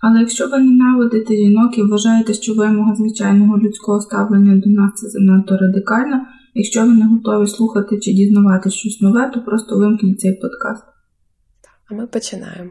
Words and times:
Але 0.00 0.20
якщо 0.20 0.48
ви 0.48 0.58
ненавидите 0.58 1.36
жінок 1.36 1.78
і 1.78 1.82
вважаєте, 1.82 2.34
що 2.34 2.54
вимога 2.54 2.94
звичайного 2.94 3.58
людського 3.58 4.00
ставлення 4.00 4.56
до 4.56 4.70
нас 4.70 4.92
це 4.94 5.08
занадто 5.08 5.56
радикально, 5.56 6.26
якщо 6.54 6.80
ви 6.80 6.94
не 6.94 7.06
готові 7.06 7.46
слухати 7.46 7.98
чи 7.98 8.12
дізнавати 8.12 8.70
щось 8.70 9.00
нове, 9.00 9.30
то 9.34 9.40
просто 9.40 9.78
вимкніть 9.78 10.20
цей 10.20 10.32
подкаст. 10.32 10.84
А 11.90 11.94
ми 11.94 12.06
починаємо. 12.06 12.70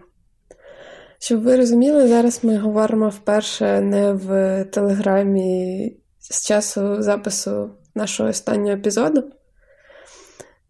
Щоб 1.19 1.41
ви 1.41 1.55
розуміли, 1.57 2.07
зараз 2.07 2.39
ми 2.43 2.57
говоримо 2.57 3.09
вперше 3.09 3.81
не 3.81 4.13
в 4.13 4.63
телеграмі 4.65 5.91
з 6.19 6.47
часу 6.47 6.95
запису 6.99 7.69
нашого 7.95 8.29
останнього 8.29 8.77
епізоду. 8.77 9.23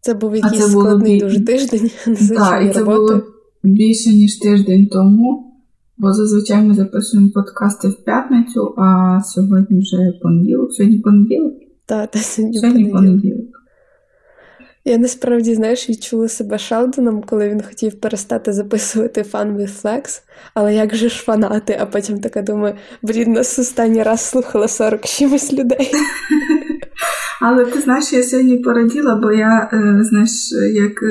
Це 0.00 0.14
був 0.14 0.36
якийсь 0.36 0.62
це 0.62 0.68
складний 0.68 1.18
було... 1.18 1.30
дуже 1.30 1.44
тиждень. 1.44 1.90
Так, 2.36 2.64
і 2.64 2.70
це 2.72 2.78
роботи. 2.80 3.14
було 3.14 3.22
більше, 3.62 4.10
ніж 4.10 4.38
тиждень 4.38 4.86
тому. 4.86 5.47
Бо 5.98 6.12
зазвичай 6.12 6.62
ми 6.62 6.74
записуємо 6.74 7.30
подкасти 7.34 7.88
в 7.88 8.04
п'ятницю, 8.04 8.74
а 8.76 9.18
сьогодні 9.24 9.80
вже 9.80 10.12
понеділок. 10.22 10.72
Сьогодні 10.72 10.98
понеділок? 10.98 11.54
Так, 11.86 12.10
та 12.10 12.18
сьогодні, 12.18 12.58
сьогодні 12.58 12.84
понеділок. 12.84 13.22
понеділок. 13.22 13.58
Я 14.84 14.98
насправді, 14.98 15.54
знаєш, 15.54 15.90
відчула 15.90 16.28
себе 16.28 16.58
Шелдоном, 16.58 17.22
коли 17.26 17.48
він 17.48 17.62
хотів 17.62 18.00
перестати 18.00 18.52
записувати 18.52 19.22
Fun 19.22 19.56
with 19.56 19.82
Flex, 19.82 20.22
але 20.54 20.74
як 20.74 20.94
же 20.94 21.08
ж 21.08 21.22
фанати, 21.22 21.78
а 21.80 21.86
потім 21.86 22.20
така 22.20 22.42
думаю, 22.42 22.74
блін, 23.02 23.32
нас 23.32 23.58
останній 23.58 24.02
раз 24.02 24.20
слухала 24.20 24.68
40 24.68 25.04
чимось 25.04 25.52
людей. 25.52 25.90
Але 27.40 27.64
ти 27.64 27.80
знаєш, 27.80 28.12
я 28.12 28.22
сьогодні 28.22 28.58
пораділа, 28.58 29.16
бо 29.16 29.32
я, 29.32 29.70
е, 29.72 30.04
знаєш, 30.04 30.52
як 30.74 31.02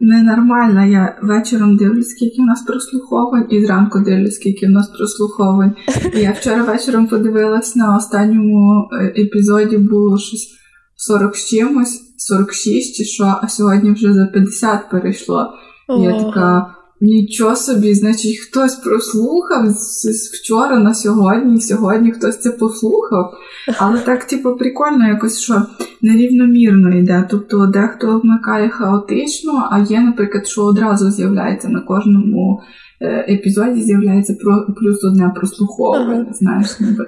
ненормальна. 0.00 0.86
Я 0.86 1.18
вечором 1.22 1.76
дивлюсь, 1.76 2.10
скільки 2.10 2.42
в 2.42 2.44
нас 2.44 2.62
прослуховань, 2.62 3.46
і 3.50 3.64
зранку 3.64 4.00
дивлюсь, 4.00 4.34
скільки 4.34 4.66
в 4.66 4.70
нас 4.70 4.88
прослуховань. 4.88 5.74
І 6.14 6.20
я 6.20 6.32
вчора 6.32 6.62
вечором 6.62 7.06
подивилась 7.06 7.76
на 7.76 7.96
останньому 7.96 8.88
е, 8.92 9.14
епізоді 9.22 9.78
було 9.78 10.18
щось 10.18 10.48
40 10.96 11.36
з 11.36 11.48
чимось, 11.48 12.14
46 12.16 12.96
чи 12.96 13.04
що, 13.04 13.34
а 13.42 13.48
сьогодні 13.48 13.92
вже 13.92 14.12
за 14.12 14.26
50 14.26 14.90
перейшло. 14.90 15.54
І 15.98 16.02
я 16.02 16.24
така. 16.24 16.74
Нічого 17.00 17.56
собі, 17.56 17.94
значить, 17.94 18.38
хтось 18.38 18.74
прослухав 18.74 19.68
з 19.70 20.30
вчора 20.34 20.78
на 20.78 20.94
сьогодні, 20.94 21.60
сьогодні 21.60 22.12
хтось 22.12 22.40
це 22.40 22.50
послухав. 22.50 23.32
Але 23.78 23.98
так, 23.98 24.24
типу, 24.24 24.56
прикольно 24.56 25.08
якось, 25.08 25.40
що 25.40 25.62
нерівномірно 26.02 26.96
йде. 26.98 27.28
Тобто 27.30 27.66
дехто 27.66 28.18
вмикає 28.18 28.68
хаотично, 28.68 29.68
а 29.70 29.78
є, 29.78 30.00
наприклад, 30.00 30.46
що 30.46 30.62
одразу 30.62 31.10
з'являється 31.10 31.68
на 31.68 31.80
кожному 31.80 32.60
е, 33.00 33.34
епізоді, 33.34 33.82
з'являється 33.82 34.36
плюс 34.80 35.04
одне 35.04 35.32
прослуховування. 35.36 36.22
Ага. 36.22 36.34
Знаєш, 36.34 36.80
ніби. 36.80 37.06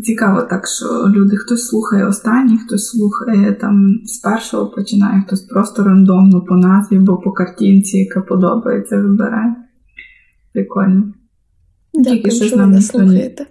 Цікаво, 0.00 0.42
так 0.42 0.66
що 0.66 1.12
люди 1.18 1.36
хтось 1.36 1.66
слухає 1.66 2.06
останній, 2.06 2.58
хтось 2.58 2.86
слухає 2.86 3.52
там 3.52 4.00
з 4.04 4.18
першого 4.18 4.66
починає, 4.66 5.22
хтось 5.26 5.40
просто 5.40 5.84
рандомно 5.84 6.40
по 6.40 6.54
назві, 6.54 6.98
бо 6.98 7.16
по 7.16 7.32
картинці, 7.32 7.98
яка 7.98 8.20
подобається, 8.20 8.96
вибирає. 8.96 9.54
Прикольно. 10.52 11.04
Тільки 12.04 12.30
що 12.30 12.56
нам 12.56 12.70
ніхто 12.70 12.98
слухаєте. 12.98 13.46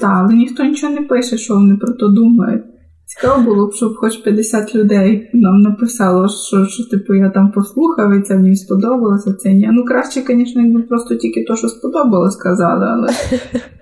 Так, 0.00 0.10
але 0.14 0.34
ніхто 0.34 0.64
нічого 0.64 0.92
не 0.92 1.00
пише, 1.00 1.38
що 1.38 1.54
вони 1.54 1.76
про 1.76 1.92
то 1.92 2.08
думають. 2.08 2.64
Цікаво 3.06 3.42
було 3.42 3.66
б, 3.66 3.72
щоб 3.72 3.96
хоч 3.96 4.16
50 4.16 4.74
людей 4.74 5.30
нам 5.34 5.60
написало, 5.60 6.28
що 6.28 6.66
що 6.66 6.84
типу 6.84 7.14
я 7.14 7.30
там 7.30 7.52
послухав 7.52 8.14
і 8.14 8.22
це 8.22 8.36
мені 8.36 8.56
сподобалося. 8.56 9.32
Це 9.32 9.52
ні. 9.52 9.68
Ну 9.72 9.84
краще, 9.84 10.24
звісно, 10.26 10.62
якби 10.62 10.82
просто 10.82 11.14
тільки 11.14 11.44
то, 11.44 11.56
що 11.56 11.68
сподобалось, 11.68 12.34
сказали, 12.34 12.86
але. 12.86 13.08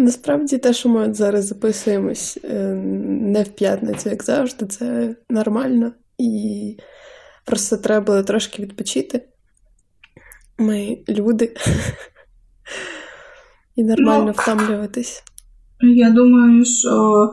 Насправді 0.00 0.58
те, 0.58 0.72
що 0.72 0.88
ми 0.88 1.14
зараз 1.14 1.46
записуємось 1.46 2.38
е, 2.44 2.74
не 3.04 3.42
в 3.42 3.48
п'ятницю, 3.48 4.08
як 4.10 4.22
завжди, 4.22 4.66
це 4.66 5.16
нормально, 5.30 5.92
і 6.18 6.76
просто 7.44 7.76
треба 7.76 8.06
було 8.06 8.22
трошки 8.22 8.62
відпочити. 8.62 9.22
Ми 10.58 10.98
люди, 11.08 11.54
і 13.76 13.84
нормально 13.84 14.24
ну, 14.26 14.32
втомлюватись. 14.32 15.22
Я 15.80 16.10
думаю, 16.10 16.64
що, 16.64 17.28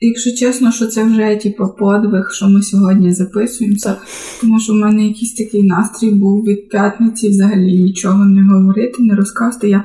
якщо 0.00 0.32
чесно, 0.36 0.72
що 0.72 0.86
це 0.86 1.04
вже 1.04 1.36
типу, 1.36 1.68
подвиг, 1.78 2.30
що 2.32 2.48
ми 2.48 2.62
сьогодні 2.62 3.12
записуємося, 3.12 3.88
так. 3.88 4.06
тому 4.40 4.60
що 4.60 4.72
в 4.72 4.76
мене 4.76 5.06
якийсь 5.06 5.34
такий 5.34 5.62
настрій 5.62 6.10
був 6.10 6.44
від 6.44 6.68
п'ятниці 6.68 7.28
взагалі 7.28 7.78
нічого 7.78 8.24
не 8.24 8.54
говорити, 8.54 9.02
не 9.02 9.14
розказати. 9.14 9.68
Я 9.68 9.84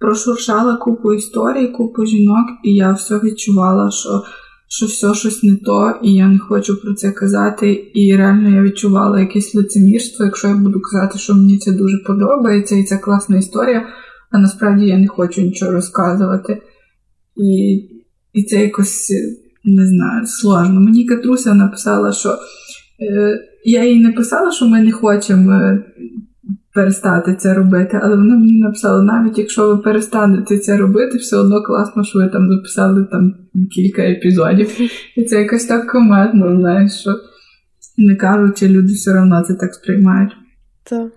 прошуршала 0.00 0.76
купу 0.76 1.14
історій, 1.14 1.68
купу 1.68 2.06
жінок, 2.06 2.46
і 2.64 2.74
я 2.74 2.92
все 2.92 3.18
відчувала, 3.18 3.90
що 3.90 4.22
що 4.70 4.86
все 4.86 5.14
щось 5.14 5.42
не 5.42 5.56
то, 5.56 5.94
і 6.02 6.14
я 6.14 6.28
не 6.28 6.38
хочу 6.38 6.80
про 6.80 6.94
це 6.94 7.12
казати. 7.12 7.90
І 7.94 8.16
реально 8.16 8.50
я 8.50 8.62
відчувала 8.62 9.20
якесь 9.20 9.54
лицемірство, 9.54 10.24
якщо 10.24 10.48
я 10.48 10.54
буду 10.54 10.80
казати, 10.80 11.18
що 11.18 11.34
мені 11.34 11.58
це 11.58 11.72
дуже 11.72 11.98
подобається, 11.98 12.76
і 12.76 12.84
це 12.84 12.98
класна 12.98 13.38
історія, 13.38 13.86
а 14.30 14.38
насправді 14.38 14.86
я 14.86 14.98
не 14.98 15.08
хочу 15.08 15.40
нічого 15.40 15.72
розказувати. 15.72 16.62
І 17.36 17.82
і 18.32 18.42
це 18.42 18.62
якось 18.62 19.12
не 19.64 19.86
знаю, 19.86 20.26
сложно. 20.26 20.80
Мені 20.80 21.04
Катруся 21.04 21.54
написала, 21.54 22.12
що 22.12 22.28
е, 22.28 23.38
я 23.64 23.84
їй 23.84 24.00
не 24.00 24.12
писала, 24.12 24.52
що 24.52 24.66
ми 24.66 24.80
не 24.80 24.92
хочемо 24.92 25.52
е, 25.52 25.84
перестати 26.74 27.34
це 27.34 27.54
робити, 27.54 28.00
але 28.02 28.16
вона 28.16 28.36
мені 28.36 28.60
написала, 28.60 29.02
навіть 29.02 29.38
якщо 29.38 29.68
ви 29.68 29.78
перестанете 29.78 30.58
це 30.58 30.76
робити, 30.76 31.18
все 31.18 31.36
одно 31.36 31.62
класно, 31.62 32.04
що 32.04 32.18
ви 32.18 32.28
там 32.28 32.48
записали 32.48 33.04
там 33.04 33.34
кілька 33.74 34.02
епізодів. 34.02 34.80
І 35.16 35.24
це 35.24 35.40
якось 35.40 35.64
так 35.64 35.90
комедно, 35.90 36.56
знаєш, 36.60 36.92
що 37.00 37.14
не 37.96 38.16
кажучи, 38.16 38.68
люди 38.68 38.92
все 38.92 39.20
одно 39.20 39.44
це 39.44 39.54
так 39.54 39.74
сприймають. 39.74 40.36
Так. 40.82 41.12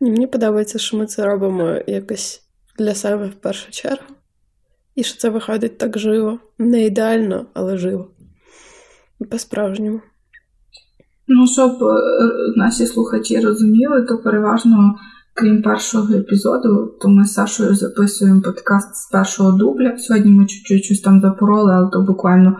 Мені 0.00 0.26
подобається, 0.26 0.78
що 0.78 0.96
ми 0.96 1.06
це 1.06 1.24
робимо 1.24 1.76
якось 1.86 2.42
для 2.78 2.94
себе 2.94 3.26
в 3.26 3.34
першу 3.34 3.70
чергу. 3.70 4.14
І 4.94 5.02
що 5.02 5.18
це 5.18 5.28
виходить 5.28 5.78
так 5.78 5.98
живо. 5.98 6.38
Не 6.58 6.84
ідеально, 6.84 7.46
але 7.54 7.78
живо. 7.78 8.10
По-справжньому. 9.30 10.00
Ну, 11.32 11.46
щоб 11.46 11.70
е, 11.82 11.96
наші 12.56 12.86
слухачі 12.86 13.40
розуміли, 13.40 14.02
то 14.02 14.18
переважно, 14.18 14.94
крім 15.34 15.62
першого 15.62 16.14
епізоду, 16.14 16.94
то 17.00 17.08
ми 17.08 17.24
з 17.24 17.32
Сашою 17.32 17.74
записуємо 17.74 18.40
подкаст 18.40 18.94
з 18.94 19.10
першого 19.10 19.52
дубля. 19.52 19.98
Сьогодні 19.98 20.32
ми 20.32 20.46
чуть-чуть 20.46 20.84
щось 20.84 21.00
там 21.00 21.20
запороли, 21.20 21.72
але 21.72 21.90
то 21.90 22.00
буквально 22.02 22.56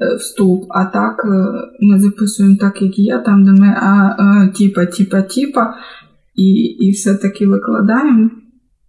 е, 0.00 0.16
вступ. 0.16 0.64
А 0.68 0.84
так 0.84 1.24
е, 1.24 1.28
ми 1.80 2.00
записуємо 2.00 2.56
так, 2.60 2.82
як 2.82 2.98
є, 2.98 3.22
там, 3.26 3.44
де 3.44 3.50
ми 3.50 3.66
а, 3.66 4.16
а, 4.18 4.48
тіпа, 4.54 4.86
тіпа, 4.86 5.22
тіпа, 5.22 5.74
і 6.34 6.52
і 6.62 6.90
все-таки 6.90 7.46
викладаємо, 7.46 8.30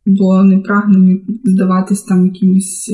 бо 0.06 0.44
не 0.44 0.60
прагнемо 0.60 1.20
здаватись 1.44 2.04
там 2.04 2.26
якимось 2.26 2.92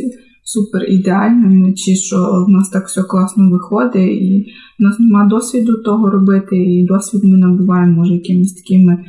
супер 0.50 0.84
ідеальними, 0.90 1.74
чи 1.74 1.96
що 1.96 2.46
в 2.48 2.50
нас 2.50 2.70
так 2.70 2.88
все 2.88 3.04
класно 3.04 3.50
виходить, 3.50 4.22
і 4.22 4.54
в 4.80 4.84
нас 4.84 5.00
нема 5.00 5.28
досвіду 5.28 5.84
того 5.84 6.10
робити, 6.10 6.58
і 6.58 6.86
досвід 6.86 7.24
ми 7.24 7.38
набуваємо, 7.38 7.96
може, 7.96 8.14
якимись 8.14 8.54
такими 8.54 9.06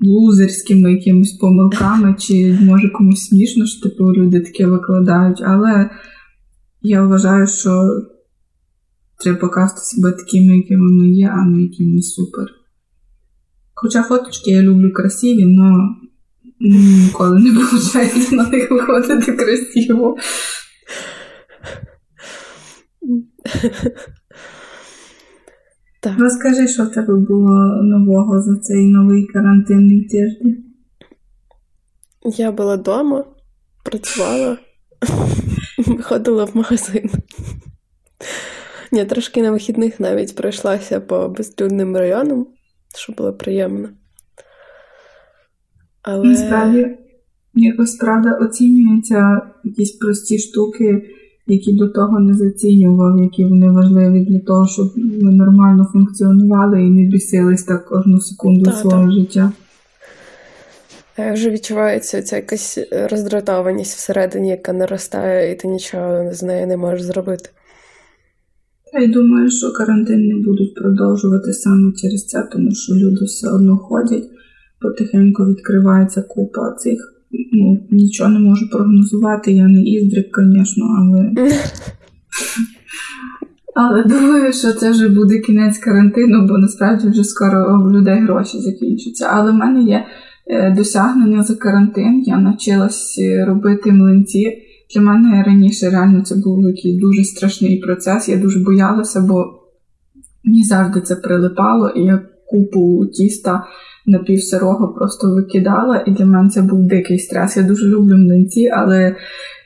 лузерськими 0.00 0.92
якимись 0.92 1.32
помилками, 1.32 2.14
чи 2.18 2.58
може 2.62 2.88
комусь 2.88 3.28
смішно, 3.28 3.66
що 3.66 3.88
типу 3.88 4.12
люди 4.12 4.40
таке 4.40 4.66
викладають. 4.66 5.42
Але 5.46 5.90
я 6.82 7.06
вважаю, 7.06 7.46
що 7.46 7.82
треба 9.22 9.38
показати 9.38 9.80
себе 9.80 10.12
такими, 10.12 10.56
якими 10.56 10.92
ми 10.92 11.08
є, 11.10 11.28
а 11.34 11.44
не 11.44 11.62
якимись 11.62 12.14
супер. 12.14 12.46
Хоча 13.74 14.02
фоточки 14.02 14.50
я 14.50 14.62
люблю 14.62 14.92
красиві, 14.92 15.42
але 15.42 16.05
Ніколи 16.60 17.40
не 17.40 17.50
виходить 17.50 18.32
на 18.32 18.48
них 18.48 18.70
виходити 18.70 19.32
красиво. 19.32 20.16
Так. 26.00 26.18
Розкажи, 26.18 26.68
що 26.68 26.84
в 26.84 26.92
тебе 26.92 27.14
було 27.14 27.82
нового 27.82 28.42
за 28.42 28.56
цей 28.56 28.86
новий 28.86 29.26
карантинний 29.26 30.08
тиждень. 30.08 30.64
Я 32.36 32.52
була 32.52 32.76
вдома, 32.76 33.24
працювала, 33.84 34.58
ходила 36.02 36.44
в 36.44 36.56
магазин. 36.56 37.10
Ні, 38.92 39.04
трошки 39.04 39.42
на 39.42 39.50
вихідних 39.50 40.00
навіть 40.00 40.36
пройшлася 40.36 41.00
по 41.00 41.28
безлюдним 41.28 41.96
районам, 41.96 42.46
що 42.96 43.12
було 43.12 43.32
приємно. 43.32 43.88
Але... 46.06 46.28
Насправді, 46.28 46.88
якось 47.54 47.94
правда 47.94 48.32
оцінюються 48.32 49.40
якісь 49.64 49.92
прості 49.92 50.38
штуки, 50.38 51.02
які 51.46 51.72
до 51.72 51.88
того 51.88 52.20
не 52.20 52.34
зацінював, 52.34 53.18
які 53.22 53.44
вони 53.44 53.70
важливі 53.70 54.24
для 54.24 54.38
того, 54.38 54.68
щоб 54.68 54.92
ми 54.96 55.32
нормально 55.32 55.88
функціонували 55.92 56.82
і 56.82 56.90
не 56.90 57.02
бісились 57.02 57.64
так 57.64 57.84
кожну 57.84 58.20
секунду 58.20 58.64
та, 58.64 58.72
свого 58.72 59.04
та. 59.04 59.10
життя. 59.10 59.52
Вже 61.32 61.50
відчувається 61.50 62.22
ця 62.22 62.36
якась 62.36 62.78
роздратованість 63.10 63.96
всередині, 63.96 64.48
яка 64.48 64.72
наростає, 64.72 65.52
і 65.52 65.56
ти 65.56 65.68
нічого 65.68 66.30
з 66.32 66.42
нею 66.42 66.66
не 66.66 66.76
можеш 66.76 67.02
зробити. 67.02 67.50
Я 69.00 69.06
думаю, 69.06 69.50
що 69.50 69.72
карантин 69.72 70.28
не 70.28 70.34
будуть 70.44 70.74
продовжувати 70.74 71.52
саме 71.52 71.92
через 71.92 72.26
це, 72.26 72.48
тому 72.52 72.70
що 72.74 72.94
люди 72.94 73.24
все 73.24 73.48
одно 73.48 73.78
ходять, 73.78 74.30
потихеньку 74.86 75.46
відкривається 75.46 76.22
купа 76.22 76.72
цих. 76.78 77.12
Ну, 77.52 77.86
нічого 77.90 78.30
не 78.30 78.38
можу 78.38 78.70
прогнозувати, 78.70 79.52
я 79.52 79.68
не 79.68 79.82
іздрик, 79.82 80.38
звісно, 80.38 80.84
але. 80.98 81.30
Але 83.78 84.04
думаю, 84.04 84.52
що 84.52 84.72
це 84.72 84.90
вже 84.90 85.08
буде 85.08 85.38
кінець 85.38 85.78
карантину, 85.78 86.46
бо 86.48 86.58
насправді 86.58 87.08
вже 87.08 87.24
скоро 87.24 87.82
у 87.84 87.90
людей 87.90 88.20
гроші 88.20 88.58
закінчаться. 88.58 89.28
Але 89.32 89.50
в 89.50 89.54
мене 89.54 89.82
є 89.82 90.04
е, 90.46 90.74
досягнення 90.76 91.42
за 91.42 91.54
карантин. 91.54 92.22
Я 92.26 92.38
навчилась 92.38 93.18
е, 93.18 93.44
робити 93.44 93.92
млинці. 93.92 94.62
Для 94.94 95.00
мене 95.00 95.42
раніше 95.46 95.90
реально 95.90 96.22
це 96.22 96.34
був 96.34 96.68
якийсь 96.68 97.00
дуже 97.00 97.24
страшний 97.24 97.78
процес. 97.78 98.28
Я 98.28 98.36
дуже 98.36 98.60
боялася, 98.60 99.20
бо 99.20 99.44
мені 100.44 100.64
завжди 100.64 101.00
це 101.00 101.16
прилипало, 101.16 101.88
і 101.88 102.02
я 102.02 102.22
купу 102.46 103.06
тіста 103.06 103.64
напівсирого 104.06 104.88
просто 104.88 105.34
викидала, 105.34 106.04
і 106.06 106.10
для 106.10 106.26
мене 106.26 106.50
це 106.50 106.62
був 106.62 106.86
дикий 106.86 107.18
стрес. 107.18 107.56
Я 107.56 107.62
дуже 107.62 107.86
люблю 107.86 108.16
млинці, 108.16 108.68
але 108.68 109.16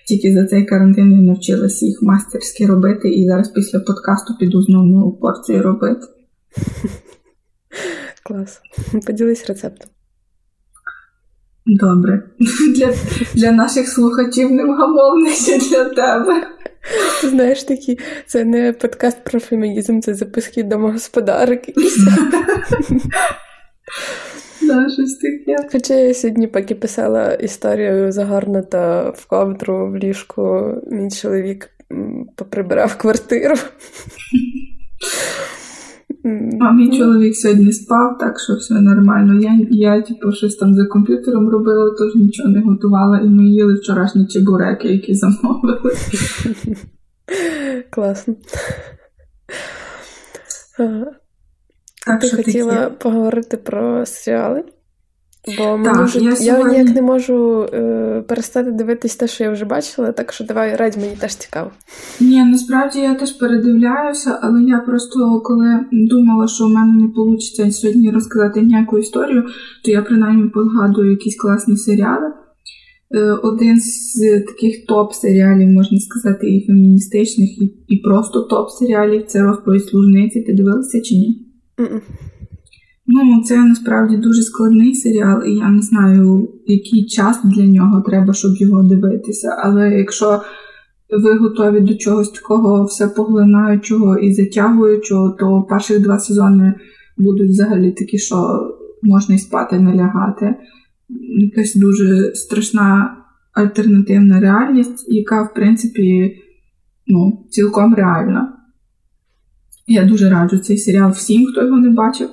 тільки 0.07 0.35
за 0.35 0.47
цей 0.47 0.65
карантин 0.65 1.13
я 1.13 1.19
навчилася 1.19 1.87
їх 1.87 2.03
мастерськи 2.03 2.67
робити, 2.67 3.11
і 3.11 3.29
зараз 3.29 3.49
після 3.49 3.81
подкасту 3.81 4.35
піду 4.41 4.63
знову 4.63 4.87
нову 4.87 5.13
порцію 5.13 5.63
робити. 5.63 6.01
Клас. 8.25 8.61
Поділись 9.07 9.49
рецептом. 9.49 9.91
Добре. 11.67 12.23
Для 12.77 12.93
для 13.35 13.53
наших 13.53 13.89
слухачів 13.89 14.53
невгамовніше 14.53 15.59
для 15.59 15.85
тебе. 15.85 16.47
Ти 17.21 17.29
знаєш 17.29 17.63
такі, 17.63 17.99
це 18.27 18.45
не 18.45 18.73
подкаст 18.73 19.25
про 19.25 19.41
фемінізм, 19.41 20.01
це 20.01 20.15
записки 20.15 20.63
домогосподарок. 20.63 21.61
Да, 24.71 24.89
щось 24.89 25.17
таке. 25.17 25.57
Хоча 25.73 25.95
я 25.95 26.15
сьогодні, 26.15 26.47
поки 26.47 26.75
писала 26.75 27.35
історію 27.35 28.13
загорнута 28.13 29.11
в 29.11 29.27
ковдру 29.27 29.91
в 29.91 29.97
ліжку, 29.97 30.75
мій 30.91 31.11
чоловік 31.11 31.69
поприбирав 32.37 32.97
квартиру. 32.97 33.55
А 36.61 36.73
мій 36.73 36.99
чоловік 36.99 37.37
сьогодні 37.37 37.73
спав, 37.73 38.19
так 38.19 38.41
що 38.41 38.55
все 38.55 38.75
нормально. 38.75 39.41
Я, 39.41 39.67
я 39.71 40.03
типу, 40.03 40.33
щось 40.33 40.57
там 40.57 40.75
за 40.75 40.87
комп'ютером 40.87 41.49
робила, 41.49 41.95
тож 41.99 42.15
нічого 42.15 42.49
не 42.49 42.61
готувала, 42.61 43.19
і 43.19 43.29
ми 43.29 43.45
їли 43.45 43.75
вчорашні 43.75 44.27
чебуреки, 44.27 44.89
які 44.89 45.15
замовили. 45.15 45.93
Класно. 47.91 48.35
Так, 52.06 52.20
Ти 52.20 52.26
що 52.26 52.37
хотіла 52.37 52.76
такі? 52.76 52.97
поговорити 52.99 53.56
про 53.56 54.06
серіали? 54.06 54.64
Бо 55.58 55.81
так, 55.85 56.05
вже... 56.05 56.20
я, 56.20 56.35
я 56.41 56.64
ніяк 56.64 56.94
не 56.94 57.02
можу 57.02 57.69
е, 57.73 58.25
перестати 58.29 58.70
дивитись 58.70 59.17
те, 59.17 59.29
що 59.29 59.44
я 59.44 59.50
вже 59.50 59.64
бачила, 59.64 60.12
так 60.12 60.32
що 60.32 60.44
давай 60.44 60.76
радь, 60.76 60.97
мені 60.97 61.17
теж 61.20 61.35
цікаво. 61.35 61.70
Ні, 62.20 62.44
насправді 62.44 62.99
я 62.99 63.14
теж 63.14 63.32
передивляюся, 63.32 64.38
але 64.43 64.62
я 64.62 64.79
просто 64.79 65.41
коли 65.44 65.81
думала, 65.93 66.49
що 66.49 66.67
в 66.67 66.70
мене 66.70 66.93
не 66.93 67.12
вийде 67.17 67.73
сьогодні 67.73 68.11
розказати 68.11 68.61
ніяку 68.61 68.99
історію, 68.99 69.44
то 69.85 69.91
я 69.91 70.02
принаймні 70.02 70.49
погадую 70.50 71.11
якісь 71.11 71.37
класні 71.37 71.76
серіали. 71.76 72.32
Е, 73.14 73.32
один 73.43 73.81
з 73.81 74.20
таких 74.47 74.87
топ-серіалів, 74.88 75.69
можна 75.69 75.99
сказати, 75.99 76.47
і 76.49 76.67
феміністичних, 76.67 77.62
і, 77.62 77.64
і 77.88 77.97
просто 77.97 78.49
топ-серіалів 78.50 79.26
це 79.26 79.43
розповідь 79.43 79.85
служниці. 79.85 80.43
Ти 80.43 80.52
дивилася 80.55 81.00
чи 81.00 81.14
ні? 81.14 81.50
Ну, 83.06 83.43
це 83.43 83.56
насправді 83.56 84.17
дуже 84.17 84.43
складний 84.43 84.94
серіал, 84.94 85.44
і 85.47 85.55
я 85.55 85.71
не 85.71 85.82
знаю, 85.82 86.49
який 86.67 87.06
час 87.06 87.41
для 87.44 87.67
нього 87.67 88.00
треба, 88.00 88.32
щоб 88.32 88.56
його 88.56 88.82
дивитися. 88.82 89.56
Але 89.65 89.91
якщо 89.91 90.41
ви 91.25 91.37
готові 91.37 91.81
до 91.81 91.94
чогось 91.94 92.31
такого 92.31 92.85
все 92.85 93.09
поглинаючого 93.09 94.19
і 94.19 94.35
затягуючого, 94.35 95.31
то 95.31 95.62
перших 95.62 96.03
два 96.03 96.19
сезони 96.19 96.75
будуть 97.19 97.50
взагалі 97.50 97.93
такі, 97.93 98.19
що 98.19 98.37
можна 99.03 99.35
і 99.35 99.38
спати 99.38 99.81
не 99.81 99.94
лягати. 99.94 100.55
Якась 101.38 101.75
дуже 101.75 102.35
страшна 102.35 103.17
альтернативна 103.53 104.41
реальність, 104.41 105.06
яка, 105.09 105.43
в 105.43 105.55
принципі, 105.55 106.37
ну, 107.06 107.47
цілком 107.50 107.94
реальна. 107.94 108.60
Я 109.93 110.05
дуже 110.05 110.31
раджу 110.31 110.59
цей 110.59 110.77
серіал 110.77 111.11
всім, 111.11 111.47
хто 111.47 111.65
його 111.65 111.79
не 111.79 111.91
бачив. 111.91 112.29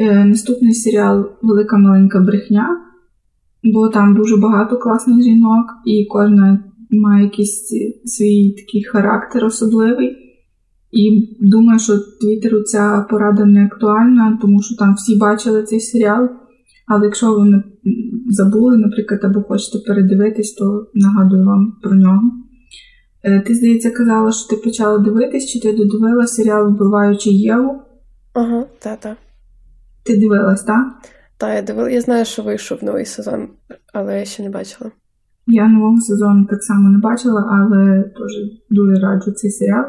Е, 0.00 0.24
наступний 0.24 0.74
серіал 0.74 1.30
Велика 1.42 1.78
маленька 1.78 2.20
брехня, 2.20 2.68
бо 3.64 3.88
там 3.88 4.14
дуже 4.14 4.36
багато 4.36 4.78
класних 4.78 5.22
жінок, 5.22 5.66
і 5.86 6.06
кожна 6.10 6.64
має 6.90 7.24
якийсь 7.24 7.68
свій 8.04 8.50
такий 8.50 8.84
характер 8.84 9.44
особливий. 9.44 10.16
І 10.92 11.36
думаю, 11.40 11.78
що 11.78 11.92
Твіттеру 12.20 12.62
ця 12.62 13.06
порада 13.10 13.44
не 13.44 13.64
актуальна, 13.64 14.38
тому 14.42 14.62
що 14.62 14.76
там 14.76 14.94
всі 14.94 15.16
бачили 15.16 15.62
цей 15.62 15.80
серіал. 15.80 16.28
Але 16.86 17.04
якщо 17.04 17.34
ви 17.34 17.62
забули, 18.28 18.76
наприклад, 18.76 19.20
або 19.24 19.42
хочете 19.42 19.78
передивитись, 19.86 20.54
то 20.54 20.86
нагадую 20.94 21.46
вам 21.46 21.76
про 21.82 21.94
нього. 21.94 22.22
Е, 23.22 23.40
ти, 23.40 23.54
здається, 23.54 23.90
казала, 23.90 24.32
що 24.32 24.48
ти 24.48 24.56
почала 24.56 24.98
дивитись, 24.98 25.46
чи 25.46 25.60
ти 25.60 25.72
додивила 25.72 26.26
серіал 26.26 26.68
Вбиваючи 26.68 27.30
Єву? 27.30 27.82
Ага, 28.32 28.64
та-та. 28.78 29.16
Ти 30.02 30.16
дивилась, 30.16 30.62
так? 30.62 30.86
Так, 31.36 31.54
я 31.54 31.62
дивила. 31.62 31.90
Я 31.90 32.00
знаю, 32.00 32.24
що 32.24 32.42
вийшов 32.42 32.84
новий 32.84 33.04
сезон, 33.04 33.48
але 33.92 34.18
я 34.18 34.24
ще 34.24 34.42
не 34.42 34.50
бачила. 34.50 34.90
Я 35.46 35.68
нового 35.68 36.00
сезону 36.00 36.46
так 36.50 36.62
само 36.62 36.88
не 36.88 36.98
бачила, 36.98 37.48
але 37.50 38.02
теж 38.02 38.60
дуже 38.70 39.00
раджу 39.00 39.32
цей 39.32 39.50
серіал. 39.50 39.84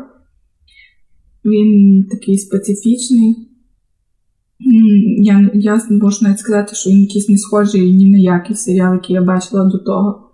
Він 1.46 2.04
такий 2.12 2.38
специфічний. 2.38 3.48
Я 5.18 5.50
я 5.54 5.82
можу 5.90 6.26
навіть 6.26 6.40
сказати, 6.40 6.76
що 6.76 6.90
він 6.90 7.02
якийсь 7.02 7.30
не 7.30 7.38
схожий 7.38 7.94
ні 7.94 8.12
на 8.12 8.18
який 8.18 8.56
серіал, 8.56 8.94
який 8.94 9.14
я 9.14 9.22
бачила 9.22 9.66
до 9.66 9.78
того. 9.78 10.31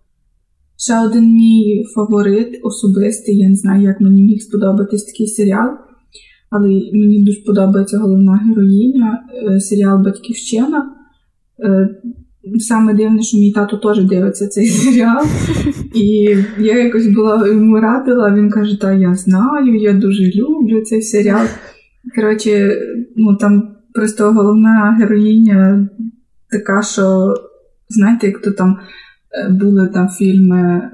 Ще 0.79 0.99
один 1.05 1.33
мій 1.33 1.85
фаворит 1.95 2.59
особистий, 2.63 3.37
я 3.37 3.49
не 3.49 3.55
знаю, 3.55 3.83
як 3.83 4.01
мені 4.01 4.21
міг 4.21 4.41
сподобатись 4.41 5.03
такий 5.03 5.27
серіал. 5.27 5.69
Але 6.49 6.67
мені 6.93 7.23
дуже 7.23 7.41
подобається 7.41 7.97
головна 7.97 8.41
героїня, 8.47 9.23
е, 9.55 9.59
серіал 9.59 10.03
Батьківщина. 10.03 10.91
Е, 11.63 11.89
саме 12.59 12.93
дивне, 12.93 13.21
що 13.21 13.37
мій 13.37 13.51
тато 13.51 13.77
теж 13.77 14.05
дивиться 14.05 14.47
цей 14.47 14.67
серіал. 14.67 15.25
І 15.95 16.35
я 16.59 16.83
якось 16.83 17.07
була 17.07 17.47
йому 17.47 17.79
радила, 17.79 18.33
він 18.33 18.49
каже: 18.49 18.81
Та 18.81 18.93
я 18.93 19.15
знаю, 19.15 19.75
я 19.75 19.93
дуже 19.93 20.23
люблю 20.23 20.81
цей 20.81 21.01
серіал. 21.01 21.45
Коротше, 22.15 22.77
ну 23.15 23.35
там 23.35 23.75
просто 23.93 24.31
головна 24.31 24.97
героїня 24.99 25.89
така, 26.51 26.81
що, 26.81 27.33
знаєте, 27.89 28.27
як 28.27 28.41
то 28.41 28.51
там 28.51 28.77
були 29.49 29.87
там 29.87 30.09
фільми 30.09 30.91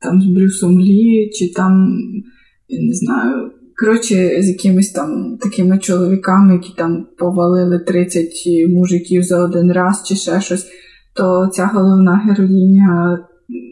там 0.00 0.22
з 0.22 0.26
Брюсом 0.26 0.80
Лі, 0.80 1.30
чи 1.32 1.52
там, 1.52 1.96
я 2.68 2.82
не 2.82 2.94
знаю. 2.94 3.50
Коротше, 3.80 4.42
з 4.42 4.48
якимись 4.48 4.92
там 4.92 5.38
такими 5.40 5.78
чоловіками, 5.78 6.52
які 6.52 6.72
там 6.76 7.06
повалили 7.18 7.78
30 7.78 8.26
мужиків 8.68 9.22
за 9.22 9.44
один 9.44 9.72
раз 9.72 10.02
чи 10.06 10.14
ще 10.14 10.40
щось, 10.40 10.66
то 11.16 11.48
ця 11.52 11.66
головна 11.66 12.16
героїня 12.16 13.18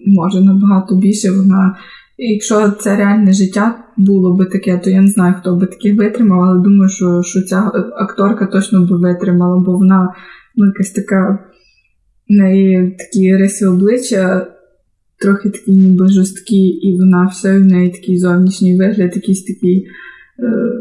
може 0.06 0.40
набагато 0.40 0.96
більше. 0.96 1.30
Вона 1.30 1.76
якщо 2.18 2.70
це 2.70 2.96
реальне 2.96 3.32
життя 3.32 3.84
було 3.96 4.36
би 4.36 4.46
таке, 4.46 4.80
то 4.84 4.90
я 4.90 5.00
не 5.00 5.06
знаю, 5.06 5.34
хто 5.40 5.56
би 5.56 5.66
таке 5.66 5.94
витримав, 5.94 6.40
але 6.40 6.62
думаю, 6.62 6.88
що 6.88 7.22
що 7.22 7.42
ця 7.42 7.72
акторка 7.96 8.46
точно 8.46 8.86
би 8.86 8.96
витримала, 8.96 9.60
бо 9.60 9.72
вона 9.72 10.14
ну, 10.56 10.66
якась 10.66 10.90
така 10.90 11.38
в 12.28 12.32
неї 12.32 12.96
такі 12.98 13.36
риси 13.36 13.66
обличчя. 13.66 14.46
Трохи 15.20 15.50
такі 15.50 15.72
ніби 15.72 16.08
жорсткі, 16.08 16.66
і 16.66 16.96
вона 16.98 17.26
все 17.26 17.58
в 17.58 17.64
неї 17.64 17.90
такий 17.90 18.18
зовнішній 18.18 18.76
вигляд, 18.76 19.16
якийсь 19.16 19.44
такий 19.44 19.86
е, 20.38 20.78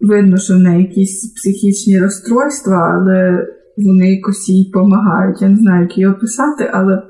видно, 0.00 0.36
що 0.36 0.54
в 0.54 0.58
неї 0.58 0.82
якісь 0.82 1.32
психічні 1.32 1.98
розстройства, 1.98 2.76
але 2.76 3.46
вони 3.76 4.14
якось 4.14 4.48
їй 4.48 4.64
допомагають. 4.64 5.42
Я 5.42 5.48
не 5.48 5.56
знаю, 5.56 5.82
як 5.82 5.98
її 5.98 6.06
описати, 6.06 6.70
але 6.72 7.02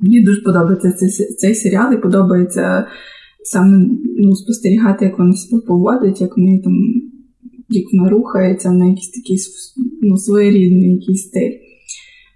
мені 0.00 0.22
дуже 0.22 0.42
подобається 0.42 0.92
цей, 0.92 1.08
цей 1.26 1.54
серіал 1.54 1.92
і 1.92 1.96
подобається 1.96 2.86
саме 3.44 3.86
ну, 4.18 4.36
спостерігати, 4.36 5.04
як 5.04 5.18
вона 5.18 5.32
себе 5.32 5.62
поводить, 5.62 6.20
як 6.20 6.36
вони 6.36 6.60
там, 6.64 6.74
як 7.68 7.84
вона 7.92 8.08
рухається 8.08 8.70
на 8.72 8.86
якийсь 8.86 9.10
такий 9.10 9.38
ну, 10.02 10.16
своєрідний 10.16 10.94
якийсь 10.94 11.26
стиль. 11.28 11.52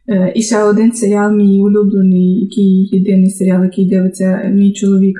Е, 0.08 0.32
і 0.34 0.42
ще 0.42 0.62
один 0.62 0.92
серіал, 0.92 1.32
мій 1.32 1.60
улюблений, 1.60 2.40
який 2.40 2.88
єдиний 2.92 3.30
серіал, 3.30 3.64
який 3.64 3.88
дивиться 3.88 4.50
мій 4.54 4.72
чоловік, 4.72 5.18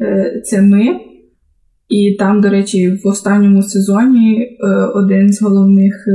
е, 0.00 0.42
це 0.44 0.62
ми. 0.62 0.86
І 1.88 2.16
там, 2.18 2.40
до 2.40 2.50
речі, 2.50 3.00
в 3.04 3.08
останньому 3.08 3.62
сезоні 3.62 4.42
е, 4.42 4.66
один 4.94 5.32
з 5.32 5.42
головних 5.42 6.08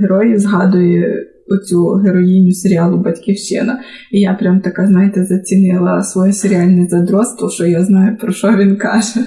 героїв 0.00 0.38
згадує 0.38 1.26
оцю 1.48 1.90
героїню 1.90 2.52
серіалу 2.52 2.98
Батьківщина. 2.98 3.80
І 4.12 4.20
я 4.20 4.34
прям 4.34 4.60
така, 4.60 4.86
знаєте, 4.86 5.24
зацінила 5.24 6.02
своє 6.02 6.32
серіальне 6.32 6.86
задротство, 6.86 7.50
що 7.50 7.66
я 7.66 7.84
знаю, 7.84 8.16
про 8.20 8.32
що 8.32 8.56
він 8.56 8.76
каже. 8.76 9.20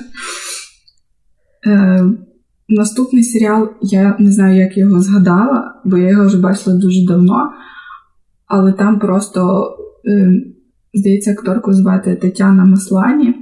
Наступний 2.70 3.24
серіал, 3.24 3.70
я 3.82 4.16
не 4.20 4.32
знаю, 4.32 4.58
як 4.58 4.78
його 4.78 5.02
згадала, 5.02 5.82
бо 5.86 5.98
я 5.98 6.10
його 6.10 6.26
вже 6.26 6.38
бачила 6.38 6.76
дуже 6.76 7.06
давно, 7.08 7.52
але 8.48 8.74
там 8.74 9.00
просто, 9.00 9.72
е, 10.06 10.42
здається, 10.94 11.32
акторку 11.32 11.74
звати 11.74 12.16
Тетяна 12.16 12.66
Маслані, 12.66 13.36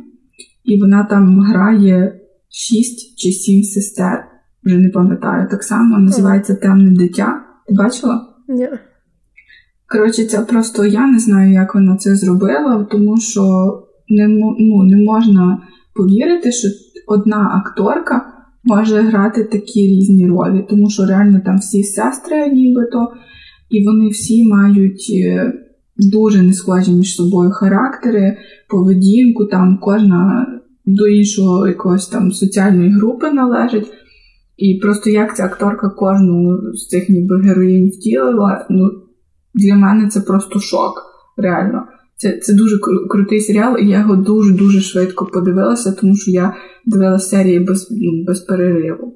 і 0.64 0.82
вона 0.82 1.04
там 1.04 1.40
грає 1.40 2.20
шість 2.50 3.20
чи 3.20 3.32
сім 3.32 3.64
сестер, 3.64 4.26
вже 4.64 4.78
не 4.78 4.90
пам'ятаю. 4.90 5.48
Так 5.52 5.64
само 5.64 6.00
називається 6.00 6.56
Темне 6.56 6.92
дитя. 6.92 7.42
Ти 7.68 7.74
бачила? 7.74 8.28
Ні. 8.48 8.70
Коротше, 9.92 10.26
це 10.26 10.42
просто 10.42 10.86
я 10.86 11.08
не 11.08 11.20
знаю, 11.20 11.54
як 11.54 11.76
вона 11.76 11.98
це 11.98 12.16
зробила, 12.16 12.88
тому 12.92 13.18
що 13.18 13.42
не 14.10 14.28
ну, 14.28 14.84
не 14.84 15.06
можна 15.06 15.62
повірити, 15.96 16.52
що 16.52 16.68
одна 17.08 17.64
акторка 17.66 18.41
може 18.64 19.02
грати 19.02 19.44
такі 19.44 19.88
різні 19.88 20.28
ролі, 20.28 20.66
тому 20.70 20.90
що 20.90 21.06
реально 21.06 21.42
там 21.46 21.58
всі 21.58 21.84
сестри, 21.84 22.48
нібито, 22.48 23.08
і 23.70 23.86
вони 23.86 24.08
всі 24.10 24.48
мають 24.48 25.12
е, 25.16 25.54
дуже 25.98 26.42
не 26.42 26.54
схожі 26.54 26.92
між 26.92 27.16
собою 27.16 27.52
характери, 27.52 28.38
поведінку, 28.70 29.46
там 29.46 29.78
кожна 29.82 30.48
до 30.86 31.08
іншого 31.08 31.68
якогось 31.68 32.08
там 32.08 32.32
соціальної 32.32 32.90
групи 32.90 33.32
належить. 33.32 33.88
І 34.58 34.80
просто 34.82 35.10
як 35.10 35.36
ця 35.36 35.46
акторка 35.46 35.90
кожну 35.90 36.60
з 36.74 36.88
цих 36.88 37.10
ніби 37.10 37.42
героїнь 37.42 37.90
втілила, 37.90 38.66
ну 38.70 38.90
для 39.54 39.76
мене 39.76 40.08
це 40.08 40.22
просто 40.22 40.60
шок. 40.60 40.94
Реально. 41.38 41.84
Це 42.22 42.38
це 42.38 42.54
дуже 42.54 42.78
крутий 43.10 43.40
серіал, 43.40 43.78
і 43.80 43.88
я 43.88 44.00
його 44.00 44.16
дуже-дуже 44.16 44.82
швидко 44.82 45.26
подивилася, 45.26 45.92
тому 45.92 46.16
що 46.16 46.32
я 46.32 46.54
дивилася 46.86 47.28
серії 47.28 47.60
без 47.60 47.88
ну, 47.92 48.24
без 48.28 48.40
перериву. 48.40 49.14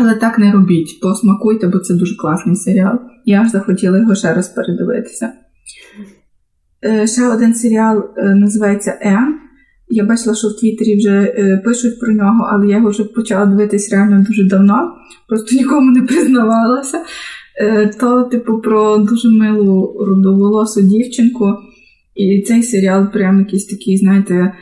Але 0.00 0.14
так 0.14 0.38
не 0.38 0.52
робіть, 0.52 1.00
посмакуйте, 1.02 1.68
бо 1.68 1.78
це 1.78 1.94
дуже 1.94 2.16
класний 2.16 2.56
серіал. 2.56 2.98
Я 3.24 3.40
аж 3.40 3.50
захотіла 3.50 3.98
його 3.98 4.14
ще 4.14 4.34
раз 4.34 4.48
передивитися. 4.48 5.32
Е, 6.84 7.06
ще 7.06 7.28
один 7.28 7.54
серіал 7.54 8.04
е, 8.16 8.34
називається 8.34 8.98
М. 9.02 9.40
Я 9.88 10.04
бачила, 10.04 10.34
що 10.34 10.48
в 10.48 10.60
Твіттері 10.60 10.96
вже 10.96 11.20
е, 11.20 11.62
пишуть 11.64 12.00
про 12.00 12.12
нього, 12.12 12.48
але 12.52 12.66
я 12.66 12.76
його 12.76 12.90
вже 12.90 13.04
почала 13.04 13.46
дивитись 13.46 13.92
реально 13.92 14.24
дуже 14.28 14.44
давно, 14.44 14.92
просто 15.28 15.56
нікому 15.56 15.90
не 15.90 16.02
признавалася. 16.02 16.98
То, 18.00 18.22
типу, 18.22 18.60
про 18.60 18.98
дуже 18.98 19.28
милу 19.28 19.96
рудоволосу 20.06 20.82
дівчинку. 20.82 21.54
І 22.18 22.42
цей 22.42 22.62
серіал 22.62 23.12
прям 23.12 23.38
якийсь 23.38 23.66
такий, 23.66 23.96
знаєте, 23.96 24.52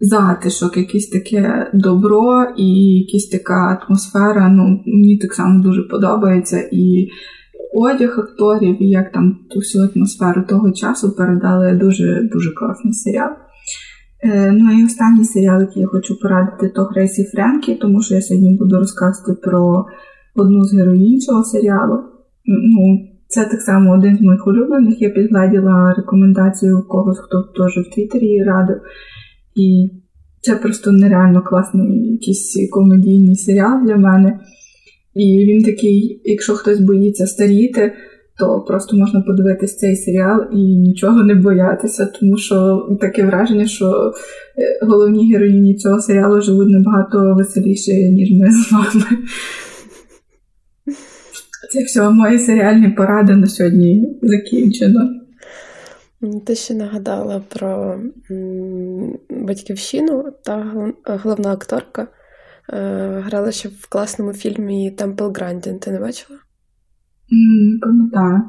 затишок, 0.00 0.76
якесь 0.76 1.08
таке 1.08 1.70
добро 1.74 2.46
і 2.56 2.98
якась 2.98 3.26
така 3.26 3.82
атмосфера. 3.82 4.48
Ну, 4.48 4.82
Мені 4.86 5.18
так 5.18 5.34
само 5.34 5.62
дуже 5.62 5.82
подобається. 5.82 6.68
І 6.72 7.08
одяг 7.74 8.18
акторів, 8.18 8.82
і 8.82 8.88
як 8.88 9.12
там 9.12 9.38
ту 9.50 9.58
всю 9.58 9.88
атмосферу 9.94 10.44
того 10.48 10.72
часу 10.72 11.16
передали 11.16 11.72
дуже 11.72 12.28
дуже 12.32 12.50
класний 12.54 12.92
серіал. 12.92 13.30
Е, 14.24 14.52
ну 14.52 14.80
і 14.80 14.84
останній 14.84 15.24
серіал, 15.24 15.60
який 15.60 15.82
я 15.82 15.88
хочу 15.88 16.20
порадити, 16.20 16.68
то 16.68 16.84
Грейсі 16.84 17.24
Френкі, 17.24 17.74
тому 17.74 18.02
що 18.02 18.14
я 18.14 18.22
сьогодні 18.22 18.56
буду 18.56 18.76
розказувати 18.76 19.40
про 19.42 19.86
одну 20.36 20.64
з 20.64 20.74
героїнь 20.74 21.20
цього 21.20 21.44
серіалу. 21.44 21.98
Ну, 22.46 23.09
Це 23.30 23.44
так 23.44 23.60
само 23.60 23.94
один 23.94 24.16
з 24.16 24.20
моїх 24.20 24.46
улюблених. 24.46 25.02
Я 25.02 25.10
підгладіла 25.10 25.94
рекомендацію 25.96 26.86
когось, 26.88 27.18
хто 27.18 27.42
теж 27.42 27.86
в 27.86 27.94
Твіттері 27.94 28.42
радив. 28.42 28.76
І 29.54 29.90
це 30.40 30.56
просто 30.56 30.92
нереально 30.92 31.42
класний 31.42 32.12
якийсь 32.12 32.68
комедійний 32.70 33.36
серіал 33.36 33.86
для 33.86 33.96
мене. 33.96 34.38
І 35.14 35.44
він 35.44 35.62
такий, 35.62 36.22
якщо 36.24 36.54
хтось 36.54 36.80
боїться 36.80 37.26
старіти, 37.26 37.92
то 38.38 38.60
просто 38.60 38.96
можна 38.96 39.20
подивитись 39.20 39.76
цей 39.76 39.96
серіал 39.96 40.44
і 40.52 40.56
нічого 40.56 41.22
не 41.22 41.34
боятися, 41.34 42.06
тому 42.20 42.36
що 42.36 42.88
таке 43.00 43.24
враження, 43.24 43.66
що 43.66 43.86
е, 43.86 44.86
головні 44.86 45.32
героїні 45.32 45.74
цього 45.74 46.00
серіалу 46.00 46.40
живуть 46.40 46.68
набагато 46.68 47.34
веселіше, 47.34 47.92
ніж 47.92 48.30
ми 48.30 48.50
з 48.50 48.72
вами. 48.72 49.04
Це 51.70 51.84
все 51.84 52.10
мої 52.10 52.38
серіальні 52.38 52.88
поради 52.88 53.36
на 53.36 53.46
сьогодні 53.46 54.18
закінчено. 54.22 55.20
Ти 56.46 56.54
ще 56.54 56.74
нагадала 56.74 57.42
про 57.48 58.00
батьківщину 59.30 60.32
та 60.44 60.84
головна 61.04 61.52
акторка 61.52 62.02
е, 62.02 63.22
грала 63.26 63.52
ще 63.52 63.68
в 63.68 63.86
класному 63.88 64.32
фільмі 64.32 64.90
Темпл 64.90 65.24
Грандін. 65.24 65.78
Ти 65.78 65.90
не 65.90 66.00
бачила? 66.00 66.38
Пам'ятаю. 67.80 68.40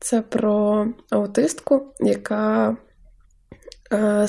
Це 0.00 0.22
про 0.22 0.86
аутистку, 1.10 1.82
яка 2.00 2.76
е, 3.92 4.26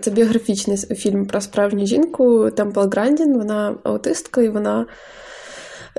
це 0.00 0.10
біографічний 0.10 0.76
фільм 0.76 1.26
про 1.26 1.40
справжню 1.40 1.86
жінку 1.86 2.50
Темпл 2.50 2.80
Грандін. 2.80 3.38
Вона 3.38 3.74
аутистка, 3.84 4.42
і 4.42 4.48
вона 4.48 4.86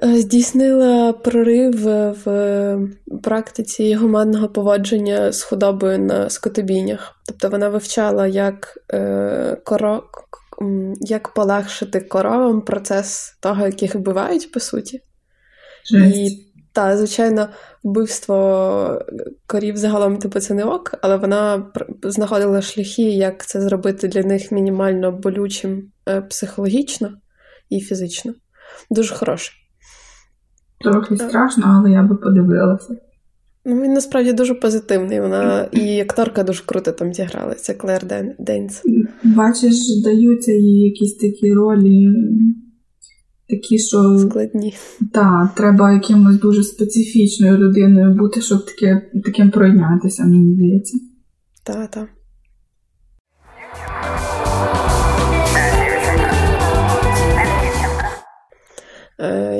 здійснила 0.04 1.14
прорив 1.14 1.84
в 2.26 2.78
практиці 3.24 3.96
гуманного 3.96 4.50
поводження 4.50 5.32
з 5.32 5.44
худобою 5.44 6.00
на 6.00 6.30
скотобійнях. 6.30 7.16
Тобто 7.28 7.50
вона 7.50 7.70
вивчала, 7.70 8.28
як 8.28 8.78
е, 8.94 9.58
коро... 9.64 10.04
як 11.02 11.34
полегшити 11.34 12.00
коровам 12.00 12.62
процес 12.62 13.38
того, 13.40 13.66
яких 13.66 13.96
вбивають, 13.96 14.52
по 14.52 14.60
суті. 14.60 15.02
Жесть. 15.92 16.16
І 16.16 16.48
та, 16.74 16.98
звичайно, 16.98 17.50
вбивство 17.84 19.06
корів 19.48 19.78
загалом 19.78 20.18
типу 20.18 20.40
це 20.40 20.54
не 20.54 20.64
ок, 20.64 20.94
але 21.02 21.18
вона 21.18 21.72
знаходила 22.04 22.62
шляхи, 22.62 23.02
як 23.02 23.46
це 23.46 23.62
зробити 23.62 24.08
для 24.08 24.24
них 24.24 24.52
мінімально 24.52 25.12
болючим 25.12 25.92
е, 26.10 26.22
психологічно 26.22 27.12
і 27.70 27.80
фізично. 27.82 28.34
Дуже 28.90 29.16
хороший. 29.16 29.67
Трохи 30.82 31.18
страшно, 31.18 31.64
але 31.68 31.92
я 31.92 32.04
би 32.04 32.16
подивилася. 32.16 32.98
Ну, 33.66 33.82
Він 33.82 33.94
насправді 33.94 34.34
дуже 34.34 34.54
позитивний. 34.54 35.22
Вона 35.22 35.68
і 35.72 36.00
акторка 36.00 36.44
дуже 36.44 36.64
круто 36.66 36.92
там 36.92 37.14
зіграла. 37.14 37.54
Це 37.54 37.74
Клер 37.74 38.04
Денс. 38.40 38.82
Бачиш, 39.24 40.02
даються 40.04 40.52
їй 40.52 40.80
якісь 40.80 41.18
такі 41.18 41.54
ролі 41.54 42.08
такі, 43.50 43.80
що 43.80 44.18
складні. 44.20 44.74
Так, 45.14 45.56
треба 45.56 45.92
якимось 45.94 46.40
дуже 46.40 46.64
специфічною 46.64 47.58
людиною 47.58 48.16
бути, 48.16 48.42
щоб 48.42 48.66
таке, 48.66 49.12
таким 49.26 49.52
пройнятися, 49.52 50.24
мені 50.26 50.56
здається. 50.56 50.98
Так, 51.64 51.92
так. 51.92 52.10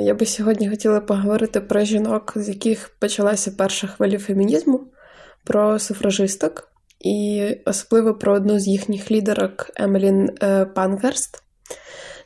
Я 0.04 0.14
би 0.14 0.26
сьогодні 0.26 0.70
хотіла 0.70 1.00
поговорити 1.00 1.60
про 1.60 1.84
жінок, 1.84 2.32
з 2.36 2.48
яких 2.48 2.88
почалася 2.98 3.50
перша 3.58 3.86
хвиля 3.86 4.18
фемінізму, 4.18 4.80
про 5.44 5.78
суфражисток. 5.78 6.68
і 7.00 7.46
особливо 7.64 8.14
про 8.14 8.32
одну 8.32 8.58
з 8.58 8.68
їхніх 8.68 9.10
лідерок 9.10 9.70
Емелін 9.76 10.30
е, 10.42 10.64
Панкерст. 10.64 11.42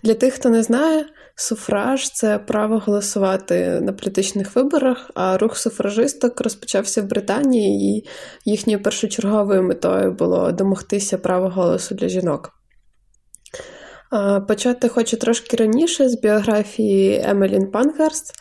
Для 0.02 0.14
тих, 0.14 0.34
хто 0.34 0.48
не 0.48 0.62
знає, 0.62 1.04
суфраж 1.34 2.10
це 2.10 2.38
право 2.38 2.78
голосувати 2.78 3.80
на 3.80 3.92
політичних 3.92 4.56
виборах, 4.56 5.10
а 5.14 5.38
рух 5.38 5.56
суфражисток 5.56 6.40
розпочався 6.40 7.02
в 7.02 7.04
Британії, 7.04 7.96
і 7.96 8.08
їхньою 8.50 8.82
першочерговою 8.82 9.62
метою 9.62 10.12
було 10.12 10.52
домогтися 10.52 11.18
права 11.18 11.48
голосу 11.48 11.94
для 11.94 12.08
жінок. 12.08 12.61
Почати 14.48 14.88
хочу 14.88 15.16
трошки 15.16 15.56
раніше 15.56 16.08
з 16.08 16.14
біографії 16.14 17.24
Емелін 17.24 17.70
Панхерст. 17.70 18.34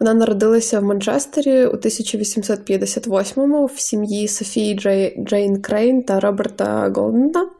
Вона 0.00 0.14
народилася 0.14 0.80
в 0.80 0.84
Манчестері 0.84 1.66
у 1.66 1.76
1858-му 1.76 3.66
в 3.66 3.80
сім'ї 3.80 4.28
Софії 4.28 4.74
Джейн 5.18 5.62
Крейн 5.62 6.02
та 6.02 6.20
Роберта 6.20 6.92
Голдена. 6.96 7.50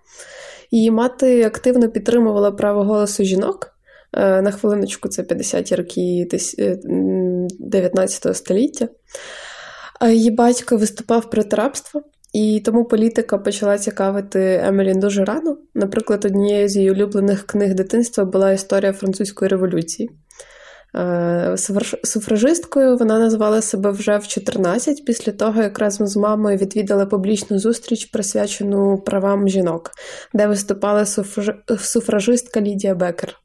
Її 0.71 0.91
мати 0.91 1.45
активно 1.45 1.89
підтримувала 1.89 2.51
право 2.51 2.85
голосу 2.85 3.25
жінок. 3.25 3.71
Е, 4.13 4.43
на 4.43 4.51
хвилиночку, 4.51 5.09
це 5.09 5.23
50-ті 5.23 5.75
роки 5.75 6.29
19 7.59 8.27
е, 8.27 8.35
століття. 8.35 8.89
Її 10.09 10.31
батько 10.31 10.77
виступав 10.77 11.31
проти 11.31 11.57
рабства. 11.57 12.03
І 12.35 12.63
тому 12.65 12.85
політика 12.85 13.39
почала 13.39 13.79
цікавити 13.79 14.61
Емелін 14.65 15.01
дуже 15.01 15.25
рано. 15.25 15.57
Наприклад, 15.75 16.25
однією 16.25 16.69
з 16.69 16.77
її 16.77 16.91
улюблених 16.91 17.47
книг 17.47 17.75
дитинства 17.75 18.25
була 18.25 18.53
історія 18.53 18.93
французької 18.93 19.49
революції. 19.49 20.11
Е, 20.97 21.55
суфражисткою 22.05 22.97
вона 22.97 23.19
назвала 23.19 23.63
себе 23.63 23.91
вже 23.91 24.19
в 24.19 24.27
14, 24.27 25.05
після 25.05 25.33
того, 25.33 25.63
як 25.63 25.79
разом 25.79 26.07
з 26.07 26.17
мамою 26.17 26.57
відвідала 26.57 27.07
публічну 27.07 27.59
зустріч, 27.59 28.05
присвячену 28.05 28.99
правам 29.07 29.49
жінок, 29.49 29.91
де 30.33 30.47
виступала 30.47 31.07
суфражистка 31.79 32.61
Лідія 32.61 32.95
Бекер. 32.95 33.44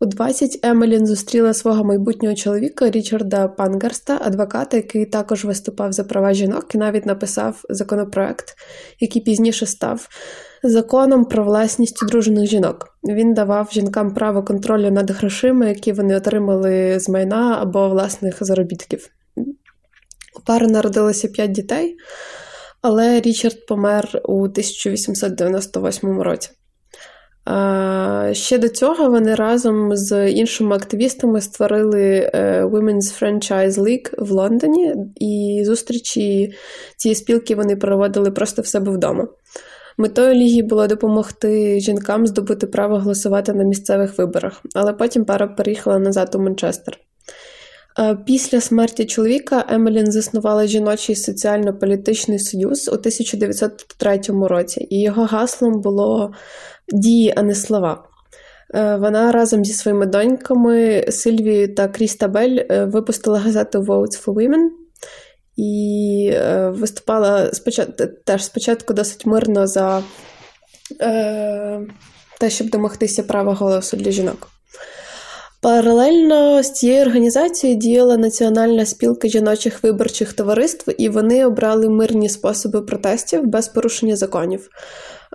У 0.00 0.06
20 0.06 0.58
Емелін 0.62 1.06
зустріла 1.06 1.54
свого 1.54 1.84
майбутнього 1.84 2.34
чоловіка 2.34 2.90
Річарда 2.90 3.48
Пангарста, 3.48 4.18
адвоката, 4.22 4.76
який 4.76 5.06
також 5.06 5.44
виступав 5.44 5.92
за 5.92 6.04
права 6.04 6.32
жінок 6.32 6.74
і 6.74 6.78
навіть 6.78 7.06
написав 7.06 7.64
законопроект, 7.68 8.54
який 9.00 9.22
пізніше 9.22 9.66
став 9.66 10.08
законом 10.62 11.24
про 11.24 11.44
власність 11.44 12.02
одружених 12.02 12.50
жінок. 12.50 12.98
Він 13.04 13.34
давав 13.34 13.68
жінкам 13.72 14.14
право 14.14 14.42
контролю 14.42 14.90
над 14.90 15.10
грошима, 15.10 15.66
які 15.66 15.92
вони 15.92 16.16
отримали 16.16 17.00
з 17.00 17.08
майна 17.08 17.58
або 17.60 17.88
власних 17.88 18.36
заробітків. 18.40 19.08
У 20.36 20.40
пари 20.46 20.66
народилося 20.66 21.28
п'ять 21.28 21.52
дітей, 21.52 21.96
але 22.82 23.20
Річард 23.20 23.66
помер 23.66 24.20
у 24.24 24.42
1898 24.42 26.20
році. 26.20 26.50
Ще 28.32 28.58
до 28.58 28.68
цього 28.68 29.10
вони 29.10 29.34
разом 29.34 29.96
з 29.96 30.30
іншими 30.30 30.76
активістами 30.76 31.40
створили 31.40 32.30
е, 32.34 32.64
Women's 32.64 33.22
Franchise 33.22 33.70
League 33.70 34.10
в 34.18 34.30
Лондоні, 34.30 34.94
і 35.16 35.62
зустрічі 35.66 36.54
цієї 36.96 37.16
спілки 37.16 37.54
вони 37.54 37.76
проводили 37.76 38.30
просто 38.30 38.62
в 38.62 38.66
себе 38.66 38.92
вдома. 38.92 39.28
Метою 39.98 40.34
ліги 40.34 40.62
було 40.62 40.86
допомогти 40.86 41.80
жінкам 41.80 42.26
здобути 42.26 42.66
право 42.66 42.98
голосувати 42.98 43.52
на 43.52 43.64
місцевих 43.64 44.18
виборах, 44.18 44.62
але 44.74 44.92
потім 44.92 45.24
пара 45.24 45.46
переїхала 45.46 45.98
назад 45.98 46.34
у 46.34 46.38
Манчестер. 46.38 46.98
Після 48.26 48.60
смерті 48.60 49.04
чоловіка 49.04 49.64
Емелін 49.68 50.12
заснувала 50.12 50.66
жіночий 50.66 51.16
соціально-політичний 51.16 52.38
союз 52.38 52.88
у 52.88 52.92
1903 52.92 54.20
році, 54.28 54.86
і 54.90 55.00
його 55.00 55.24
гаслом 55.24 55.80
було 55.80 56.32
дії, 56.92 57.34
а 57.36 57.42
не 57.42 57.54
слова. 57.54 58.04
Е, 58.74 58.96
вона 58.96 59.32
разом 59.32 59.64
зі 59.64 59.72
своїми 59.72 60.06
доньками 60.06 61.04
Сильвією 61.10 61.74
та 61.74 61.88
Крістабель 61.88 62.58
е, 62.70 62.84
випустила 62.84 63.38
газету 63.38 63.80
Votes 63.80 64.24
for 64.24 64.34
Women 64.34 64.68
і 65.56 66.30
е, 66.34 66.68
виступала 66.68 67.52
спочатку, 67.52 68.04
теж 68.24 68.44
спочатку 68.44 68.94
досить 68.94 69.26
мирно 69.26 69.66
за 69.66 70.02
те, 72.40 72.50
щоб 72.50 72.70
домогтися 72.70 73.22
права 73.22 73.54
голосу 73.54 73.96
для 73.96 74.10
жінок. 74.10 74.48
Паралельно 75.62 76.62
з 76.62 76.72
цією 76.72 77.02
організацією 77.02 77.78
діяла 77.78 78.16
Національна 78.16 78.86
спілка 78.86 79.28
жіночих 79.28 79.82
виборчих 79.82 80.32
товариств, 80.32 80.90
і 80.98 81.08
вони 81.08 81.46
обрали 81.46 81.88
мирні 81.88 82.28
способи 82.28 82.82
протестів 82.82 83.46
без 83.46 83.68
порушення 83.68 84.16
законів. 84.16 84.68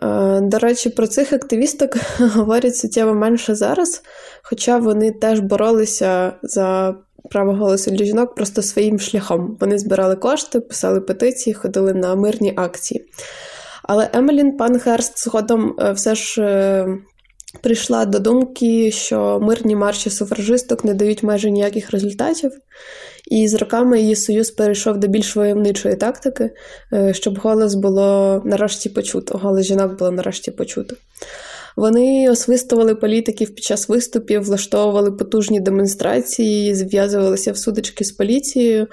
Е, 0.04 0.40
до 0.42 0.60
речі, 0.60 0.90
про 0.90 1.08
цих 1.08 1.34
активісток 1.34 1.98
говорять 2.20 2.76
суттєво 2.76 3.14
менше 3.14 3.56
зараз, 3.56 4.02
хоча 4.44 4.78
вони 4.78 5.12
теж 5.12 5.40
боролися 5.40 6.34
за 6.44 6.96
право 7.30 7.54
голосу 7.54 7.92
для 7.92 8.06
жінок 8.06 8.36
просто 8.36 8.62
своїм 8.62 9.00
шляхом. 9.00 9.58
Вони 9.60 9.78
збирали 9.78 10.16
кошти, 10.16 10.60
писали 10.60 11.02
петиції, 11.02 11.54
ходили 11.54 11.94
на 11.94 12.16
мирні 12.16 12.54
акції. 12.58 13.06
Але 13.84 14.10
Емелін 14.14 14.58
Панхерст 14.58 15.24
згодом 15.24 15.76
е, 15.80 15.92
все 15.92 16.16
ж 16.16 16.42
е, 16.42 16.88
прийшла 17.62 18.06
до 18.06 18.20
думки, 18.20 18.92
що 18.92 19.40
мирні 19.42 19.76
марші 19.76 20.10
суфражисток 20.10 20.86
не 20.86 20.94
дають 20.94 21.24
майже 21.24 21.52
ніяких 21.52 21.92
результатів, 21.92 22.52
і 23.32 23.48
з 23.48 23.54
роками 23.54 24.02
її 24.02 24.16
союз 24.16 24.52
перейшов 24.52 24.98
до 24.98 25.08
більш 25.08 25.36
войовничої 25.36 25.96
тактики, 25.96 26.52
е, 26.94 27.14
щоб 27.14 27.38
голос 27.38 27.76
було 27.76 28.42
нарешті 28.46 28.90
почуто, 28.90 29.38
голос 29.38 29.66
жінок 29.66 29.98
було 30.00 30.12
нарешті 30.12 30.52
почуто. 30.52 30.96
Вони 31.76 32.30
освистували 32.30 32.96
політиків 32.96 33.56
під 33.56 33.64
час 33.64 33.90
виступів, 33.90 34.42
влаштовували 34.42 35.12
потужні 35.12 35.60
демонстрації, 35.60 36.76
зв'язувалися 36.76 37.52
в 37.52 37.58
судочки 37.58 38.04
з 38.04 38.12
поліцією 38.12 38.88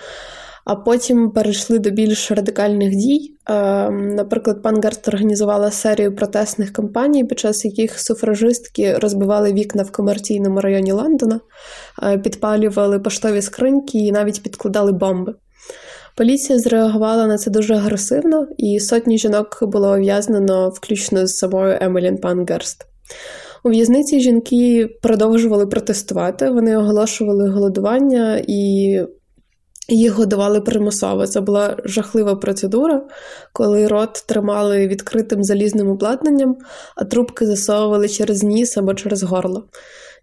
а 0.69 0.75
потім 0.77 1.31
перейшли 1.31 1.79
до 1.79 1.91
більш 1.91 2.31
радикальних 2.31 2.91
дій. 2.91 3.35
Е, 3.51 3.91
наприклад, 3.91 4.63
пан 4.63 4.81
Гарст 4.83 5.09
організувала 5.09 5.71
серію 5.71 6.17
протестних 6.17 6.73
кампаній, 6.73 7.25
під 7.25 7.39
час 7.39 7.65
яких 7.65 8.01
суфражистки 8.01 8.95
розбивали 8.99 9.53
вікна 9.53 9.83
в 9.83 9.91
комерційному 9.91 10.61
районі 10.61 10.93
Лондона, 10.93 11.41
е, 12.03 12.19
підпалювали 12.19 12.99
поштові 12.99 13.43
скриньки 13.43 13.99
і 13.99 14.13
навіть 14.13 14.43
підкладали 14.43 14.93
бомби. 14.93 15.35
Поліція 16.17 16.59
зреагувала 16.59 17.27
на 17.27 17.39
це 17.39 17.51
дуже 17.51 17.75
агресивно, 17.75 18.47
і 18.59 18.81
сотні 18.81 19.19
жінок 19.19 19.59
було 19.63 19.93
ув'язнено, 19.93 20.69
включно 20.69 21.27
з 21.27 21.37
самою 21.37 21.79
Емелін 21.81 22.19
Пангерст. 22.19 22.87
У 23.65 23.69
в'язниці 23.69 24.21
жінки 24.21 24.89
продовжували 25.03 25.67
протестувати, 25.67 26.51
вони 26.51 26.77
оголошували 26.77 27.51
голодування 27.51 28.43
і 28.47 29.01
їх 29.89 30.13
годували 30.13 30.61
примусово. 30.61 31.27
Це 31.27 31.41
була 31.41 31.77
жахлива 31.85 32.37
процедура, 32.37 33.03
коли 33.53 33.89
рот 33.89 34.25
тримали 34.27 34.87
відкритим 34.87 35.45
залізним 35.45 35.89
обладнанням, 35.89 36.57
а 36.97 37.05
трубки 37.05 37.47
засовували 37.47 38.09
через 38.09 38.43
ніс 38.43 38.77
або 38.77 38.95
через 38.95 39.23
горло. 39.23 39.65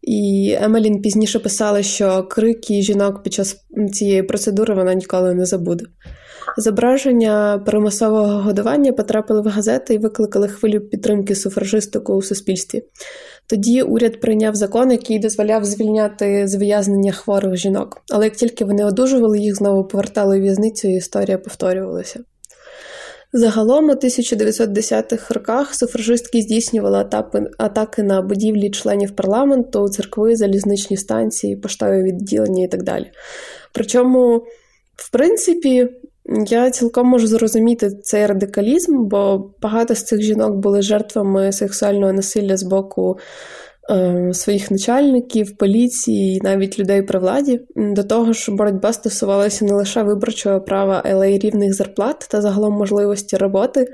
І 0.01 0.55
Емелін 0.61 1.01
пізніше 1.01 1.39
писала, 1.39 1.83
що 1.83 2.23
крики 2.23 2.81
жінок 2.81 3.23
під 3.23 3.33
час 3.33 3.57
цієї 3.93 4.23
процедури 4.23 4.75
вона 4.75 4.93
ніколи 4.93 5.33
не 5.33 5.45
забуде. 5.45 5.85
Зображення 6.57 7.63
примусового 7.65 8.41
годування 8.41 8.93
потрапили 8.93 9.41
в 9.41 9.47
газети 9.47 9.93
і 9.93 9.97
викликали 9.97 10.47
хвилю 10.47 10.79
підтримки 10.79 11.35
суфражистику 11.35 12.13
у 12.13 12.21
суспільстві. 12.21 12.83
Тоді 13.47 13.81
уряд 13.81 14.21
прийняв 14.21 14.55
закон, 14.55 14.91
який 14.91 15.19
дозволяв 15.19 15.65
звільняти 15.65 16.47
з 16.47 16.55
в'язнення 16.55 17.11
хворих 17.11 17.55
жінок. 17.55 18.01
Але 18.11 18.25
як 18.25 18.35
тільки 18.35 18.65
вони 18.65 18.85
одужували, 18.85 19.39
їх 19.39 19.55
знову 19.55 19.83
повертали 19.83 20.37
у 20.37 20.41
в'язницю, 20.41 20.87
і 20.87 20.95
історія 20.95 21.37
повторювалася. 21.37 22.19
Загалом 23.33 23.89
у 23.89 23.93
1910-х 23.93 25.33
роках 25.33 25.75
суфражистки 25.75 26.41
здійснювали 26.41 27.07
атаки, 27.57 28.03
на 28.03 28.21
будівлі 28.21 28.69
членів 28.69 29.15
парламенту, 29.15 29.89
церкви, 29.89 30.35
залізничні 30.35 30.97
станції, 30.97 31.55
поштові 31.55 32.03
відділення 32.03 32.63
і 32.63 32.67
так 32.67 32.83
далі. 32.83 33.11
Причому, 33.73 34.43
в 34.95 35.11
принципі, 35.11 35.89
я 36.47 36.71
цілком 36.71 37.07
можу 37.07 37.27
зрозуміти 37.27 37.89
цей 37.89 38.25
радикалізм, 38.25 39.07
бо 39.07 39.51
багато 39.61 39.95
з 39.95 40.03
цих 40.03 40.21
жінок 40.21 40.55
були 40.55 40.81
жертвами 40.81 41.51
сексуального 41.51 42.13
насилля 42.13 42.57
з 42.57 42.63
боку 42.63 43.17
е, 43.91 44.29
своїх 44.33 44.71
начальників, 44.71 45.57
поліції, 45.57 46.41
навіть 46.43 46.79
людей 46.79 47.01
при 47.01 47.19
владі. 47.19 47.61
До 47.75 48.03
того 48.03 48.33
ж, 48.33 48.51
боротьба 48.51 48.93
стосувалася 48.93 49.65
не 49.65 49.73
лише 49.73 50.03
виборчого 50.03 50.61
права, 50.61 51.01
але 51.05 51.31
й 51.31 51.39
рівних 51.39 51.73
зарплат 51.73 52.27
та 52.29 52.41
загалом 52.41 52.73
можливості 52.73 53.37
роботи. 53.37 53.87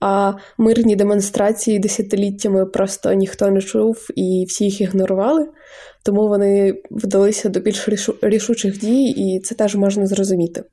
А 0.00 0.32
мирні 0.58 0.96
демонстрації 0.96 1.78
десятиліттями 1.78 2.66
просто 2.66 3.12
ніхто 3.12 3.50
не 3.50 3.60
чув 3.60 4.08
і 4.16 4.44
всі 4.48 4.64
їх 4.64 4.80
ігнорували. 4.80 5.46
Тому 6.04 6.28
вони 6.28 6.74
вдалися 6.90 7.48
до 7.48 7.60
більш 7.60 7.88
рішучих 8.22 8.78
дій, 8.78 9.04
і 9.04 9.40
це 9.40 9.54
теж 9.54 9.76
можна 9.76 10.06
зрозуміти. 10.06 10.64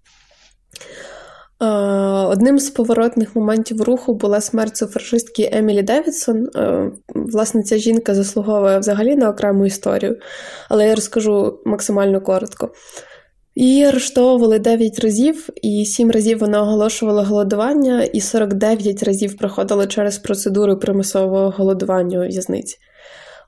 Одним 2.30 2.60
з 2.60 2.70
поворотних 2.70 3.36
моментів 3.36 3.82
руху 3.82 4.14
була 4.14 4.42
смерть 4.42 4.78
суфражистки 4.78 5.50
Емілі 5.52 5.82
Девідсон. 5.82 6.48
Власне, 7.16 7.64
ця 7.64 7.78
жінка 7.78 8.16
заслуговує 8.16 8.80
взагалі 8.80 9.16
на 9.16 9.30
окрему 9.30 9.66
історію, 9.66 10.18
але 10.70 10.88
я 10.88 10.96
розкажу 10.96 11.60
максимально 11.66 12.22
коротко. 12.22 12.70
Її 13.56 13.84
арештовували 13.84 14.60
9 14.60 15.00
разів, 15.00 15.50
і 15.62 15.86
7 15.86 16.12
разів 16.12 16.40
вона 16.40 16.62
оголошувала 16.62 17.24
голодування, 17.24 18.04
і 18.04 18.22
49 18.22 19.04
разів 19.04 19.38
проходила 19.38 19.88
через 19.88 20.18
процедуру 20.18 20.80
примусового 20.80 21.50
голодування 21.50 22.20
у 22.20 22.28
в'язниці. 22.28 22.78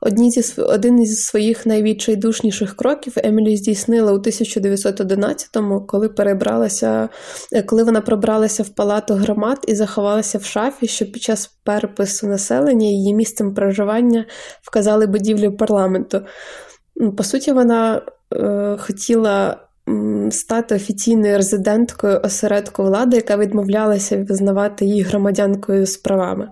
Одні 0.06 0.32
зі, 0.32 0.62
один 0.62 1.02
із 1.02 1.26
своїх 1.26 1.66
найвідчайдушніших 1.66 2.76
кроків 2.76 3.14
Емілі 3.18 3.58
здійснила 3.58 4.14
у 4.14 4.18
1911-му, 4.18 5.82
коли 5.82 6.10
перебралася, 6.10 7.10
е, 7.54 7.64
коли 7.64 7.84
вона 7.84 8.02
пробралася 8.02 8.64
в 8.64 8.70
палату 8.70 9.14
громад 9.14 9.66
і 9.68 9.76
заховалася 9.76 10.38
в 10.38 10.44
шафі, 10.44 10.88
що 10.88 11.06
під 11.06 11.22
час 11.22 11.48
перепису 11.64 12.28
населення 12.28 12.88
її 12.88 13.14
місцем 13.14 13.54
проживання 13.54 14.26
вказали 14.62 15.08
будівлю 15.08 15.58
парламенту. 15.58 16.22
По 17.18 17.24
суті, 17.24 17.52
вона 17.52 18.02
е, 18.34 18.78
хотіла 18.80 19.58
стати 20.32 20.76
офіційною 20.76 21.38
резиденткою 21.38 22.22
осередку 22.24 22.84
влади, 22.84 23.16
яка 23.16 23.38
відмовлялася 23.38 24.26
визнавати 24.30 24.86
її 24.86 25.02
громадянкою 25.02 25.86
з 25.86 25.98
правами. 25.98 26.50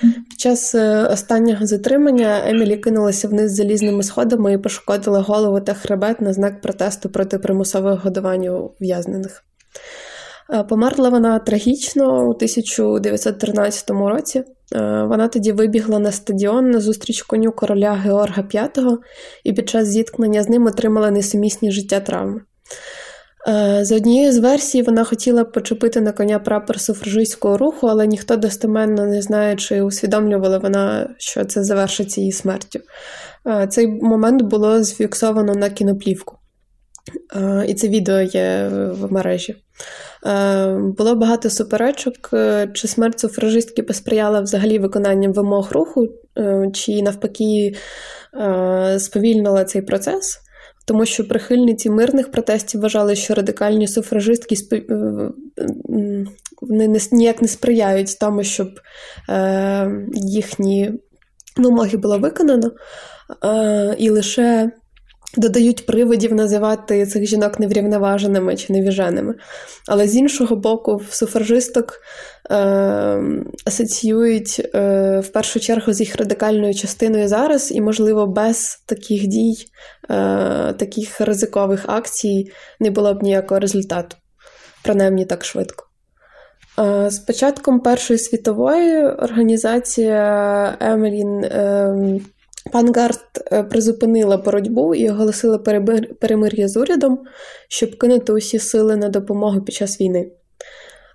Під 0.00 0.40
час 0.40 0.74
е, 0.74 1.06
останнього 1.06 1.66
затримання 1.66 2.48
Емілі 2.48 2.76
кинулася 2.76 3.28
вниз 3.28 3.54
залізними 3.54 4.02
сходами 4.02 4.52
і 4.52 4.58
пошкодила 4.58 5.20
голову 5.20 5.60
та 5.60 5.74
хребет 5.74 6.20
на 6.20 6.32
знак 6.32 6.60
протесту 6.60 7.08
проти 7.08 7.38
примусового 7.38 7.96
годування 7.96 8.52
ув'язнених. 8.52 9.44
Е, 10.52 10.62
померла 10.62 11.08
вона 11.08 11.38
трагічно 11.38 12.26
у 12.26 12.30
1913 12.30 13.90
році. 13.90 14.38
Е, 14.38 14.44
вона 15.08 15.28
тоді 15.28 15.52
вибігла 15.52 15.98
на 15.98 16.12
стадіон 16.12 16.70
на 16.70 16.80
зустріч 16.80 17.22
коню 17.22 17.52
короля 17.52 17.92
Георга 17.92 18.42
V 18.42 18.96
і 19.44 19.52
під 19.52 19.68
час 19.68 19.88
зіткнення 19.88 20.42
з 20.42 20.48
ним 20.48 20.66
отримала 20.66 21.10
несумісні 21.10 21.70
життя 21.70 22.00
травми. 22.00 22.40
Е, 23.48 23.84
за 23.84 23.96
однією 23.96 24.32
з 24.32 24.38
версій, 24.38 24.82
вона 24.82 25.04
хотіла 25.04 25.44
почепити 25.44 26.00
на 26.00 26.12
коня 26.12 26.38
прапор 26.38 26.80
суфражистського 26.80 27.58
руху, 27.58 27.86
але 27.86 28.06
ніхто 28.06 28.36
достеменно 28.36 29.06
не 29.06 29.22
знає, 29.22 29.56
чи 29.56 29.82
усвідомлювала 29.82 30.58
вона, 30.58 31.14
що 31.18 31.44
це 31.44 31.64
завершиться 31.64 32.20
її 32.20 32.32
смертю. 32.32 32.80
Е, 33.46 33.66
цей 33.66 33.86
момент 33.86 34.42
було 34.42 34.82
зафіксовано 34.82 35.54
на 35.54 35.70
кіноплівку, 35.70 36.36
е, 37.36 37.64
і 37.68 37.74
це 37.74 37.88
відео 37.88 38.20
є 38.20 38.68
в 38.72 39.12
мережі. 39.12 39.56
Було 40.98 41.14
багато 41.14 41.50
суперечок, 41.50 42.14
чи 42.74 42.88
смерть 42.88 43.20
суфражистки 43.20 43.82
посприяла 43.82 44.40
взагалі 44.40 44.78
виконанням 44.78 45.32
вимог 45.32 45.72
руху, 45.72 46.08
чи 46.72 47.02
навпаки 47.02 47.74
сповільнила 48.98 49.64
цей 49.64 49.82
процес 49.82 50.40
тому 50.90 51.06
що 51.06 51.28
прихильниці 51.28 51.90
мирних 51.90 52.30
протестів 52.30 52.80
вважали, 52.80 53.16
що 53.16 53.34
радикальні 53.34 53.88
суфражистки 53.88 54.56
е, 54.72 54.86
вони 56.60 57.00
ніяк 57.12 57.42
не 57.42 57.48
сприяють 57.48 58.18
тому, 58.20 58.44
щоб 58.44 58.68
е, 59.28 59.90
їхні 60.14 60.92
вимоги 61.56 61.96
було 61.96 62.18
виконано, 62.18 62.70
е, 63.44 63.94
і 63.98 64.10
лише 64.10 64.70
додають 65.36 65.86
приводів 65.86 66.34
називати 66.34 67.06
цих 67.06 67.26
жінок 67.26 67.60
неврівноваженими 67.60 68.56
чи 68.56 68.72
невіженими. 68.72 69.34
Але 69.88 70.06
з 70.06 70.16
іншого 70.16 70.56
боку, 70.56 70.96
в 70.96 71.14
суфражисток 71.14 72.00
е, 72.50 72.56
асоціюють 73.66 74.70
е, 74.74 75.20
в 75.20 75.28
першу 75.28 75.60
чергу 75.60 75.92
з 75.92 76.00
їх 76.00 76.16
радикальною 76.16 76.74
частиною 76.74 77.28
зараз, 77.28 77.72
і, 77.72 77.80
можливо, 77.80 78.26
без 78.26 78.82
таких 78.86 79.26
дій, 79.26 79.54
е, 80.10 80.74
таких 80.78 81.20
ризикових 81.20 81.84
акцій 81.88 82.50
не 82.80 82.90
було 82.90 83.14
б 83.14 83.22
ніякого 83.22 83.60
результату, 83.60 84.16
принаймні 84.82 85.24
так 85.24 85.44
швидко. 85.44 85.86
Е, 86.78 87.10
з 87.10 87.18
початком 87.18 87.80
Першої 87.80 88.18
світової 88.18 89.06
організація 89.06 90.76
Емелін 90.80 91.44
ем, 91.44 92.20
Панхерст 92.72 93.20
е, 93.52 93.62
призупинила 93.62 94.36
боротьбу 94.36 94.94
і 94.94 95.10
оголосила 95.10 95.58
перемир'я 96.20 96.68
з 96.68 96.76
урядом, 96.76 97.18
щоб 97.68 97.98
кинути 97.98 98.32
усі 98.32 98.58
сили 98.58 98.96
на 98.96 99.08
допомогу 99.08 99.60
під 99.60 99.74
час 99.74 100.00
війни. 100.00 100.30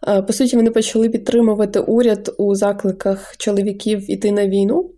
Е, 0.07 0.21
по 0.21 0.33
суті, 0.33 0.55
вони 0.55 0.71
почали 0.71 1.09
підтримувати 1.09 1.79
уряд 1.79 2.35
у 2.37 2.55
закликах 2.55 3.37
чоловіків 3.37 4.11
іти 4.11 4.31
на 4.31 4.47
війну. 4.47 4.91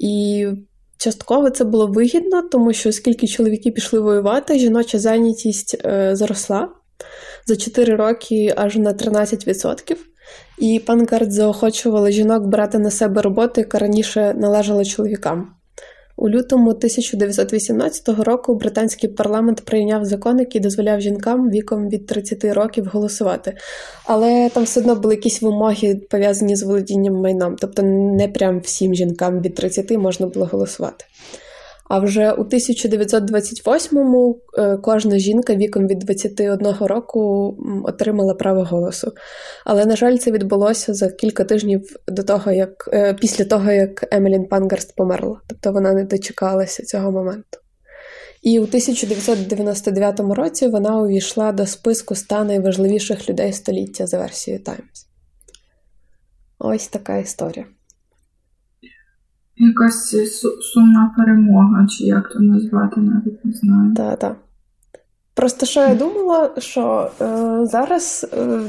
І 0.00 0.46
частково 0.98 1.50
це 1.50 1.64
було 1.64 1.86
вигідно, 1.86 2.42
тому 2.42 2.72
що 2.72 2.88
оскільки 2.88 3.26
чоловіки 3.26 3.70
пішли 3.70 4.00
воювати, 4.00 4.58
жіноча 4.58 4.98
зайнятість 4.98 5.84
е, 5.84 6.16
зросла 6.16 6.68
за 7.46 7.56
4 7.56 7.96
роки 7.96 8.54
аж 8.56 8.76
на 8.76 8.92
13%. 8.92 9.96
І 10.58 10.80
пангард 10.86 11.32
заохочувала 11.32 12.10
жінок 12.10 12.46
брати 12.46 12.78
на 12.78 12.90
себе 12.90 13.22
роботу, 13.22 13.60
яка 13.60 13.78
раніше 13.78 14.34
належала 14.34 14.84
чоловікам. 14.84 15.54
У 16.16 16.28
лютому 16.28 16.70
1918 16.70 18.08
року 18.08 18.54
британський 18.54 19.10
парламент 19.10 19.60
прийняв 19.60 20.04
закон, 20.04 20.38
який 20.38 20.60
дозволяв 20.60 21.00
жінкам 21.00 21.50
віком 21.50 21.88
від 21.88 22.06
30 22.06 22.44
років 22.44 22.86
голосувати. 22.92 23.56
Але 24.06 24.50
там 24.54 24.64
все 24.64 24.80
одно 24.80 24.94
були 24.94 25.14
якісь 25.14 25.42
вимоги 25.42 25.94
пов'язані 26.10 26.56
з 26.56 26.62
володінням 26.62 27.14
майном, 27.14 27.56
тобто 27.60 27.82
не 27.82 28.28
прям 28.28 28.60
всім 28.60 28.94
жінкам 28.94 29.40
від 29.40 29.54
30 29.54 29.90
можна 29.90 30.26
було 30.26 30.46
голосувати. 30.46 31.04
А 31.84 31.98
вже 31.98 32.32
у 32.32 32.44
1928-му 32.44 34.40
е, 34.58 34.76
кожна 34.76 35.18
жінка 35.18 35.54
віком 35.54 35.86
від 35.86 35.98
21 35.98 36.74
року 36.80 37.56
отримала 37.84 38.34
право 38.34 38.64
голосу. 38.64 39.12
Але, 39.64 39.86
на 39.86 39.96
жаль, 39.96 40.16
це 40.16 40.30
відбулося 40.30 40.94
за 40.94 41.10
кілька 41.10 41.44
тижнів 41.44 41.96
до 42.08 42.22
того, 42.22 42.52
як 42.52 42.88
е, 42.92 43.14
після 43.14 43.44
того, 43.44 43.70
як 43.70 44.14
Емелін 44.14 44.44
Пангарст 44.44 44.96
померла. 44.96 45.40
Тобто 45.46 45.72
вона 45.72 45.92
не 45.92 46.04
дочекалася 46.04 46.82
цього 46.82 47.12
моменту. 47.12 47.58
І 48.42 48.58
у 48.58 48.62
1999 48.62 50.20
році 50.20 50.68
вона 50.68 51.00
увійшла 51.00 51.52
до 51.52 51.66
списку 51.66 52.14
100 52.14 52.44
найважливіших 52.44 53.28
людей 53.28 53.52
століття 53.52 54.06
за 54.06 54.18
версією 54.18 54.62
Times. 54.62 55.06
Ось 56.58 56.88
така 56.88 57.16
історія 57.16 57.66
якась 59.56 60.16
сумна 60.72 61.14
перемога, 61.16 61.86
чи 61.86 62.04
як 62.04 62.28
то 62.28 62.40
назвати, 62.40 63.00
навіть 63.00 63.44
не 63.44 63.52
знаю. 63.52 63.94
Так, 63.94 64.18
так. 64.18 64.36
Просто 65.34 65.66
що 65.66 65.80
я 65.80 65.94
думала, 65.94 66.50
що 66.58 67.10
е, 67.20 67.66
зараз 67.66 68.26
е, 68.32 68.60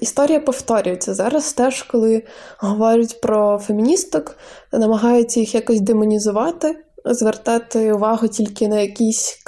історія 0.00 0.40
повторюється. 0.40 1.14
Зараз 1.14 1.52
теж, 1.52 1.82
коли 1.82 2.22
говорять 2.58 3.20
про 3.20 3.58
феміністок, 3.58 4.36
намагаються 4.72 5.40
їх 5.40 5.54
якось 5.54 5.80
демонізувати, 5.80 6.84
звертати 7.04 7.92
увагу 7.92 8.28
тільки 8.28 8.68
на 8.68 8.80
якісь 8.80 9.42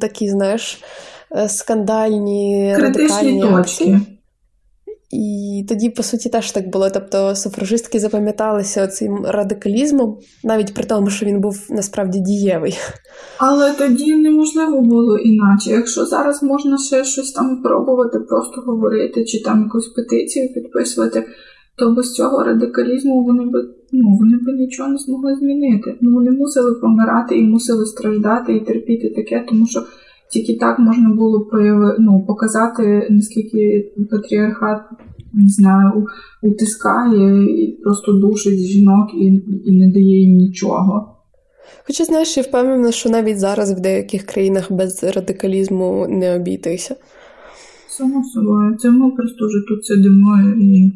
такі, 0.00 0.28
знаєш, 0.28 0.82
е, 1.36 1.48
скандальні 1.48 2.74
Критичні 2.76 3.08
радикальні 3.08 3.40
точки. 3.40 3.54
акції. 3.54 4.11
І 5.12 5.64
тоді, 5.68 5.90
по 5.90 6.02
суті, 6.02 6.28
теж 6.28 6.52
так 6.52 6.68
було. 6.68 6.90
Тобто 6.90 7.34
суфражистки 7.34 7.98
запам'яталися 7.98 8.86
цим 8.86 9.26
радикалізмом, 9.26 10.18
навіть 10.44 10.74
при 10.74 10.84
тому, 10.84 11.10
що 11.10 11.26
він 11.26 11.40
був 11.40 11.66
насправді 11.70 12.20
дієвий. 12.20 12.78
Але 13.38 13.72
тоді 13.72 14.16
неможливо 14.16 14.80
було 14.80 15.18
іначе. 15.18 15.70
Якщо 15.70 16.04
зараз 16.04 16.42
можна 16.42 16.78
ще 16.78 17.04
щось 17.04 17.32
там 17.32 17.62
пробувати, 17.62 18.18
просто 18.18 18.60
говорити, 18.60 19.24
чи 19.24 19.42
там 19.42 19.62
якусь 19.62 19.88
петицію 19.88 20.54
підписувати, 20.54 21.24
то 21.76 21.90
без 21.90 22.12
цього 22.12 22.44
радикалізму 22.44 23.24
вони 23.24 23.44
б 23.44 23.52
ну, 23.92 24.16
вони 24.20 24.36
б 24.36 24.58
нічого 24.58 24.88
не 24.88 24.98
змогли 24.98 25.36
змінити. 25.36 25.98
Ну 26.00 26.14
вони 26.14 26.30
мусили 26.30 26.74
помирати 26.74 27.38
і 27.38 27.42
мусили 27.42 27.86
страждати 27.86 28.56
і 28.56 28.60
терпіти 28.60 29.10
таке, 29.10 29.44
тому 29.48 29.66
що. 29.66 29.82
Тільки 30.32 30.56
так 30.56 30.78
можна 30.78 31.08
було 31.08 31.40
прояви, 31.40 31.96
ну, 31.98 32.24
показати, 32.26 33.06
наскільки 33.10 33.92
патріархат 34.10 34.80
не 35.32 35.48
знаю, 35.48 36.06
утискає 36.42 37.44
і 37.64 37.78
просто 37.82 38.12
душить 38.12 38.58
жінок 38.58 39.10
і, 39.14 39.24
і 39.64 39.78
не 39.78 39.92
дає 39.92 40.20
їм 40.20 40.36
нічого. 40.36 41.16
Хоча, 41.86 42.04
знаєш, 42.04 42.36
я 42.36 42.42
впевнена, 42.42 42.92
що 42.92 43.10
навіть 43.10 43.38
зараз 43.38 43.72
в 43.72 43.80
деяких 43.80 44.22
країнах 44.22 44.72
без 44.72 45.04
радикалізму 45.04 46.06
не 46.08 46.36
обійтися. 46.36 46.96
Само 47.88 48.24
собою, 48.24 48.76
це 48.76 48.90
ми 48.90 49.10
просто 49.10 49.46
вже 49.46 49.58
тут 49.68 49.86
сидимо 49.86 50.38
і 50.60 50.92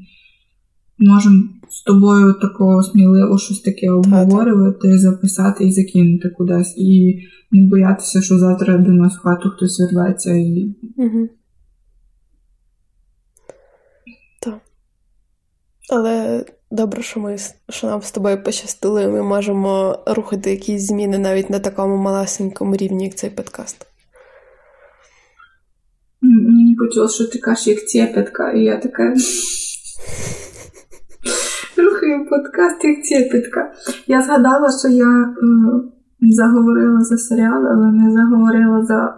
можемо 0.98 1.42
з 1.76 1.82
тобою 1.82 2.32
такого 2.32 2.82
сміливо 2.82 3.38
щось 3.38 3.60
таке 3.60 3.90
обговорювати, 3.90 4.98
записати 4.98 5.64
і 5.64 5.72
закинути 5.72 6.28
кудись. 6.28 6.74
І 6.76 7.18
не 7.50 7.68
боятися, 7.68 8.22
що 8.22 8.38
завтра 8.38 8.78
до 8.78 8.92
нас 8.92 9.16
в 9.16 9.20
хату 9.20 9.50
хтось 9.50 9.80
вирветься. 9.80 10.34
І... 10.34 10.74
Угу. 10.96 11.28
Але 15.90 16.44
добре, 16.70 17.02
що 17.02 17.20
ми 17.20 17.36
що 17.68 17.86
нам 17.86 18.02
з 18.02 18.12
тобою 18.12 18.42
пощастило, 18.42 19.00
і 19.00 19.08
ми 19.08 19.22
можемо 19.22 19.98
рухати 20.06 20.50
якісь 20.50 20.86
зміни 20.86 21.18
навіть 21.18 21.50
на 21.50 21.58
такому 21.58 21.96
малесенькому 21.96 22.76
рівні, 22.76 23.04
як 23.04 23.14
цей 23.14 23.30
подкаст. 23.30 23.86
Мені 26.22 26.76
почуло, 26.76 27.08
що 27.08 27.26
ти 27.26 27.38
кажеш, 27.38 27.66
як 27.66 27.88
цепетка, 27.88 28.52
і 28.52 28.64
я 28.64 28.76
така. 28.76 29.14
Рухаю 32.16 32.30
подкаст 32.30 32.84
як 32.84 33.04
цепетка. 33.04 33.72
Я 34.06 34.22
згадала, 34.22 34.68
що 34.78 34.88
я 34.88 35.34
заговорила 36.20 37.00
за 37.00 37.18
серіал, 37.18 37.66
але 37.66 37.92
не 37.92 38.12
заговорила 38.12 38.84
за 38.84 39.14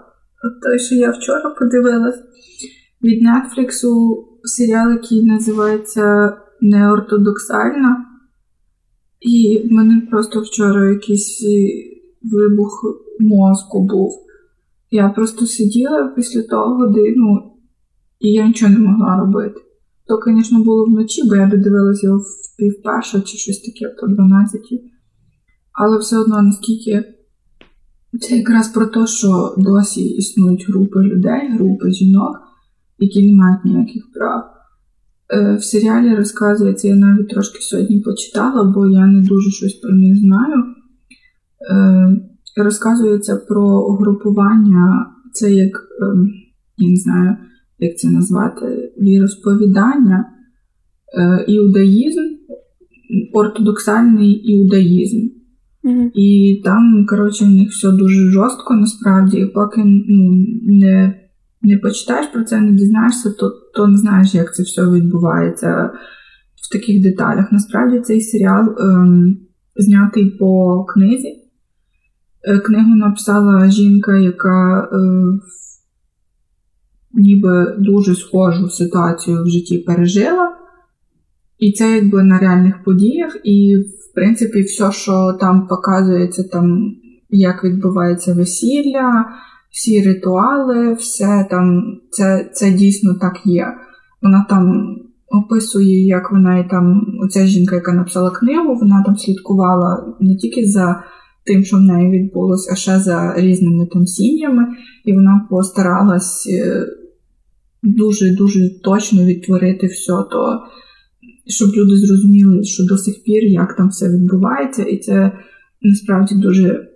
той, 0.62 0.78
що 0.78 0.94
я 0.94 1.10
вчора 1.10 1.50
подивилась 1.50 2.22
від 3.02 3.22
Нетфліксу 3.22 4.24
серіал, 4.44 4.92
який 4.92 5.24
називається 5.24 6.36
Неортодоксальна. 6.60 8.04
І 9.20 9.68
в 9.68 9.72
мене 9.72 10.02
просто 10.10 10.40
вчора 10.40 10.90
якийсь 10.90 11.46
вибух 12.22 12.84
мозку 13.20 13.86
був. 13.86 14.12
Я 14.90 15.08
просто 15.08 15.46
сиділа 15.46 16.12
після 16.16 16.42
того 16.42 16.74
годину, 16.74 17.52
і 18.20 18.32
я 18.32 18.46
нічого 18.46 18.72
не 18.72 18.78
могла 18.78 19.16
робити. 19.16 19.60
То, 20.08 20.18
звісно, 20.26 20.64
було 20.64 20.84
вночі, 20.84 21.22
бо 21.28 21.36
я 21.36 21.46
додивилася 21.46 22.06
його 22.06 22.18
в 22.18 22.56
півперша 22.58 23.20
чи 23.20 23.38
щось 23.38 23.60
таке, 23.60 23.94
то 24.00 24.06
12. 24.06 24.60
Але 25.72 25.98
все 25.98 26.18
одно, 26.18 26.42
наскільки 26.42 27.04
це 28.20 28.36
якраз 28.36 28.68
про 28.68 28.86
те, 28.86 29.06
що 29.06 29.54
досі 29.58 30.04
існують 30.04 30.68
групи 30.68 31.00
людей, 31.00 31.52
групи 31.52 31.90
жінок, 31.90 32.36
які 32.98 33.30
не 33.30 33.36
мають 33.36 33.64
ніяких 33.64 34.12
прав. 34.14 34.44
Е, 35.30 35.56
в 35.56 35.64
серіалі 35.64 36.14
розказується, 36.14 36.88
я 36.88 36.96
навіть 36.96 37.28
трошки 37.28 37.58
сьогодні 37.60 38.00
почитала, 38.00 38.64
бо 38.64 38.86
я 38.86 39.06
не 39.06 39.20
дуже 39.20 39.50
щось 39.50 39.74
про 39.74 39.94
них 39.94 40.18
знаю. 40.18 40.64
Е, 41.70 42.62
розказується 42.62 43.36
про 43.36 43.80
угрупування, 43.80 45.06
це 45.32 45.52
як, 45.52 45.88
ем, 46.02 46.30
я 46.76 46.90
не 46.90 46.96
знаю, 46.96 47.36
як 47.78 47.98
це 47.98 48.10
назвати, 48.10 48.92
віросповідання, 49.00 50.24
е, 51.18 51.44
іудаїзм, 51.48 52.22
ортодоксальний 53.32 54.30
іудаїзм. 54.30 55.28
Mm-hmm. 55.84 56.10
І 56.14 56.60
там, 56.64 57.06
коротше, 57.08 57.44
в 57.44 57.48
них 57.48 57.70
все 57.70 57.90
дуже 57.90 58.30
жорстко 58.30 58.74
насправді, 58.74 59.38
і 59.38 59.46
поки 59.46 59.82
ну, 59.84 60.46
не 60.62 61.14
не 61.62 61.78
почитаєш 61.78 62.26
про 62.26 62.44
це, 62.44 62.60
не 62.60 62.72
дізнаєшся, 62.72 63.30
то, 63.30 63.50
то 63.74 63.88
не 63.88 63.96
знаєш, 63.96 64.34
як 64.34 64.54
це 64.54 64.62
все 64.62 64.90
відбувається 64.90 65.90
в 66.62 66.72
таких 66.72 67.02
деталях. 67.02 67.52
Насправді 67.52 68.00
цей 68.00 68.20
серіал 68.20 68.76
ем, 68.80 69.36
знятий 69.76 70.30
по 70.30 70.84
книзі. 70.84 71.28
Е, 72.48 72.58
книгу 72.58 72.94
написала 72.96 73.70
жінка, 73.70 74.16
яка 74.16 74.80
е, 74.80 74.98
ніби 77.18 77.76
дуже 77.78 78.14
схожу 78.14 78.68
ситуацію 78.70 79.42
в 79.44 79.48
житті 79.48 79.78
пережила. 79.78 80.54
І 81.58 81.72
це 81.72 81.94
якби 81.94 82.22
на 82.22 82.38
реальних 82.38 82.84
подіях, 82.84 83.36
і, 83.44 83.76
в 83.76 84.14
принципі, 84.14 84.62
все, 84.62 84.92
що 84.92 85.36
там 85.40 85.66
показується, 85.66 86.44
там, 86.52 86.94
як 87.30 87.64
відбувається 87.64 88.34
весілля, 88.34 89.24
всі 89.70 90.02
ритуали, 90.02 90.92
все 90.92 91.46
там, 91.50 91.82
це 92.10 92.50
це 92.52 92.70
дійсно 92.70 93.14
так 93.14 93.40
є. 93.44 93.66
Вона 94.22 94.46
там 94.48 94.96
описує, 95.28 96.06
як 96.06 96.32
вона 96.32 96.58
і 96.58 96.68
там, 96.68 97.02
оця 97.24 97.46
жінка, 97.46 97.74
яка 97.74 97.92
написала 97.92 98.30
книгу, 98.30 98.74
вона 98.74 99.02
там 99.06 99.16
слідкувала 99.16 100.14
не 100.20 100.36
тільки 100.36 100.64
за 100.64 101.02
тим, 101.46 101.64
що 101.64 101.76
в 101.76 101.80
неї 101.80 102.10
відбулося, 102.10 102.70
а 102.72 102.76
ще 102.76 102.98
за 102.98 103.34
різними 103.36 103.86
там 103.86 104.06
сім'ями, 104.06 104.66
і 105.04 105.12
вона 105.14 105.46
постаралась 105.50 106.48
дуже-дуже 107.82 108.80
точно 108.80 109.24
відтворити 109.24 109.86
все 109.86 110.12
то, 110.12 110.60
щоб 111.46 111.70
люди 111.76 111.96
зрозуміли, 111.96 112.64
що 112.64 112.84
до 112.84 112.98
сих 112.98 113.24
пір 113.24 113.44
як 113.44 113.76
там 113.76 113.88
все 113.88 114.08
відбувається, 114.08 114.82
і 114.82 114.98
це 114.98 115.32
насправді 115.82 116.34
дуже 116.34 116.88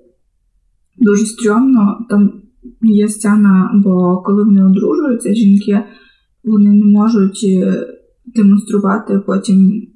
дуже 0.98 1.26
стрьомно. 1.26 2.06
Там 2.10 2.42
є 2.82 3.08
сцена, 3.08 3.70
бо 3.84 4.22
коли 4.26 4.44
вони 4.44 4.64
одружуються, 4.64 5.34
жінки 5.34 5.84
вони 6.44 6.70
не 6.70 6.84
можуть 6.84 7.44
е, 7.44 7.86
демонструвати 8.26 9.18
потім 9.26 9.86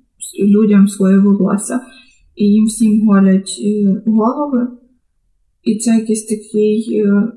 людям 0.44 0.88
своє 0.88 1.18
волосся, 1.18 1.80
і 2.36 2.44
їм 2.44 2.64
всім 2.64 3.08
голять 3.08 3.60
е, 3.64 4.02
голови. 4.06 4.68
І 5.64 5.78
це 5.78 5.90
якийсь 5.90 6.26
такий, 6.26 7.02
е, 7.06 7.32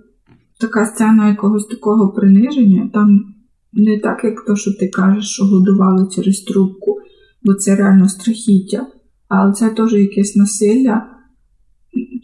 така 0.59 0.85
сцена 0.85 1.29
якогось 1.29 1.65
такого 1.65 2.13
приниження. 2.13 2.89
Там 2.93 3.35
не 3.73 3.99
так, 3.99 4.23
як 4.23 4.45
то, 4.45 4.55
що 4.55 4.71
ти 4.73 4.87
кажеш, 4.87 5.29
що 5.29 5.45
годували 5.45 6.07
через 6.15 6.41
трубку, 6.41 6.97
бо 7.43 7.53
це 7.53 7.75
реально 7.75 8.09
страхіття, 8.09 8.87
але 9.27 9.53
це 9.53 9.69
теж 9.69 9.93
якесь 9.93 10.35
насилля 10.35 11.19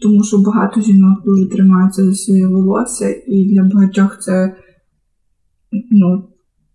тому 0.02 0.24
що 0.24 0.38
багато 0.38 0.80
жінок 0.80 1.24
дуже 1.24 1.48
тримаються 1.48 2.04
за 2.04 2.14
своє 2.14 2.46
волосся, 2.46 3.14
і 3.26 3.54
для 3.54 3.62
багатьох 3.62 4.18
це 4.18 4.56
ну, 5.90 6.28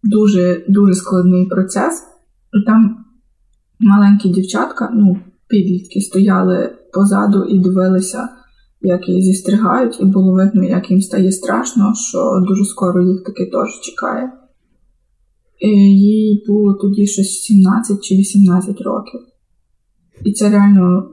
дуже 0.04 0.66
дуже 0.70 0.94
складний 0.94 1.46
процес. 1.46 2.04
Там 2.66 3.06
маленькі 3.80 4.30
дівчатка, 4.30 4.92
ну, 4.94 5.18
підлітки, 5.48 6.02
стояли 6.02 6.76
позаду 6.94 7.44
і 7.44 7.60
дивилися, 7.60 8.30
як 8.82 9.10
її 9.10 9.22
зістригають, 9.22 10.02
і 10.02 10.06
було 10.06 10.34
видно, 10.34 10.64
як 10.64 10.92
їм 10.92 11.02
стає 11.02 11.32
страшно, 11.32 11.94
що 11.96 12.46
дуже 12.48 12.66
скоро 12.66 13.02
їх 13.02 13.24
таки 13.24 13.46
теж 13.46 13.80
чекає. 13.82 14.32
І 15.62 15.70
їй 15.70 16.44
було 16.48 16.74
тоді 16.74 17.08
щось 17.08 17.42
17 17.42 18.04
чи 18.04 18.16
18 18.16 18.82
років. 18.82 19.22
І 20.24 20.34
це 20.34 20.50
реально 20.50 21.10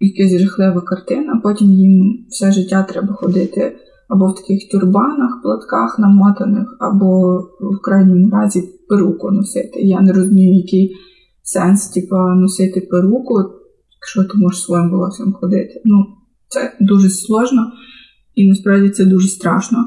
якась 0.00 0.40
жахлива 0.40 0.80
картина, 0.80 1.40
потім 1.42 1.72
їм 1.72 2.24
все 2.28 2.52
життя 2.52 2.82
треба 2.82 3.14
ходити 3.14 3.76
або 4.08 4.26
в 4.26 4.34
таких 4.34 4.68
тюрбанах, 4.70 5.42
платках 5.42 5.98
намотаних, 5.98 6.76
або 6.80 7.38
в 7.60 7.80
крайньому 7.82 8.30
разі 8.30 8.62
перуку 8.88 9.30
носити. 9.30 9.80
Я 9.80 10.00
не 10.00 10.12
розумію, 10.12 10.56
який 10.56 10.96
сенс 11.42 11.88
типу, 11.88 12.16
носити 12.16 12.80
перуку, 12.80 13.34
якщо 14.00 14.24
ти 14.24 14.38
можеш 14.38 14.62
своїм 14.62 14.90
волоссям 14.90 15.32
ходити. 15.32 15.82
Ну, 15.84 16.06
це 16.48 16.76
дуже 16.80 17.10
сложно 17.10 17.72
і 18.34 18.48
насправді 18.48 18.90
це 18.90 19.04
дуже 19.04 19.28
страшно. 19.28 19.78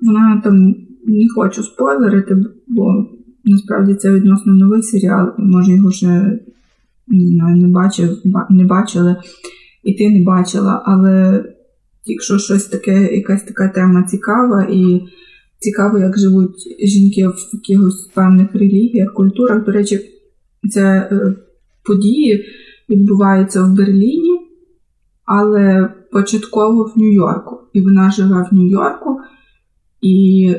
Вона 0.00 0.40
там 0.44 0.74
не 1.08 1.28
хочу 1.34 1.62
спойлерити, 1.62 2.36
бо 2.66 3.06
насправді 3.44 3.94
це 3.94 4.14
відносно 4.14 4.52
новий 4.52 4.82
серіал, 4.82 5.32
може 5.38 5.72
його 5.72 5.90
ще 5.90 6.40
не 7.56 7.68
бачив, 7.68 8.18
не 8.50 8.64
бачили, 8.64 9.16
і 9.84 9.94
ти 9.94 10.10
не 10.10 10.22
бачила, 10.24 10.82
але 10.84 11.44
якщо 12.04 12.38
щось 12.38 12.64
таке, 12.64 13.14
якась 13.16 13.42
така 13.42 13.68
тема 13.68 14.02
цікава, 14.02 14.66
і 14.70 15.02
цікаво, 15.58 15.98
як 15.98 16.18
живуть 16.18 16.86
жінки 16.86 17.28
в 17.28 17.34
якихось 17.52 18.10
певних 18.14 18.54
релігіях, 18.54 19.12
культурах. 19.12 19.64
До 19.64 19.72
речі, 19.72 20.00
це 20.70 21.08
е, 21.12 21.34
події 21.84 22.44
відбуваються 22.88 23.64
в 23.64 23.76
Берліні, 23.76 24.40
але 25.24 25.94
початково 26.12 26.84
в 26.84 26.98
Нью-Йорку. 26.98 27.58
І 27.72 27.80
вона 27.80 28.10
живе 28.10 28.46
в 28.50 28.54
Нью-Йорку. 28.54 29.20
І 30.02 30.54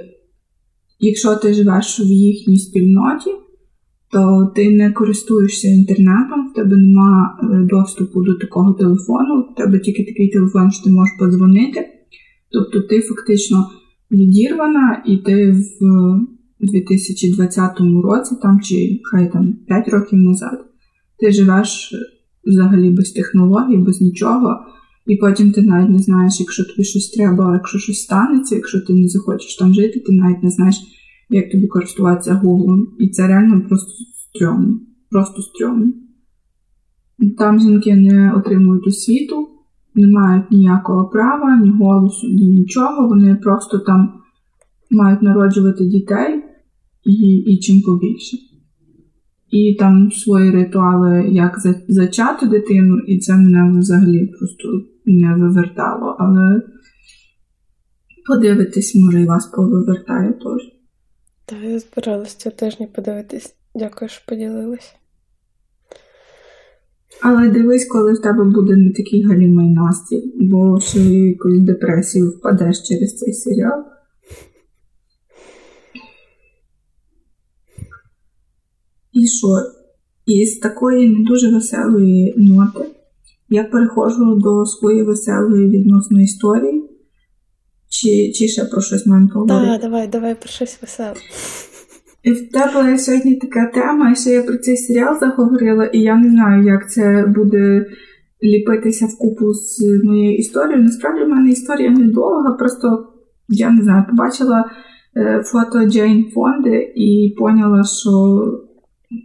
якщо 1.00 1.36
ти 1.36 1.54
живеш 1.54 2.00
в 2.00 2.12
їхній 2.12 2.60
спільноті, 2.60 3.30
то 4.12 4.52
ти 4.56 4.70
не 4.70 4.92
користуєшся 4.92 5.68
інтернетом, 5.68 6.50
в 6.50 6.56
тебе 6.56 6.76
нема 6.78 7.40
е, 7.44 7.68
доступу 7.70 8.24
до 8.24 8.34
такого 8.34 8.74
телефону, 8.74 9.42
в 9.42 9.56
тебе 9.56 9.80
тільки 9.80 10.04
такий 10.04 10.30
телефон, 10.30 10.72
що 10.72 10.84
ти 10.84 10.90
можеш 10.90 11.14
подзвонити. 11.20 11.86
Тобто 12.52 12.82
ти 12.82 13.02
фактично 13.02 13.70
відірвана, 14.12 15.04
і 15.06 15.18
ти 15.18 15.52
в 15.52 16.20
2020 16.60 17.72
році, 18.04 18.36
там 18.42 18.62
чи 18.62 19.00
хай 19.04 19.32
там 19.32 19.54
5 19.68 19.90
років 19.90 20.20
назад, 20.20 20.66
ти 21.20 21.32
живеш 21.32 21.94
взагалі 22.46 22.90
без 22.90 23.12
технологій, 23.12 23.78
без 23.78 24.02
нічого. 24.02 24.66
І 25.10 25.16
потім 25.16 25.52
ти 25.52 25.62
навіть 25.62 25.90
не 25.90 26.00
знаєш, 26.00 26.40
якщо 26.40 26.66
тобі 26.66 26.84
щось 26.84 27.10
треба, 27.10 27.54
якщо 27.54 27.80
щось 27.80 28.02
станеться, 28.02 28.56
якщо 28.56 28.82
ти 28.82 28.94
не 28.94 29.08
захочеш 29.08 29.56
там 29.56 29.74
жити, 29.74 30.00
ти 30.00 30.12
навіть 30.14 30.44
не 30.44 30.50
знаєш, 30.50 30.76
як 31.30 31.52
тобі 31.52 31.68
користуватися 31.68 32.34
гуглом. 32.34 32.88
І 33.00 33.10
це 33.10 33.28
реально 33.28 33.62
просто 33.68 33.92
стрьомно. 34.30 34.80
Просто 35.10 35.42
стрьомно. 35.42 35.94
Там 37.38 37.60
жінки 37.60 37.96
не 37.96 38.34
отримують 38.34 38.88
освіту, 38.88 39.48
не 39.96 40.08
мають 40.08 40.52
ніякого 40.52 41.10
права, 41.10 41.62
ні 41.64 41.70
голосу, 41.70 42.28
ні 42.28 42.48
нічого. 42.48 43.08
Вони 43.08 43.36
просто 43.36 43.80
там 43.80 44.14
мають 44.92 45.22
народжувати 45.22 45.86
дітей 45.86 46.44
і 47.06 47.38
і 47.38 47.58
чим 47.58 47.82
побільше. 47.82 48.38
і 49.52 49.76
там 49.80 50.12
свої 50.12 50.52
ритуали, 50.52 51.30
як 51.32 51.56
зачати 51.88 52.48
дитину, 52.48 53.00
і 53.08 53.20
це 53.20 53.36
мене 53.36 53.80
взагалі 53.80 54.32
просто 54.40 54.70
не 55.14 55.36
вивертало. 55.36 56.16
Але 56.20 56.62
подивитись, 58.28 58.96
може, 58.96 59.22
і 59.22 59.26
вас 59.26 59.46
повивертає 59.46 60.34
теж. 60.34 60.74
Так, 61.46 61.58
я 61.64 61.80
збиралася 61.80 62.38
цього 62.38 62.56
тижня 62.56 62.88
подивитись. 62.96 63.56
Дякую, 63.76 64.10
що 64.10 64.22
поділилась. 64.28 64.96
Але 67.22 67.50
дивись, 67.50 67.86
коли 67.86 68.14
в 68.14 68.22
тебе 68.22 68.44
буде 68.44 68.76
не 68.76 68.92
такий 68.92 69.24
галімий 69.24 69.70
настрій, 69.70 70.34
бо 70.36 70.80
ще 70.80 71.00
якусь 71.00 71.60
депресію 71.60 72.30
впадеш 72.30 72.82
через 72.82 73.18
цей 73.18 73.34
серіал. 73.34 73.84
І 79.14 79.28
що? 79.28 79.48
Із 80.26 80.60
такої 80.60 81.10
не 81.10 81.24
дуже 81.24 81.54
веселої 81.54 82.34
ноти 82.38 82.99
я 83.50 83.64
переходжу 83.64 84.36
до 84.36 84.66
своєї 84.66 85.04
веселої 85.04 85.70
відносно 85.70 86.22
історії. 86.22 86.90
Чи 87.90 88.32
чи 88.32 88.48
ще 88.48 88.66
про 88.66 88.82
щось 88.82 89.06
маємо 89.06 89.30
поговорити? 89.34 89.68
Так, 89.72 89.82
давай, 89.82 90.08
давай 90.08 90.36
про 90.36 90.50
щось 90.50 90.82
веселе. 90.82 91.14
І 92.24 92.32
в 92.32 92.52
тебе 92.52 92.98
сьогодні 92.98 93.36
така 93.36 93.66
тема, 93.66 94.12
і 94.12 94.16
ще 94.16 94.30
я 94.30 94.44
про 94.44 94.58
цей 94.58 94.78
серіал 94.78 95.20
заговорила, 95.20 95.86
і 95.86 96.00
я 96.00 96.16
не 96.16 96.30
знаю, 96.30 96.66
як 96.66 96.92
це 96.92 97.26
буде 97.36 97.86
ліпитися 98.44 99.06
в 99.06 99.18
купу 99.18 99.54
з 99.54 100.02
моєю 100.04 100.38
історією. 100.38 100.84
Насправді, 100.84 101.24
в 101.24 101.30
мене 101.30 101.50
історія 101.50 101.90
недовга, 101.90 102.52
просто 102.52 103.08
я 103.50 103.70
не 103.70 103.84
знаю, 103.84 104.06
побачила 104.10 104.72
е, 105.18 105.44
фото 105.46 105.86
Джейн 105.86 106.32
Фонди 106.32 106.94
і 106.96 107.36
поняла, 107.38 107.84
що 107.84 108.42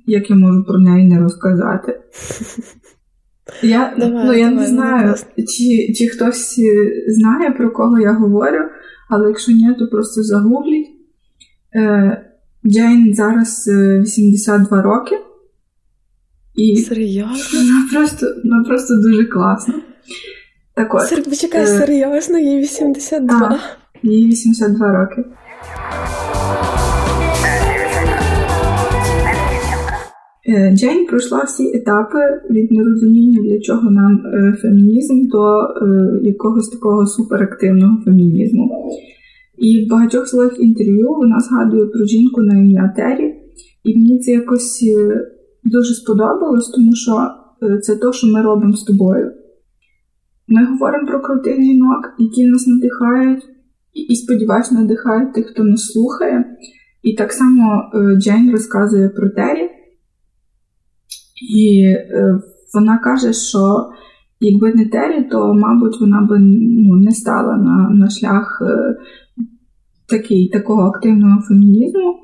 як 0.06 0.30
я 0.30 0.36
можу 0.36 0.64
про 0.64 0.78
неї 0.78 1.08
не 1.08 1.20
розказати. 1.20 2.00
Я 3.62 3.94
давай, 3.98 4.26
ну, 4.26 4.32
я 4.32 4.48
давай, 4.48 4.64
не 4.64 4.66
знаю, 4.66 5.14
чи 5.36 5.92
чи 5.94 6.08
хтось 6.08 6.60
знає, 7.08 7.50
про 7.50 7.70
кого 7.70 8.00
я 8.00 8.12
говорю, 8.12 8.64
але 9.10 9.28
якщо 9.28 9.52
ні, 9.52 9.74
то 9.78 9.86
просто 9.86 10.22
загугліть. 10.22 10.88
Е, 11.74 12.30
Джейн 12.66 13.14
зараз 13.14 13.68
82 13.68 14.78
е, 14.78 14.82
роки. 14.82 15.18
І 16.54 16.76
Серйозно? 16.76 17.36
Вона 17.54 17.88
просто 17.92 18.26
вона 18.44 18.64
просто 18.64 18.94
дуже 18.94 19.24
класна. 19.24 19.74
Так 20.74 20.94
от, 20.94 21.02
Сер... 21.02 21.24
Почекай, 21.24 21.62
е... 21.62 21.66
серйозно, 21.66 22.38
їй 22.38 22.60
82. 22.60 23.36
А, 23.36 23.58
їй 24.06 24.28
82 24.28 24.92
роки. 24.92 25.24
Джейн 30.72 31.06
пройшла 31.06 31.44
всі 31.44 31.76
етапи 31.76 32.18
від 32.50 32.72
нерозуміння, 32.72 33.42
для 33.42 33.60
чого 33.60 33.90
нам 33.90 34.22
е, 34.26 34.56
фемінізм 34.62 35.28
до 35.28 35.68
якогось 36.22 36.68
такого 36.68 37.06
суперактивного 37.06 38.02
фемінізму. 38.04 38.90
І 39.58 39.84
в 39.84 39.90
багатьох 39.90 40.28
своїх 40.28 40.60
інтерв'ю 40.60 41.14
вона 41.14 41.40
згадує 41.40 41.86
про 41.86 42.04
жінку 42.04 42.42
на 42.42 42.58
ім'я 42.58 42.92
Тері, 42.96 43.34
і 43.84 43.98
мені 43.98 44.18
це 44.18 44.32
якось 44.32 44.82
е, 44.82 45.26
дуже 45.64 45.94
сподобалось, 45.94 46.68
тому 46.68 46.94
що 46.94 47.12
е, 47.62 47.78
це 47.78 47.96
те, 47.96 48.12
що 48.12 48.26
ми 48.26 48.42
робимо 48.42 48.72
з 48.72 48.84
тобою. 48.84 49.32
Ми 50.48 50.66
говоримо 50.66 51.08
про 51.08 51.20
крутих 51.20 51.56
жінок, 51.56 52.14
які 52.18 52.46
нас 52.46 52.66
надихають, 52.66 53.42
і, 54.08 54.16
сподіваюся, 54.16 54.74
надихають 54.74 55.34
тих, 55.34 55.46
хто 55.46 55.64
нас 55.64 55.92
слухає. 55.92 56.44
І 57.02 57.14
так 57.14 57.32
само 57.32 57.90
е, 57.94 58.16
Джейн 58.16 58.50
розказує 58.52 59.08
про 59.08 59.28
Тері, 59.30 59.70
і 61.56 61.94
вона 62.74 62.98
каже, 62.98 63.32
що 63.32 63.88
якби 64.40 64.72
не 64.74 64.88
Тері, 64.88 65.28
то, 65.30 65.54
мабуть, 65.54 66.00
вона 66.00 66.20
би 66.30 66.38
ну, 66.38 66.96
не 66.96 67.10
стала 67.10 67.56
на 67.56 67.90
на 67.90 68.10
шлях 68.10 68.62
такий, 70.08 70.48
такого 70.48 70.82
активного 70.82 71.40
фемінізму. 71.40 72.14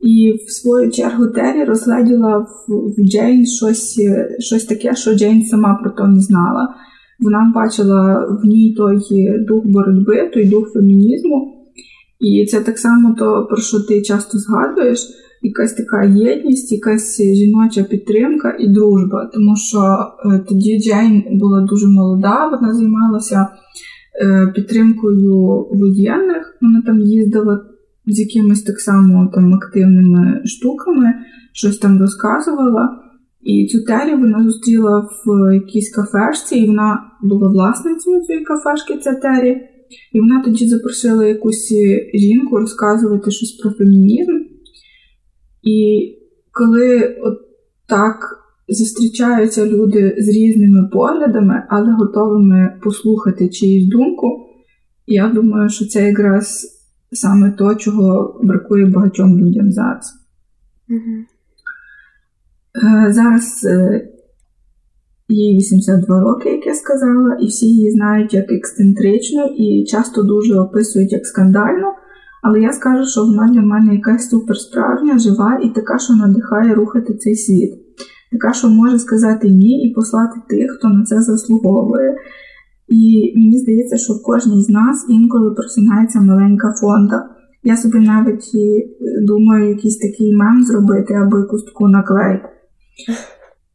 І 0.00 0.32
в 0.46 0.50
свою 0.50 0.90
чергу 0.90 1.26
Террі 1.26 1.64
розгляділа 1.64 2.38
в, 2.38 2.72
в 2.98 3.08
Джейн 3.08 3.46
щось 3.46 4.00
щось 4.38 4.64
таке, 4.64 4.94
що 4.94 5.14
Джейн 5.14 5.44
сама 5.44 5.74
про 5.74 5.90
то 5.90 6.06
не 6.06 6.20
знала. 6.20 6.74
Вона 7.20 7.52
бачила 7.54 8.26
в 8.42 8.46
ній 8.46 8.74
той 8.74 8.98
дух 9.48 9.66
боротьби, 9.66 10.30
той 10.34 10.44
дух 10.44 10.72
фемінізму. 10.72 11.68
І 12.20 12.46
це 12.46 12.60
так 12.60 12.78
само 12.78 13.14
то, 13.18 13.46
про 13.50 13.56
що 13.56 13.80
ти 13.80 14.02
часто 14.02 14.38
згадуєш, 14.38 15.00
якась 15.42 15.72
така 15.72 16.04
єдність, 16.04 16.72
якась 16.72 17.22
жіноча 17.22 17.84
підтримка 17.84 18.56
і 18.60 18.68
дружба. 18.68 19.30
Тому 19.34 19.56
що 19.56 19.78
е, 19.78 20.44
тоді 20.48 20.80
Джейн 20.80 21.24
була 21.38 21.60
дуже 21.60 21.88
молода, 21.88 22.48
вона 22.48 22.74
займалася 22.74 23.48
Е, 24.20 24.52
підтримкою 24.54 25.66
воєнних. 25.70 26.58
Вона 26.60 26.82
там 26.86 27.00
їздила 27.00 27.60
з 28.06 28.18
якимись 28.18 28.62
так 28.62 28.80
само 28.80 29.30
там 29.34 29.54
активними 29.54 30.42
штуками, 30.44 31.14
щось 31.52 31.78
там 31.78 31.98
розказувала. 31.98 32.98
І 33.42 33.66
цю 33.66 33.84
Тері 33.84 34.14
вона 34.14 34.44
зустріла 34.44 35.08
в 35.26 35.54
якійсь 35.54 35.94
кафешці, 35.94 36.56
і 36.56 36.66
вона 36.66 36.98
була 37.22 37.48
власницею 37.48 38.20
цієї 38.20 38.44
кафешки, 38.44 38.98
ця 38.98 39.14
Тері. 39.14 39.60
І 40.12 40.20
вона 40.20 40.42
тоді 40.44 40.68
запросила 40.68 41.26
якусь 41.26 41.72
жінку 42.14 42.56
розказувати 42.56 43.30
щось 43.30 43.52
про 43.52 43.70
фемінізм. 43.70 44.51
І 45.62 46.08
коли 46.52 47.16
от 47.22 47.38
так 47.86 48.42
зустрічаються 48.68 49.66
люди 49.66 50.16
з 50.18 50.28
різними 50.28 50.88
поглядами, 50.92 51.62
але 51.68 51.92
готовими 51.92 52.80
послухати 52.82 53.48
чиїсь 53.48 53.88
думку. 53.88 54.48
Я 55.06 55.28
думаю, 55.28 55.68
що 55.68 55.86
це 55.86 56.08
якраз 56.08 56.68
саме 57.12 57.50
то, 57.50 57.74
чого 57.74 58.40
бракує 58.42 58.86
багатьом 58.86 59.38
людям 59.38 59.72
зараз. 59.72 60.14
Mm-hmm. 60.88 61.24
Зараз 63.12 63.64
е, 63.64 64.08
їй 65.28 65.56
82 65.56 66.20
роки, 66.20 66.48
як 66.48 66.66
я 66.66 66.74
сказала, 66.74 67.34
і 67.40 67.46
всі 67.46 67.66
її 67.66 67.90
знають 67.90 68.34
як 68.34 68.52
ексцентричну 68.52 69.46
і 69.46 69.84
часто 69.84 70.22
дуже 70.22 70.58
описують 70.58 71.12
як 71.12 71.26
скандальну. 71.26 71.86
Але 72.42 72.60
я 72.60 72.72
скажу, 72.72 73.10
що 73.10 73.24
вона 73.24 73.48
для 73.52 73.62
мене 73.62 73.94
якась 73.94 74.30
суперсправжня, 74.30 75.18
жива 75.18 75.60
і 75.62 75.68
така, 75.68 75.98
що 75.98 76.14
надихає 76.14 76.74
рухати 76.74 77.14
цей 77.14 77.34
світ 77.34 77.82
така, 78.32 78.52
що 78.52 78.68
може 78.68 78.98
сказати 78.98 79.48
ні 79.48 79.88
і 79.88 79.94
послати 79.94 80.40
тих, 80.48 80.70
хто 80.78 80.88
на 80.88 81.04
це 81.04 81.22
заслуговує. 81.22 82.16
І 82.88 83.32
мені 83.36 83.58
здається, 83.58 83.96
що 83.96 84.12
в 84.12 84.22
кожній 84.22 84.62
з 84.62 84.68
нас 84.68 85.06
інколи 85.08 85.54
просинається 85.54 86.20
маленька 86.20 86.72
фонда. 86.80 87.28
Я 87.64 87.76
собі 87.76 87.98
навіть 87.98 88.50
думаю, 89.26 89.68
якийсь 89.68 89.98
такий 89.98 90.36
мем 90.36 90.62
зробити 90.62 91.14
або 91.14 91.38
якусь 91.38 91.64
таку 91.64 91.88
наклейку. 91.88 92.48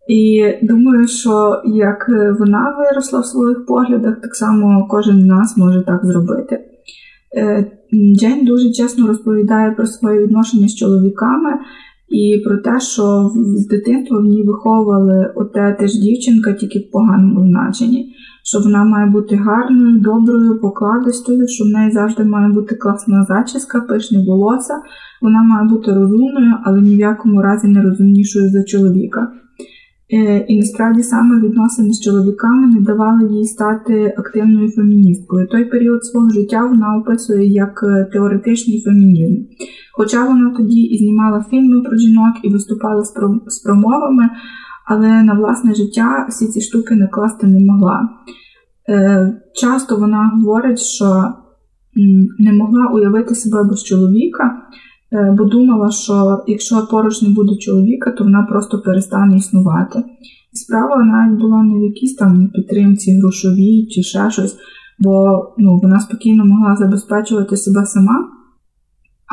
І 0.10 0.44
думаю, 0.64 1.08
що 1.08 1.62
як 1.66 2.10
вона 2.40 2.76
виросла 2.78 3.20
в 3.20 3.26
своїх 3.26 3.66
поглядах, 3.66 4.22
так 4.22 4.36
само 4.36 4.88
кожен 4.90 5.22
з 5.22 5.26
нас 5.26 5.58
може 5.58 5.84
так 5.86 6.06
зробити. 6.06 6.60
Джейн 7.94 8.46
дуже 8.46 8.72
чесно 8.72 9.08
розповідає 9.08 9.72
про 9.72 9.86
своє 9.86 10.24
відношення 10.24 10.68
з 10.68 10.76
чоловіками, 10.76 11.50
і 12.10 12.42
про 12.46 12.58
те, 12.58 12.80
що 12.80 13.32
з 13.36 13.68
дитинства 13.68 14.20
в 14.20 14.24
ній 14.24 14.44
виховували 14.44 15.34
оте 15.36 15.76
теж 15.80 15.96
дівчинка, 15.96 16.54
тільки 16.54 16.80
в 16.80 16.92
поганому 16.92 17.48
значенні, 17.48 18.14
що 18.44 18.60
вона 18.60 18.84
має 18.84 19.12
бути 19.12 19.36
гарною, 19.36 20.00
доброю, 20.00 20.62
покладистою, 20.62 21.48
що 21.48 21.64
в 21.64 21.68
неї 21.68 21.92
завжди 21.92 22.24
має 22.24 22.54
бути 22.54 22.76
класна 22.76 23.24
зачіска, 23.24 23.82
пишне 23.82 24.26
волосся, 24.28 24.74
вона 25.22 25.44
має 25.44 25.70
бути 25.70 25.94
розумною, 25.94 26.54
але 26.64 26.82
ні 26.82 26.96
в 26.96 27.00
якому 27.00 27.42
разі 27.42 27.68
не 27.68 27.82
розумнішою 27.82 28.50
за 28.50 28.64
чоловіка. 28.64 29.32
Е, 30.14 30.46
і 30.48 30.60
насправді 30.60 31.04
саме 31.04 31.42
відносини 31.42 31.94
з 31.94 32.02
чоловіками 32.02 32.68
не 32.68 32.82
давали 32.82 33.34
їй 33.34 33.48
стати 33.48 34.16
активною 34.18 34.72
феміністкою. 34.72 35.48
Той 35.48 35.66
період 35.66 36.06
свого 36.06 36.30
життя 36.30 36.66
вона 36.66 36.98
описує 36.98 37.48
як 37.48 37.84
е, 37.84 38.10
теоретичний 38.14 38.82
фемінізм. 38.82 39.44
Хоча 39.94 40.26
вона 40.26 40.54
тоді 40.58 40.82
і 40.82 40.98
знімала 40.98 41.46
фільми 41.50 41.82
про 41.82 41.98
жінок 41.98 42.36
і 42.44 42.50
виступала 42.50 43.04
з 43.48 43.60
промовами, 43.60 44.30
але 44.86 45.24
на 45.24 45.34
власне 45.34 45.76
життя 45.76 46.26
всі 46.30 46.48
ці 46.48 46.62
штуки 46.62 46.96
накласти 46.96 47.48
не 47.48 47.60
могла. 47.72 48.10
Е, 48.90 49.42
часто 49.54 49.98
вона 49.98 50.32
говорить, 50.36 50.80
що 50.80 51.34
не 52.40 52.54
могла 52.54 52.88
уявити 52.88 53.36
себе 53.36 53.64
без 53.64 53.84
чоловіка, 53.84 54.62
бо 55.12 55.44
думала, 55.44 55.92
що 55.92 56.44
якщо 56.48 56.88
поруч 56.92 57.22
не 57.22 57.30
буде 57.30 57.56
чоловіка, 57.56 58.12
то 58.12 58.24
вона 58.24 58.44
просто 58.50 58.80
перестане 58.80 59.38
існувати. 59.38 60.04
І 60.54 60.58
справа 60.58 61.04
навіть 61.04 61.40
була 61.40 61.64
не 61.64 61.80
в 61.80 61.84
якійсь 61.84 62.16
там 62.16 62.50
підтримці 62.54 63.20
грошовій 63.20 63.88
чи 63.88 64.04
ще 64.04 64.32
щось, 64.32 64.58
бо 65.00 65.44
ну, 65.58 65.80
вона 65.84 66.00
спокійно 66.00 66.46
могла 66.46 66.76
забезпечувати 66.76 67.58
себе 67.58 67.86
сама. 67.86 68.30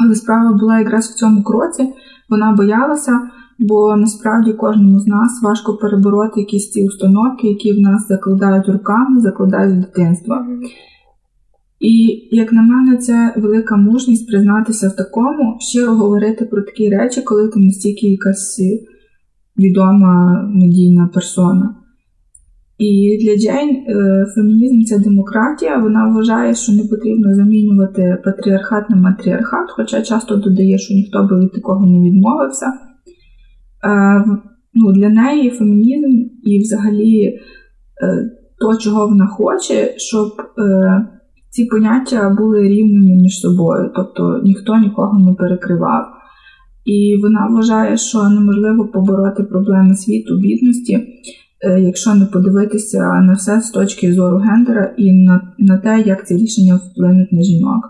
Але 0.04 0.14
справа 0.14 0.52
була 0.52 0.78
якраз 0.78 1.08
в 1.08 1.14
цьому 1.14 1.42
кроці. 1.42 1.92
Вона 2.30 2.52
боялася, 2.52 3.20
бо 3.58 3.96
насправді 3.96 4.52
кожному 4.52 5.00
з 5.00 5.06
нас 5.06 5.42
важко 5.42 5.76
перебороти 5.76 6.40
якісь 6.40 6.70
ці 6.70 6.86
установки, 6.86 7.48
які 7.48 7.72
в 7.72 7.80
нас 7.80 8.08
закладають 8.08 8.68
руками, 8.68 9.20
закладають 9.20 9.80
дитинства. 9.80 10.46
І, 11.84 12.28
як 12.30 12.52
на 12.52 12.62
мене, 12.62 12.96
це 12.96 13.34
велика 13.36 13.76
мужність 13.76 14.28
признатися 14.28 14.88
в 14.88 14.96
такому, 14.96 15.56
щиро 15.60 15.92
говорити 15.92 16.44
про 16.44 16.62
такі 16.62 16.88
речі, 16.88 17.22
коли 17.22 17.48
ти 17.48 17.60
настільки 17.60 18.06
якась 18.06 18.60
відома 19.58 20.42
медійна 20.54 21.10
персона. 21.14 21.74
І 22.78 23.18
для 23.22 23.36
Джейн 23.36 23.70
е, 23.70 24.26
фемінізм 24.34 24.84
це 24.84 24.98
демократія. 24.98 25.78
Вона 25.78 26.08
вважає, 26.08 26.54
що 26.54 26.72
не 26.72 26.84
потрібно 26.84 27.34
замінювати 27.34 28.18
патріархат 28.24 28.90
на 28.90 28.96
матріархат, 28.96 29.70
хоча 29.70 30.02
часто 30.02 30.36
додає, 30.36 30.78
що 30.78 30.94
ніхто 30.94 31.28
би 31.30 31.40
від 31.40 31.52
такого 31.52 31.86
не 31.86 32.10
відмовився. 32.10 32.66
Е, 32.66 34.24
ну, 34.74 34.92
Для 34.92 35.08
неї 35.08 35.50
фемінізм 35.50 36.30
і 36.44 36.58
взагалі 36.58 37.24
е, 37.24 38.30
то, 38.58 38.76
чого 38.76 39.08
вона 39.08 39.26
хоче, 39.26 39.94
щоб 39.96 40.28
ці 41.54 41.64
поняття 41.64 42.36
були 42.38 42.62
рівними 42.62 43.22
між 43.22 43.40
собою, 43.40 43.90
тобто 43.96 44.40
ніхто 44.44 44.76
нікого 44.76 45.18
не 45.18 45.34
перекривав. 45.34 46.04
І 46.84 47.16
вона 47.22 47.46
вважає, 47.46 47.96
що 47.96 48.28
неможливо 48.28 48.88
побороти 48.88 49.42
проблеми 49.42 49.94
світу, 49.94 50.38
бідності, 50.38 50.98
е, 51.60 51.80
якщо 51.80 52.14
не 52.14 52.26
подивитися 52.26 52.98
на 52.98 53.32
все 53.32 53.60
з 53.60 53.70
точки 53.70 54.12
зору 54.12 54.38
гендера 54.38 54.94
і 54.98 55.12
на, 55.12 55.52
на 55.58 55.78
те, 55.78 56.02
як 56.06 56.26
ці 56.26 56.36
рішення 56.36 56.74
вплинуть 56.74 57.32
на 57.32 57.42
жінок. 57.42 57.84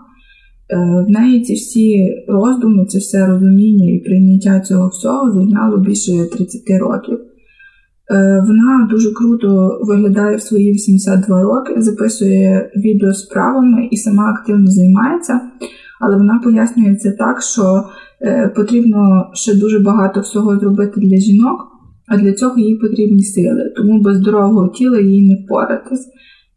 Е, 0.69 1.05
в 1.07 1.09
неї 1.09 1.41
ці 1.41 1.53
всі 1.53 2.15
роздуми, 2.27 2.85
це 2.85 2.97
все 2.99 3.27
розуміння 3.27 3.95
і 3.95 3.99
прийняття 3.99 4.59
цього 4.59 4.87
всього 4.87 5.31
зайняло 5.31 5.77
більше 5.77 6.11
30 6.11 6.61
років. 6.79 7.19
Е, 8.11 8.43
вона 8.47 8.87
дуже 8.91 9.13
круто 9.13 9.79
виглядає 9.81 10.35
в 10.35 10.41
свої 10.41 10.71
82 10.71 11.41
роки, 11.41 11.81
записує 11.81 12.71
відео 12.75 13.13
з 13.13 13.23
правами 13.23 13.87
і 13.91 13.97
сама 13.97 14.29
активно 14.29 14.67
займається, 14.67 15.41
але 16.01 16.17
вона 16.17 16.41
пояснює 16.43 16.95
це 16.95 17.11
так, 17.11 17.41
що 17.41 17.83
Е, 18.21 18.51
потрібно 18.55 19.29
ще 19.33 19.55
дуже 19.55 19.79
багато 19.79 20.19
всього 20.19 20.59
зробити 20.59 21.01
для 21.01 21.17
жінок, 21.17 21.59
а 22.07 22.17
для 22.17 22.33
цього 22.33 22.59
їй 22.59 22.75
потрібні 22.75 23.23
сили, 23.23 23.73
тому 23.75 24.01
без 24.01 24.17
здорового 24.17 24.67
тіла 24.67 24.99
їй 24.99 25.27
не 25.27 25.35
впоратись. 25.35 26.07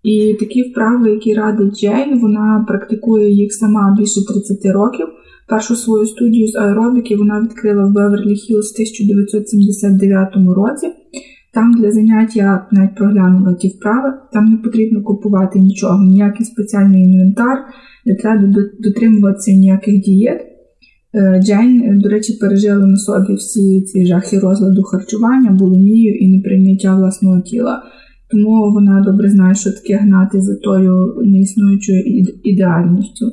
І 0.03 0.37
такі 0.41 0.63
вправи, 0.63 1.11
які 1.11 1.35
радить 1.35 1.81
Джейн, 1.81 2.21
вона 2.21 2.65
практикує 2.69 3.33
їх 3.33 3.53
сама 3.53 3.97
більше 3.99 4.21
30 4.27 4.73
років. 4.75 5.07
Першу 5.49 5.77
свою 5.77 6.07
студію 6.07 6.49
з 6.49 6.57
аеробіки 6.57 7.17
вона 7.17 7.41
відкрила 7.41 7.85
в 7.85 7.93
Беверлі 7.93 8.35
Хіллз 8.35 8.71
в 8.71 8.75
1979 8.75 10.29
році. 10.57 10.87
Там 11.55 11.73
для 11.73 11.91
заняття 11.91 12.67
навіть 12.71 12.95
проглянула 12.95 13.55
ті 13.55 13.69
вправи, 13.69 14.13
там 14.33 14.45
не 14.45 14.57
потрібно 14.57 15.03
купувати 15.03 15.59
нічого, 15.59 16.05
ніякий 16.05 16.47
спеціальний 16.47 17.03
інвентар, 17.03 17.59
не 18.07 18.15
треба 18.15 18.55
дотримуватися 18.81 19.53
ніяких 19.53 20.01
дієт. 20.01 20.41
Е, 21.15 21.43
Джейн, 21.43 21.83
е, 21.83 21.99
до 22.03 22.09
речі, 22.09 22.33
пережила 22.41 22.87
на 22.87 22.97
собі 22.97 23.35
всі 23.35 23.83
ці 23.83 24.07
жахи 24.07 24.39
розладу 24.39 24.83
харчування, 24.83 25.51
булімію 25.51 26.15
і 26.15 26.37
неприйняття 26.37 26.95
власного 26.97 27.41
тіла. 27.41 27.83
Тому 28.31 28.73
вона 28.73 29.01
добре 29.01 29.31
знає, 29.31 29.55
що 29.55 29.73
таке 29.73 29.97
гнати 29.97 30.41
за 30.41 30.57
тою 30.57 31.23
неіснуючою 31.25 32.03
ідеальністю. 32.45 33.27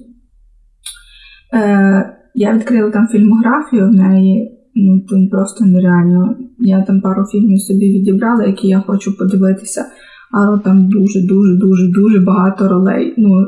Е, 1.54 2.12
Я 2.36 2.54
відкрила 2.54 2.92
там 2.92 3.08
фільмографію 3.08 3.90
в 3.90 3.94
неї, 3.94 4.60
ну 4.76 5.28
просто 5.32 5.66
нереально. 5.66 6.36
Я 6.60 6.82
там 6.82 7.02
пару 7.02 7.26
фільмів 7.26 7.62
собі 7.62 7.94
відібрала, 7.94 8.46
які 8.46 8.68
я 8.68 8.80
хочу 8.80 9.18
подивитися, 9.18 9.86
але 10.32 10.60
там 10.60 10.90
дуже-дуже 10.90 11.56
дуже 11.56 11.88
дуже 11.88 12.20
багато 12.20 12.68
ролей. 12.68 13.14
Ну, 13.18 13.46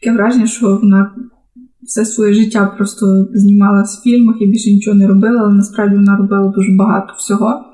Таке 0.00 0.16
враження, 0.16 0.46
що 0.46 0.78
вона 0.82 1.10
все 1.82 2.04
своє 2.04 2.34
життя 2.34 2.74
просто 2.76 3.28
знімала 3.34 3.82
в 3.82 4.02
фільмах 4.04 4.36
і 4.40 4.46
більше 4.46 4.70
нічого 4.70 4.96
не 4.96 5.06
робила, 5.06 5.42
але 5.44 5.54
насправді 5.54 5.96
вона 5.96 6.16
робила 6.16 6.52
дуже 6.56 6.72
багато 6.78 7.14
всього. 7.16 7.64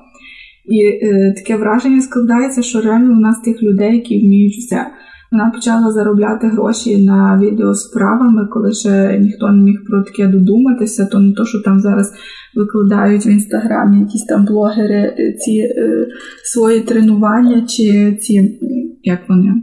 І 0.65 0.83
е, 0.85 1.33
таке 1.37 1.57
враження 1.57 2.01
складається, 2.01 2.61
що 2.61 2.81
реально 2.81 3.11
у 3.11 3.19
нас 3.19 3.41
тих 3.41 3.63
людей, 3.63 3.95
які 3.95 4.19
вміють 4.19 4.57
все. 4.57 4.85
Вона 5.31 5.51
почала 5.55 5.91
заробляти 5.91 6.47
гроші 6.47 7.05
на 7.05 7.39
відео 7.41 7.73
з 7.73 7.85
правами, 7.85 8.47
коли 8.47 8.71
ще 8.71 9.19
ніхто 9.19 9.51
не 9.51 9.63
міг 9.63 9.85
про 9.87 10.03
таке 10.03 10.27
додуматися, 10.27 11.05
то 11.05 11.19
не 11.19 11.33
то, 11.33 11.45
що 11.45 11.61
там 11.61 11.79
зараз 11.79 12.13
викладають 12.55 13.25
в 13.25 13.27
інстаграмі 13.27 13.99
якісь 13.99 14.25
там 14.25 14.45
блогери 14.45 15.15
е, 15.19 15.33
ці 15.39 15.51
е, 15.51 16.07
свої 16.43 16.81
тренування, 16.81 17.61
чи 17.67 18.15
ці 18.21 18.59
як 19.03 19.19
вони? 19.29 19.53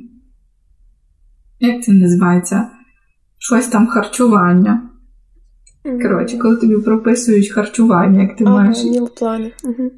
Як 1.60 1.84
це 1.84 1.92
називається? 1.92 2.66
щось 3.46 3.68
там 3.68 3.86
харчування. 3.86 4.82
Коротше, 6.02 6.38
коли 6.38 6.56
тобі 6.56 6.76
прописують 6.76 7.48
харчування, 7.48 8.22
як 8.22 8.36
ти 8.36 8.44
ага, 8.44 8.54
маєш. 8.54 8.78
плани. 9.18 9.52
Угу. 9.64 9.90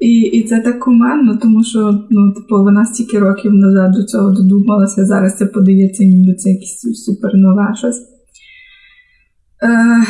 І 0.00 0.20
і 0.20 0.42
це 0.42 0.60
так 0.60 0.80
куменно, 0.80 1.38
тому 1.42 1.64
що 1.64 2.06
ну, 2.10 2.32
типу, 2.32 2.62
вона 2.62 2.84
стільки 2.84 3.18
років 3.18 3.52
назад 3.54 3.92
до 3.92 4.04
цього 4.04 4.30
додумалася, 4.30 5.06
зараз 5.06 5.36
це 5.36 5.46
подається, 5.46 6.04
ніби 6.04 6.34
це 6.34 6.50
якесь 6.50 7.04
супер 7.04 7.34
нове 7.34 7.74
щось. 7.78 8.00
Е, 9.62 10.04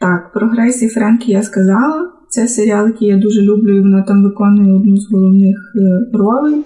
Так, 0.00 0.32
про 0.32 0.48
Грейсі 0.48 0.88
Френкі 0.88 1.32
я 1.32 1.42
сказала. 1.42 2.10
Це 2.28 2.48
серіал, 2.48 2.86
який 2.86 3.08
я 3.08 3.16
дуже 3.16 3.42
люблю, 3.42 3.76
і 3.76 3.80
вона 3.80 4.02
там 4.02 4.22
виконує 4.22 4.72
одну 4.72 4.96
з 4.96 5.10
головних 5.10 5.56
е, 5.76 6.16
ролей. 6.18 6.64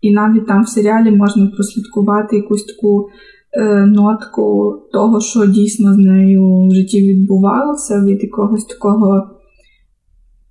І 0.00 0.12
навіть 0.12 0.46
там 0.46 0.62
в 0.62 0.68
серіалі 0.68 1.10
можна 1.10 1.46
прослідкувати 1.46 2.36
якусь 2.36 2.64
таку 2.64 3.10
Е, 3.56 3.86
нотку 3.86 4.74
того, 4.92 5.20
що 5.20 5.46
дійсно 5.46 5.94
з 5.94 5.96
нею 5.96 6.68
в 6.68 6.74
житті 6.74 7.08
відбувалося, 7.08 8.04
від 8.04 8.22
якогось 8.22 8.64
такого 8.64 9.30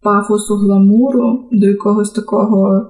пафосу 0.04 0.56
гламуру 0.56 1.50
до 1.52 1.68
якогось 1.68 2.12
такого, 2.12 2.90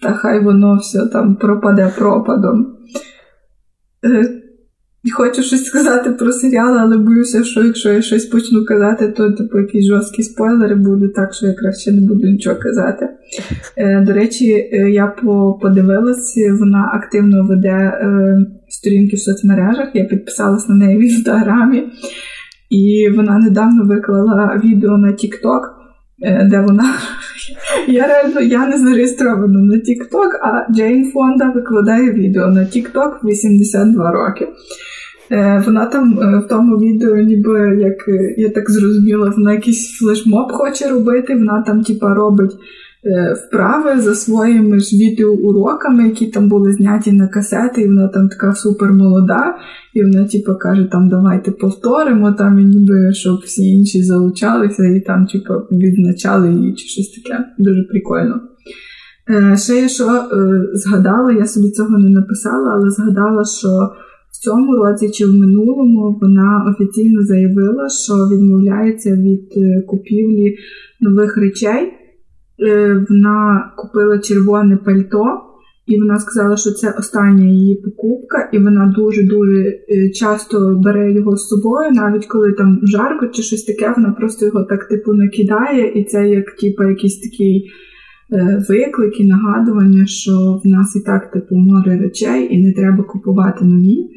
та 0.00 0.12
хай 0.12 0.44
воно 0.44 0.76
все 0.76 1.06
там 1.06 1.36
пропаде 1.36 1.92
пропадом. 1.98 2.76
Е, 4.04 4.42
хочу 5.12 5.42
щось 5.42 5.64
сказати 5.64 6.10
про 6.10 6.32
серіал, 6.32 6.78
але 6.78 6.98
боюся, 6.98 7.44
що 7.44 7.64
якщо 7.64 7.92
я 7.92 8.02
щось 8.02 8.26
почну 8.26 8.64
казати, 8.64 9.08
то 9.16 9.32
типу 9.32 9.58
якісь 9.58 9.86
жорсткі 9.86 10.22
спойлери 10.22 10.74
будуть, 10.74 11.14
так 11.14 11.34
що 11.34 11.46
я 11.46 11.54
краще 11.54 11.92
не 11.92 12.08
буду 12.08 12.26
нічого 12.26 12.56
казати. 12.56 13.08
Е, 13.76 14.04
До 14.06 14.12
речі, 14.12 14.52
е, 14.72 14.90
я 14.90 15.06
подивилася, 15.62 16.56
вона 16.60 16.90
активно 16.94 17.46
веде 17.46 17.92
сторінки 18.68 19.16
в 19.16 19.20
соцмережах, 19.20 19.88
я 19.94 20.04
підписалась 20.04 20.68
на 20.68 20.74
неї 20.74 20.98
в 20.98 21.02
інстаграмі, 21.02 21.84
і 22.70 23.08
вона 23.16 23.38
недавно 23.38 23.84
виклала 23.84 24.60
відео 24.64 24.98
на 24.98 25.08
TikTok, 25.08 25.60
е, 26.22 26.48
де 26.50 26.60
вона. 26.60 26.84
Я 27.88 28.06
реально 28.06 28.40
я 28.40 28.66
не 28.66 28.78
зареєстрована 28.78 29.60
на 29.60 29.74
TikTok, 29.74 30.30
а 30.42 30.72
Джейн 30.72 31.10
Фонда 31.10 31.52
викладає 31.54 32.12
відео 32.12 32.46
на 32.46 32.60
TikTok 32.60 33.10
82 33.24 34.12
роки. 34.12 34.48
Е, 35.30 35.62
вона 35.66 35.86
там 35.86 36.18
е, 36.22 36.38
в 36.38 36.48
тому 36.48 36.76
відео, 36.76 37.16
ніби 37.16 37.76
як 37.80 37.94
я 38.36 38.48
так 38.48 38.70
зрозуміла, 38.70 39.32
вона 39.36 39.52
якийсь 39.52 39.98
флешмоб 39.98 40.52
хоче 40.52 40.88
робити. 40.88 41.34
Вона 41.34 41.62
там, 41.66 41.82
типа, 41.82 42.14
робить 42.14 42.56
вправи 43.46 44.00
за 44.00 44.14
своїми 44.14 44.80
ж 44.80 44.96
відеоуроками, 44.96 46.04
які 46.04 46.26
там 46.26 46.48
були 46.48 46.72
зняті 46.72 47.12
на 47.12 47.28
касети, 47.28 47.82
і 47.82 47.88
вона 47.88 48.08
там 48.08 48.28
така 48.28 48.54
супер 48.54 48.92
молода. 48.92 49.54
І 49.94 50.02
вона, 50.02 50.24
типу, 50.24 50.52
каже, 50.60 50.88
там 50.92 51.08
давайте 51.08 51.50
повторимо, 51.50 52.32
там 52.32 52.58
і 52.58 52.64
ніби 52.64 53.14
щоб 53.14 53.36
всі 53.44 53.68
інші 53.68 54.02
залучалися 54.02 54.86
і 54.86 55.00
там, 55.00 55.26
типу, 55.26 55.54
відзначали 55.54 56.52
її 56.52 56.74
чи 56.74 56.86
щось 56.86 57.08
таке. 57.08 57.44
Дуже 57.58 57.82
прикольно. 57.82 58.40
Ще 59.56 59.74
я 59.74 59.88
що 59.88 60.04
згадала, 60.72 61.32
я 61.32 61.46
собі 61.46 61.70
цього 61.70 61.98
не 61.98 62.08
написала, 62.08 62.70
але 62.74 62.90
згадала, 62.90 63.44
що 63.44 63.68
в 64.32 64.44
цьому 64.44 64.76
році 64.76 65.10
чи 65.10 65.26
в 65.26 65.34
минулому 65.34 66.18
вона 66.20 66.74
офіційно 66.74 67.22
заявила, 67.22 67.88
що 67.88 68.14
відмовляється 68.14 69.16
від 69.16 69.52
е, 69.56 69.82
купівлі 69.86 70.56
нових 71.00 71.36
речей. 71.36 71.92
Е, 72.66 73.04
вона 73.08 73.70
купила 73.76 74.18
червоне 74.18 74.76
пальто, 74.76 75.40
і 75.86 76.00
вона 76.00 76.18
сказала, 76.18 76.56
що 76.56 76.70
це 76.70 76.94
остання 76.98 77.44
її 77.44 77.74
покупка, 77.74 78.50
і 78.52 78.58
вона 78.58 78.94
дуже-дуже 78.96 79.62
е, 79.62 80.10
часто 80.10 80.80
бере 80.84 81.12
його 81.12 81.36
з 81.36 81.48
собою, 81.48 81.90
навіть 81.92 82.26
коли 82.26 82.52
там 82.52 82.80
жарко 82.82 83.26
чи 83.26 83.42
щось 83.42 83.64
таке, 83.64 83.92
вона 83.96 84.10
просто 84.10 84.46
його 84.46 84.64
так 84.64 84.88
типу 84.88 85.12
накидає, 85.12 86.00
і 86.00 86.04
це 86.04 86.28
як 86.28 86.56
типу, 86.56 86.84
якийсь 86.84 87.20
такий 87.20 87.70
виклик 88.68 89.20
і 89.20 89.24
нагадування, 89.24 90.06
що 90.06 90.60
в 90.64 90.68
нас 90.68 90.96
і 90.96 91.00
так 91.00 91.30
типу 91.30 91.54
море 91.54 91.98
речей, 91.98 92.54
і 92.54 92.64
не 92.64 92.72
треба 92.72 93.04
купувати 93.04 93.64
нові. 93.64 94.08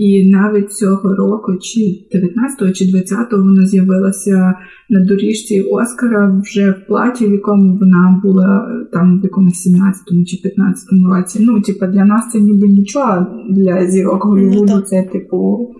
І 0.00 0.30
навіть 0.30 0.72
цього 0.72 1.14
року, 1.14 1.56
чи 1.60 1.80
19-го, 1.80 2.72
чи 2.72 2.84
20-го 2.84 3.42
вона 3.42 3.66
з'явилася 3.66 4.54
на 4.88 5.04
доріжці 5.04 5.60
Оскара 5.60 6.40
вже 6.42 6.70
в 6.70 6.86
платі, 6.86 7.26
в 7.26 7.32
якому 7.32 7.78
вона 7.78 8.20
була 8.24 8.68
там 8.92 9.20
в 9.20 9.24
якомусь 9.24 9.68
17-му 9.68 10.24
чи 10.24 10.36
15-му 10.36 11.14
році. 11.14 11.38
Ну, 11.42 11.60
типу, 11.60 11.86
для 11.86 12.04
нас 12.04 12.30
це 12.32 12.40
ніби 12.40 12.68
нічого, 12.68 13.26
для 13.50 13.86
зірок 13.86 14.24
Голлівуду 14.24 14.72
ну, 14.74 14.80
це, 14.80 15.02
типу, 15.02 15.70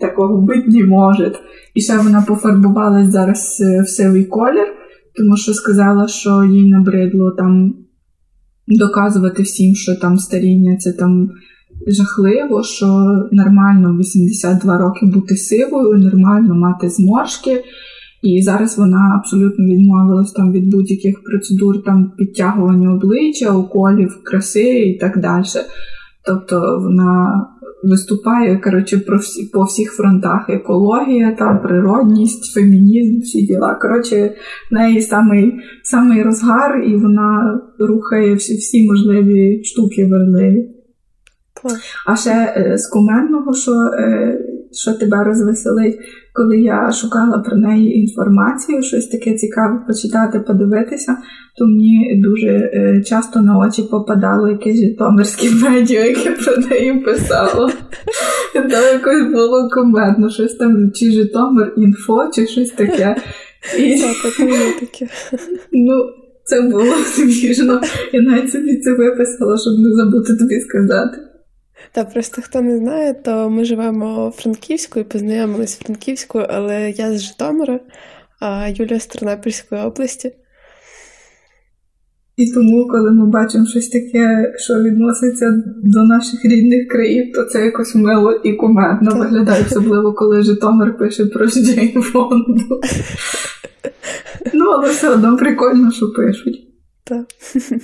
такого 0.00 0.42
бить 0.42 0.68
не 0.68 0.84
може. 0.84 1.32
І 1.74 1.80
ще 1.80 1.98
вона 1.98 2.22
пофарбувалась 2.28 3.12
зараз 3.12 3.60
е, 3.60 3.82
в 3.82 3.88
сивий 3.88 4.24
колір, 4.24 4.66
тому 5.16 5.36
що 5.36 5.54
сказала, 5.54 6.08
що 6.08 6.44
їй 6.44 6.70
набридло 6.70 7.30
там 7.30 7.74
доказувати 8.68 9.42
всім, 9.42 9.74
що 9.74 9.94
там 9.96 10.18
старіння 10.18 10.76
це 10.76 10.92
там 10.92 11.30
жахливо, 11.86 12.62
що 12.62 12.86
нормально 13.32 13.96
82 13.98 14.78
роки 14.78 15.06
бути 15.06 15.36
сивою, 15.36 15.98
нормально 15.98 16.54
мати 16.54 16.88
зморшки. 16.88 17.64
І 18.22 18.42
зараз 18.42 18.78
вона 18.78 19.16
абсолютно 19.18 19.64
відмовилась 19.64 20.32
там 20.32 20.52
від 20.52 20.70
будь-яких 20.70 21.22
процедур 21.24 21.82
там 21.84 22.12
підтягування 22.18 22.94
обличчя, 22.94 23.56
уколів, 23.56 24.20
краси 24.24 24.78
і 24.78 24.98
так 24.98 25.20
далі. 25.20 25.44
Тобто 26.26 26.80
вона 26.82 27.46
виступає 27.82 28.56
коротше, 28.58 28.98
про 28.98 29.18
всі, 29.18 29.44
по 29.44 29.64
всіх 29.64 29.92
фронтах: 29.92 30.46
екологія, 30.48 31.36
там, 31.38 31.62
природність, 31.62 32.54
фемінізм, 32.54 33.20
всі 33.20 33.46
діла. 33.46 33.74
Коротше, 33.74 34.34
в 34.70 34.74
неї 34.74 35.00
самий, 35.00 35.52
самий 35.82 36.22
розгар, 36.22 36.82
і 36.86 36.96
вона 36.96 37.60
рухає 37.78 38.34
всі 38.34 38.54
всі 38.54 38.88
можливі 38.88 39.64
штуки 39.64 40.06
верливі. 40.06 40.79
А 42.06 42.16
ще 42.16 42.30
е, 42.30 42.78
з 42.78 42.86
кумедного, 42.86 43.54
що 43.54 43.72
е, 43.72 44.38
що 44.72 44.92
тебе 44.92 45.24
розвеселить, 45.24 45.98
коли 46.34 46.60
я 46.60 46.92
шукала 46.92 47.38
про 47.38 47.56
неї 47.56 47.98
інформацію, 47.98 48.82
щось 48.82 49.06
таке 49.06 49.34
цікаве 49.34 49.84
почитати, 49.86 50.40
подивитися, 50.40 51.16
то 51.58 51.66
мені 51.66 52.22
дуже 52.24 52.48
е, 52.48 53.02
часто 53.06 53.40
на 53.40 53.58
очі 53.58 53.82
попадало 53.82 54.48
якесь 54.48 54.80
житомирське 54.80 55.50
медіа, 55.62 56.04
яке 56.04 56.30
про 56.30 56.56
неї 56.56 56.94
писало. 56.94 57.70
Там 58.54 58.70
якось 58.92 59.32
було 59.32 59.68
комедно, 59.68 60.30
щось 60.30 60.54
там, 60.54 60.90
чи 60.92 61.10
Житомир 61.10 61.72
інфо, 61.76 62.30
чи 62.34 62.46
щось 62.46 62.70
таке. 62.70 63.16
І... 63.78 64.02
таке. 64.80 65.06
Ну, 65.72 65.94
це 66.44 66.62
було 66.62 66.94
смішно. 67.04 67.80
Я 68.12 68.20
навіть 68.20 68.52
собі 68.52 68.76
це 68.76 68.92
виписала, 68.92 69.58
щоб 69.58 69.78
не 69.78 69.94
забути 69.94 70.36
тобі 70.36 70.60
сказати. 70.60 71.18
Та 71.92 72.04
просто 72.04 72.42
хто 72.42 72.60
не 72.60 72.78
знає, 72.78 73.14
то 73.14 73.50
ми 73.50 73.64
живемо 73.64 74.28
в 74.28 74.32
Франківську 74.32 75.00
і 75.00 75.04
познайомились 75.04 75.76
в 75.76 75.84
Франківську, 75.84 76.38
але 76.38 76.90
я 76.90 77.12
з 77.12 77.22
Житомира, 77.22 77.80
а 78.40 78.68
Юля 78.68 79.00
з 79.00 79.06
Тернопільської 79.06 79.82
області. 79.82 80.32
І 82.36 82.52
тому, 82.52 82.88
коли 82.88 83.10
ми 83.10 83.26
бачимо 83.26 83.66
щось 83.66 83.88
таке, 83.88 84.54
що 84.56 84.82
відноситься 84.82 85.62
до 85.82 86.02
наших 86.02 86.44
рідних 86.44 86.88
країв, 86.88 87.32
то 87.34 87.44
це 87.44 87.64
якось 87.64 87.94
мило 87.94 88.32
і 88.32 88.52
кумедно 88.52 89.14
виглядає, 89.14 89.64
особливо 89.66 90.12
коли 90.12 90.42
Житомир 90.42 90.98
пише 90.98 91.26
про 91.26 91.46
Джейн 91.46 92.02
Фонду. 92.02 92.80
Ну, 94.54 94.64
але 94.70 94.90
все 94.90 95.10
одно 95.10 95.36
прикольно, 95.36 95.90
що 95.92 96.12
пишуть. 96.12 96.68
Так. 97.04 97.26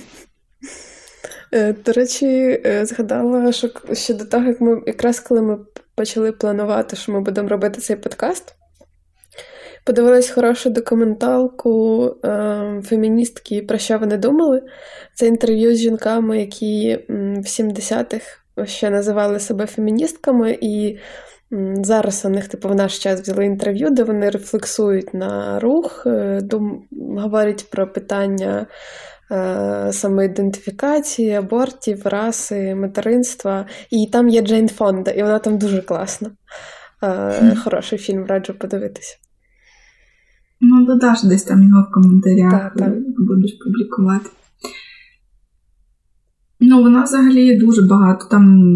Е, 1.51 1.73
до 1.85 1.91
речі, 1.91 2.61
е, 2.65 2.85
згадала, 2.85 3.51
що 3.51 3.69
ще 3.93 4.13
до 4.13 4.25
того, 4.25 4.45
як 4.45 4.61
ми 4.61 4.81
якраз 4.87 5.19
коли 5.19 5.41
ми 5.41 5.57
почали 5.95 6.31
планувати, 6.31 6.95
що 6.95 7.11
ми 7.11 7.21
будемо 7.21 7.47
робити 7.47 7.81
цей 7.81 7.95
подкаст, 7.95 8.55
подивилась 9.85 10.29
хорошу 10.29 10.69
документалку 10.69 12.05
е, 12.25 12.81
феміністки 12.83 13.61
про 13.61 13.77
що 13.77 13.97
вони 13.97 14.17
думали. 14.17 14.61
Це 15.15 15.27
інтерв'ю 15.27 15.75
з 15.75 15.79
жінками, 15.79 16.39
які 16.39 16.99
в 17.09 17.45
70-х 17.45 18.25
ще 18.65 18.89
називали 18.89 19.39
себе 19.39 19.65
феміністками, 19.65 20.57
і 20.61 20.97
зараз 21.81 22.25
у 22.25 22.29
них, 22.29 22.47
типу, 22.47 22.69
в 22.69 22.75
наш 22.75 22.99
час 22.99 23.21
взяли 23.21 23.45
інтерв'ю, 23.45 23.89
де 23.89 24.03
вони 24.03 24.29
рефлексують 24.29 25.13
на 25.13 25.59
рух, 25.59 26.07
дум, 26.41 26.87
говорять 27.17 27.65
про 27.71 27.91
питання. 27.91 28.67
Е, 29.31 29.89
самоідентифікації, 29.93 31.31
абортів, 31.31 32.01
раси, 32.05 32.75
материнства. 32.75 33.65
І 33.91 34.09
там 34.11 34.29
є 34.29 34.41
Джейн 34.41 34.69
Фонда, 34.69 35.11
і 35.11 35.23
вона 35.23 35.39
там 35.39 35.57
дуже 35.57 35.81
класна. 35.81 36.31
Е, 37.03 37.55
хороший 37.55 37.99
фільм, 37.99 38.25
раджу 38.25 38.53
подивитися. 38.59 39.17
Ну, 40.61 40.85
додаш 40.85 41.23
десь 41.23 41.43
там 41.43 41.63
його 41.63 41.87
в 41.89 41.91
коментарях, 41.91 42.51
так, 42.51 42.73
так. 42.75 42.93
будеш 43.17 43.53
публікувати. 43.63 44.29
Ну, 46.59 46.81
вона 46.81 47.03
взагалі 47.03 47.45
є 47.45 47.59
дуже 47.59 47.81
багато. 47.81 48.25
Там 48.31 48.73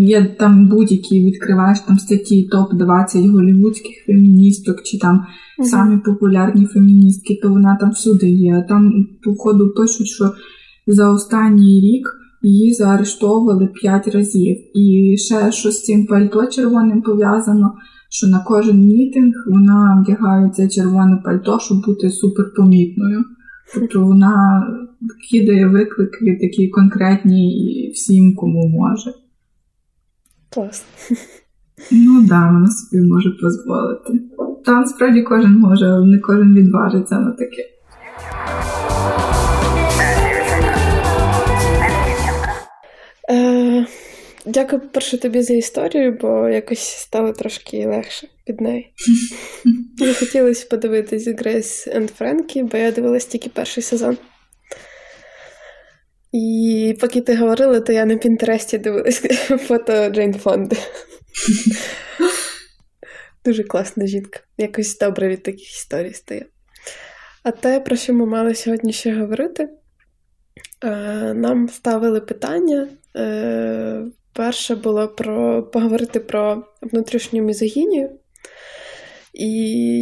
є 0.00 0.36
там 0.38 0.68
будь-які 0.68 1.24
відкриваєш 1.24 1.80
там 1.80 1.98
статті 1.98 2.48
топ-20 2.52 3.30
голівудських 3.30 4.04
феміністок, 4.06 4.82
чи 4.82 4.98
там 4.98 5.16
mm-hmm. 5.16 5.64
самі 5.64 5.98
популярні 5.98 6.66
феміністки, 6.66 7.38
то 7.42 7.48
вона 7.48 7.76
там 7.80 7.90
всюди 7.90 8.30
є. 8.30 8.66
Там, 8.68 9.06
походу, 9.24 9.74
пишуть, 9.76 10.06
що 10.06 10.30
за 10.86 11.10
останній 11.10 11.80
рік 11.80 12.08
її 12.42 12.72
заарештовували 12.74 13.66
5 13.66 14.08
разів. 14.08 14.56
І 14.74 15.16
ще 15.18 15.52
що 15.52 15.70
з 15.70 15.82
цим 15.82 16.06
пальто 16.06 16.46
червоним 16.46 17.02
пов'язано, 17.02 17.74
що 18.10 18.26
на 18.26 18.44
кожен 18.46 18.78
мітинг 18.78 19.34
вона 19.46 20.02
вдягає 20.02 20.50
це 20.50 20.68
червоне 20.68 21.22
пальто, 21.24 21.58
щоб 21.60 21.84
бути 21.84 22.10
суперпомітною. 22.10 23.24
Тобто 23.74 24.04
вона 24.04 24.66
кидає 25.30 25.66
виклики 25.66 26.38
такі 26.40 26.68
конкретні 26.68 27.90
всім, 27.94 28.34
кому 28.34 28.68
може. 28.68 29.12
Клас. 30.50 30.84
Ну 31.92 32.20
так, 32.20 32.28
да, 32.28 32.50
вона 32.52 32.70
собі 32.70 33.02
може 33.02 33.30
дозволити. 33.40 34.20
Та 34.64 34.72
насправді 34.72 35.22
кожен 35.22 35.58
може, 35.58 35.86
але 35.86 36.06
не 36.06 36.18
кожен 36.18 36.54
відважиться 36.54 37.20
на 37.20 37.30
таке. 37.30 37.62
Е, 43.30 43.86
Дякую, 44.46 44.82
перше 44.92 45.18
тобі 45.18 45.42
за 45.42 45.54
історію, 45.54 46.18
бо 46.20 46.48
якось 46.48 46.78
стало 46.78 47.32
трошки 47.32 47.86
легше 47.86 48.28
під 48.48 48.60
неї. 48.60 48.92
Мені 49.98 50.14
хотілося 50.14 50.66
подивитись 50.70 51.28
Грейс 51.28 51.86
енд 51.86 52.10
Френкі, 52.10 52.62
бо 52.62 52.78
я 52.78 52.92
дивилась 52.92 53.26
тільки 53.26 53.50
перший 53.50 53.82
сезон. 53.82 54.16
І 56.32 56.96
поки 57.00 57.20
ти 57.20 57.36
говорила, 57.36 57.80
то 57.80 57.92
я 57.92 58.04
на 58.04 58.16
Пінтересті 58.16 58.78
дивилась 58.78 59.20
фото 59.66 60.08
Джейн 60.10 60.34
Фонди. 60.34 60.76
Дуже 63.44 63.64
класна 63.64 64.06
жінка. 64.06 64.40
Якось 64.58 64.98
добре 64.98 65.28
від 65.28 65.42
таких 65.42 65.70
історій 65.76 66.12
стає. 66.14 66.46
А 67.42 67.50
те, 67.50 67.80
про 67.80 67.96
що 67.96 68.14
ми 68.14 68.26
мали 68.26 68.54
сьогодні 68.54 68.92
ще 68.92 69.14
говорити, 69.14 69.68
е, 70.84 70.90
нам 71.34 71.68
ставили 71.68 72.20
питання. 72.20 72.88
Е, 73.16 74.04
перше 74.32 74.74
було 74.74 75.08
про 75.08 75.62
поговорити 75.62 76.20
про 76.20 76.64
внутрішню 76.82 77.42
мізогінію. 77.42 78.10
І 79.38 79.50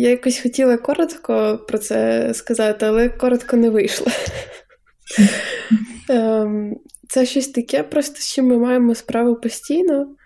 я 0.01 0.11
якось 0.11 0.41
хотіла 0.41 0.77
коротко 0.77 1.65
про 1.69 1.79
це 1.79 2.31
сказати, 2.35 2.87
але 2.87 3.09
коротко 3.09 3.57
не 3.57 3.71
вийшло. 3.71 4.07
Ем, 6.09 6.77
це 7.09 7.27
щось 7.27 7.49
таке, 7.49 7.83
просто 7.83 8.21
з 8.21 8.35
чим 8.35 8.47
ми 8.47 8.59
маємо 8.59 8.95
справу 8.95 9.37
постійно, 9.37 10.17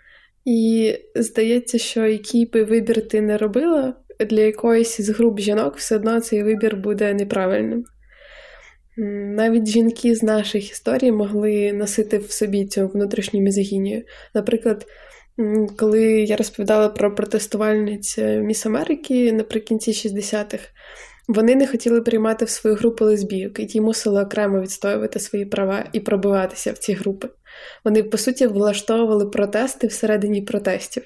і 0.45 0.93
здається, 1.15 1.77
що 1.77 2.07
який 2.07 2.45
би 2.45 2.63
вибір 2.63 3.07
ти 3.07 3.21
не 3.21 3.37
робила, 3.37 3.93
для 4.29 4.41
якоїсь 4.41 5.01
з 5.01 5.09
груп 5.09 5.39
жінок 5.39 5.77
все 5.77 5.95
одно 5.95 6.21
цей 6.21 6.43
вибір 6.43 6.75
буде 6.75 7.13
неправильним. 7.13 7.83
Навіть 9.35 9.67
жінки 9.67 10.15
з 10.15 10.23
наших 10.23 10.71
історій 10.71 11.11
могли 11.11 11.73
носити 11.73 12.17
в 12.17 12.31
собі 12.31 12.65
цю 12.65 12.87
внутрішню 12.87 13.41
мізогінію. 13.41 14.03
Наприклад, 14.35 14.85
коли 15.77 16.01
я 16.03 16.35
розповідала 16.35 16.89
про 16.89 17.15
протестувальниць 17.15 18.17
Міс 18.17 18.65
Америки 18.65 19.31
наприкінці 19.31 19.91
60-х, 19.91 20.67
вони 21.27 21.55
не 21.55 21.67
хотіли 21.67 22.01
приймати 22.01 22.45
в 22.45 22.49
свою 22.49 22.75
групу 22.75 23.05
лесбійок, 23.05 23.59
і 23.59 23.65
ті 23.65 23.81
мусили 23.81 24.23
окремо 24.23 24.61
відстоювати 24.61 25.19
свої 25.19 25.45
права 25.45 25.89
і 25.93 25.99
пробиватися 25.99 26.71
в 26.71 26.77
ці 26.77 26.93
групи. 26.93 27.29
Вони, 27.85 28.03
по 28.03 28.17
суті, 28.17 28.47
влаштовували 28.47 29.25
протести 29.25 29.87
всередині 29.87 30.41
протестів. 30.41 31.03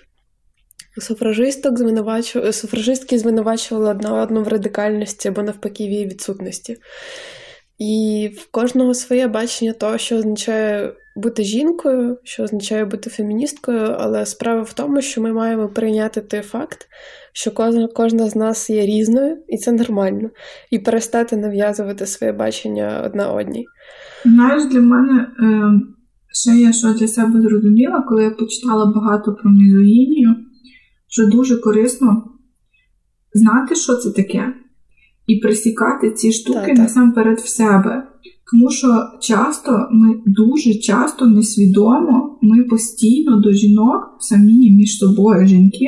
Суфражисток 0.97 1.77
звинувачу... 1.77 2.53
Суфражистки 2.53 3.19
звинувачували 3.19 3.89
одна 3.89 4.21
одну 4.23 4.43
в 4.43 4.47
радикальності 4.47 5.27
або 5.27 5.43
навпаки 5.43 5.87
в 5.87 5.91
її 5.91 6.05
відсутності. 6.05 6.77
І 7.79 8.29
в 8.37 8.51
кожного 8.51 8.93
своє 8.93 9.27
бачення 9.27 9.73
того, 9.73 9.97
що 9.97 10.17
означає 10.17 10.93
бути 11.15 11.43
жінкою, 11.43 12.17
що 12.23 12.43
означає 12.43 12.85
бути 12.85 13.09
феміністкою, 13.09 13.95
але 13.99 14.25
справа 14.25 14.61
в 14.61 14.73
тому, 14.73 15.01
що 15.01 15.21
ми 15.21 15.33
маємо 15.33 15.67
прийняти 15.67 16.21
той 16.21 16.41
факт, 16.41 16.87
що 17.33 17.51
кожна, 17.51 17.87
кожна 17.87 18.29
з 18.29 18.35
нас 18.35 18.69
є 18.69 18.85
різною, 18.85 19.37
і 19.47 19.57
це 19.57 19.71
нормально, 19.71 20.29
і 20.71 20.79
перестати 20.79 21.37
нав'язувати 21.37 22.05
своє 22.05 22.33
бачення 22.33 23.03
одна 23.05 23.31
одній. 23.31 23.65
Знаєш, 24.25 24.65
для 24.65 24.81
мене 24.81 25.27
е, 25.39 25.71
ще 26.33 26.51
я 26.51 26.73
що 26.73 26.93
для 26.93 27.07
себе 27.07 27.41
зрозуміла, 27.41 28.05
коли 28.09 28.23
я 28.23 28.31
почитала 28.31 28.85
багато 28.85 29.33
про 29.33 29.51
мізогінію, 29.51 30.35
що 31.07 31.27
дуже 31.27 31.57
корисно 31.57 32.23
знати, 33.33 33.75
що 33.75 33.95
це 33.95 34.11
таке, 34.11 34.53
і 35.27 35.35
присікати 35.35 36.11
ці 36.11 36.31
штуки 36.31 36.67
так, 36.67 36.77
насамперед 36.77 37.39
в 37.39 37.47
себе. 37.47 38.07
Тому 38.51 38.71
що 38.71 38.87
часто 39.21 39.87
ми 39.91 40.15
дуже 40.25 40.73
часто 40.73 41.27
несвідомо, 41.27 42.39
ми 42.41 42.63
постійно 42.63 43.39
до 43.39 43.51
жінок, 43.51 44.17
самі 44.19 44.71
між 44.71 44.97
собою 44.97 45.47
жінки, 45.47 45.87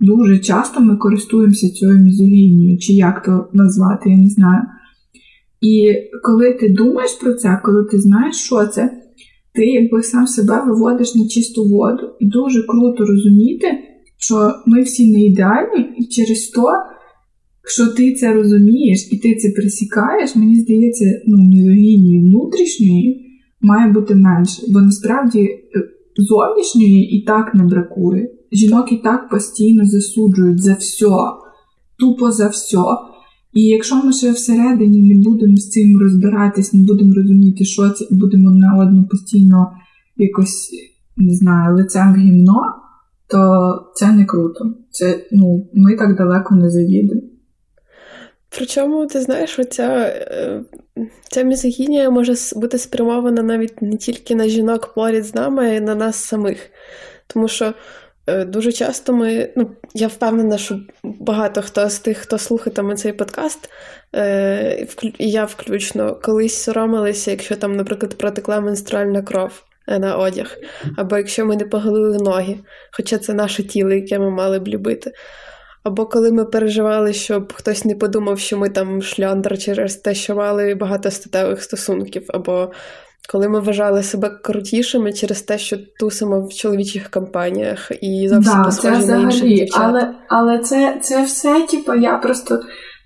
дуже 0.00 0.38
часто 0.38 0.80
ми 0.80 0.96
користуємося 0.96 1.70
цією 1.70 1.98
мізогінією, 1.98 2.78
чи 2.78 2.92
як 2.92 3.22
то 3.22 3.48
назвати, 3.52 4.10
я 4.10 4.16
не 4.16 4.28
знаю. 4.28 4.62
І 5.60 5.94
коли 6.22 6.52
ти 6.52 6.68
думаєш 6.68 7.12
про 7.12 7.34
це, 7.34 7.60
коли 7.64 7.84
ти 7.84 8.00
знаєш, 8.00 8.36
що 8.36 8.66
це, 8.66 8.90
ти 9.54 9.64
якби 9.64 10.02
сам 10.02 10.26
себе 10.26 10.64
виводиш 10.66 11.14
на 11.14 11.28
чисту 11.28 11.68
воду. 11.68 12.10
І 12.20 12.26
дуже 12.26 12.62
круто 12.62 13.04
розуміти, 13.04 13.66
що 14.18 14.52
ми 14.66 14.82
всі 14.82 15.12
не 15.12 15.22
ідеальні, 15.22 15.94
і 15.98 16.04
через 16.04 16.48
то, 16.48 16.72
якщо 17.64 17.86
ти 17.96 18.14
це 18.14 18.32
розумієш 18.32 19.08
і 19.12 19.18
ти 19.18 19.34
це 19.34 19.48
присікаєш, 19.48 20.36
мені 20.36 20.56
здається, 20.56 21.04
ну, 21.26 21.36
мізогінії 21.42 22.20
внутрішньої 22.20 23.26
має 23.60 23.92
бути 23.92 24.14
менше, 24.14 24.62
бо 24.68 24.80
насправді 24.80 25.40
е, 25.40 25.58
зовнішньої 26.16 27.16
і 27.16 27.24
так 27.24 27.54
не 27.54 27.64
бракує. 27.64 28.30
Жінок 28.52 28.92
і 28.92 28.96
так 28.96 29.28
постійно 29.28 29.86
засуджують 29.86 30.62
за 30.62 30.74
все, 30.74 31.06
тупо 31.98 32.30
за 32.32 32.48
все. 32.48 32.78
І 33.52 33.62
якщо 33.62 34.04
ми 34.04 34.12
ще 34.12 34.32
всередині 34.32 35.14
не 35.14 35.22
будемо 35.22 35.56
з 35.56 35.70
цим 35.70 35.98
розбиратись, 36.00 36.72
не 36.72 36.84
будемо 36.84 37.14
розуміти, 37.14 37.64
що 37.64 37.90
це, 37.90 38.06
і 38.10 38.14
будемо 38.14 38.50
на 38.50 38.78
одну 38.82 39.04
постійно 39.10 39.72
якось 40.16 40.70
не 41.16 41.34
знаю, 41.34 41.76
лицем 41.76 42.12
в 42.12 42.16
гімно, 42.16 42.62
то 43.28 43.38
це 43.94 44.12
не 44.12 44.24
круто. 44.24 44.74
Це 44.90 45.26
ну, 45.32 45.66
ми 45.74 45.96
так 45.96 46.16
далеко 46.16 46.54
не 46.54 46.70
заїдемо. 46.70 47.20
Причому, 48.56 49.06
ти 49.06 49.20
знаєш, 49.20 49.58
оця 49.58 50.06
е, 50.06 50.60
ця 51.30 51.42
мізогінія 51.42 52.10
може 52.10 52.34
бути 52.56 52.78
спрямована 52.78 53.42
навіть 53.42 53.82
не 53.82 53.96
тільки 53.96 54.34
на 54.34 54.48
жінок 54.48 54.94
поряд 54.94 55.24
з 55.24 55.34
нами, 55.34 55.64
а 55.64 55.72
й 55.72 55.80
на 55.80 55.94
нас 55.94 56.16
самих. 56.16 56.70
Тому 57.26 57.48
що 57.48 57.74
Е, 58.26 58.44
дуже 58.44 58.72
часто 58.72 59.12
ми, 59.12 59.52
ну 59.56 59.70
я 59.94 60.08
впевнена, 60.08 60.58
що 60.58 60.80
багато 61.02 61.62
хто 61.62 61.90
з 61.90 61.98
тих, 61.98 62.18
хто 62.18 62.38
слухатиме 62.38 62.94
цей 62.94 63.12
подкаст, 63.12 63.70
е, 64.14 64.86
і 65.18 65.30
я 65.30 65.44
включно 65.44 66.20
колись 66.22 66.62
соромилися, 66.62 67.30
якщо 67.30 67.56
там, 67.56 67.76
наприклад, 67.76 68.18
протекла 68.18 68.60
менструальна 68.60 69.22
кров 69.22 69.62
на 69.86 70.16
одяг, 70.16 70.56
або 70.96 71.16
якщо 71.16 71.46
ми 71.46 71.56
не 71.56 71.64
поголили 71.64 72.18
ноги, 72.18 72.58
хоча 72.92 73.18
це 73.18 73.34
наше 73.34 73.62
тіло, 73.62 73.92
яке 73.92 74.18
ми 74.18 74.30
мали 74.30 74.58
б 74.58 74.68
любити. 74.68 75.12
Або 75.84 76.06
коли 76.06 76.32
ми 76.32 76.44
переживали, 76.44 77.12
щоб 77.12 77.52
хтось 77.52 77.84
не 77.84 77.94
подумав, 77.94 78.38
що 78.38 78.58
ми 78.58 78.68
там 78.68 79.02
шльондра 79.02 79.56
через 79.56 79.96
те, 79.96 80.14
що 80.14 80.36
мали 80.36 80.74
багато 80.74 81.10
статевих 81.10 81.62
стосунків, 81.62 82.24
або 82.28 82.70
коли 83.32 83.48
ми 83.48 83.60
вважали 83.60 84.02
себе 84.02 84.30
крутішими 84.42 85.12
через 85.12 85.42
те, 85.42 85.58
що 85.58 85.76
тусимо 86.00 86.46
в 86.46 86.54
чоловічих 86.54 87.10
компаніях 87.10 87.92
і 88.02 88.28
зовсім 88.28 88.62
да, 88.64 88.70
схожі 88.70 89.06
на 89.06 89.16
інших 89.16 89.48
дівчат. 89.48 89.80
Але 89.82 90.14
але 90.28 90.58
це 90.58 90.98
це 91.02 91.24
все, 91.24 91.66
типу, 91.70 91.94
я 91.94 92.16
просто 92.18 92.60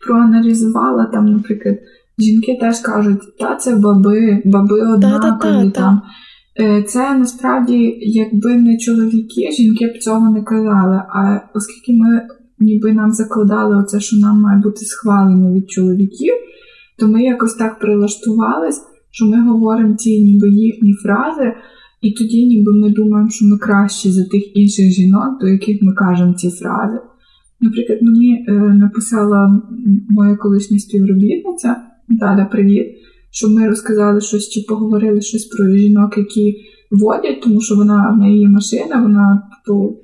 проаналізувала 0.07 1.11
там, 1.13 1.27
наприклад, 1.27 1.77
жінки 2.19 2.59
теж 2.61 2.79
кажуть, 2.81 3.39
та 3.39 3.57
це 3.57 3.77
баби, 3.77 4.43
баби 4.45 4.81
однакові 4.95 5.71
там. 5.71 6.03
Е, 6.61 6.83
це 6.83 7.15
насправді, 7.15 7.99
якби 8.01 8.57
не 8.57 8.79
чоловіки, 8.79 9.51
жінки 9.53 9.87
б 9.87 10.03
цього 10.03 10.31
не 10.31 10.43
казали. 10.43 11.03
А 11.15 11.41
оскільки 11.55 11.93
ми 11.93 12.23
ніби 12.59 12.93
нам 12.93 13.13
закладали 13.13 13.77
оце, 13.77 14.01
що 14.01 14.17
нам 14.17 14.41
має 14.41 14.61
бути 14.63 14.85
схвалено 14.85 15.55
від 15.55 15.71
чоловіків, 15.71 16.35
то 16.99 17.09
ми 17.09 17.23
якось 17.23 17.55
так 17.55 17.79
прилаштувались 17.79 18.83
що 19.17 19.27
ми 19.27 19.49
говоримо 19.49 19.95
ці 19.95 20.25
ніби 20.25 20.51
їхні 20.51 20.93
фрази, 20.93 21.55
і 22.03 22.13
тоді 22.13 22.47
ніби 22.47 22.73
ми 22.73 22.91
думаємо, 22.91 23.31
що 23.31 23.45
ми 23.45 23.59
кращі 23.59 24.11
за 24.11 24.25
тих 24.25 24.57
інших 24.57 24.93
жінок, 24.93 25.41
до 25.41 25.49
яких 25.49 25.83
ми 25.83 25.93
кажемо 25.93 26.35
ці 26.35 26.51
фрази. 26.51 26.99
Наприклад, 27.61 27.99
мені 28.03 28.45
е, 28.49 28.53
написала 28.53 29.63
моя 30.09 30.37
колишня 30.37 30.79
співробітниця 30.79 31.77
Наталя, 32.09 32.45
привіт, 32.45 32.87
що 33.31 33.49
ми 33.49 33.69
розказали 33.69 34.21
щось 34.21 34.49
чи 34.49 34.61
поговорили 34.69 35.21
щось 35.21 35.45
про 35.45 35.77
жінок, 35.77 36.19
які 36.19 36.57
водять, 36.91 37.41
тому 37.43 37.61
що 37.61 37.75
вона 37.75 38.11
в 38.11 38.19
неї 38.19 38.41
є 38.41 38.49
машина, 38.49 39.03
вона 39.03 39.43
типу, 39.67 39.97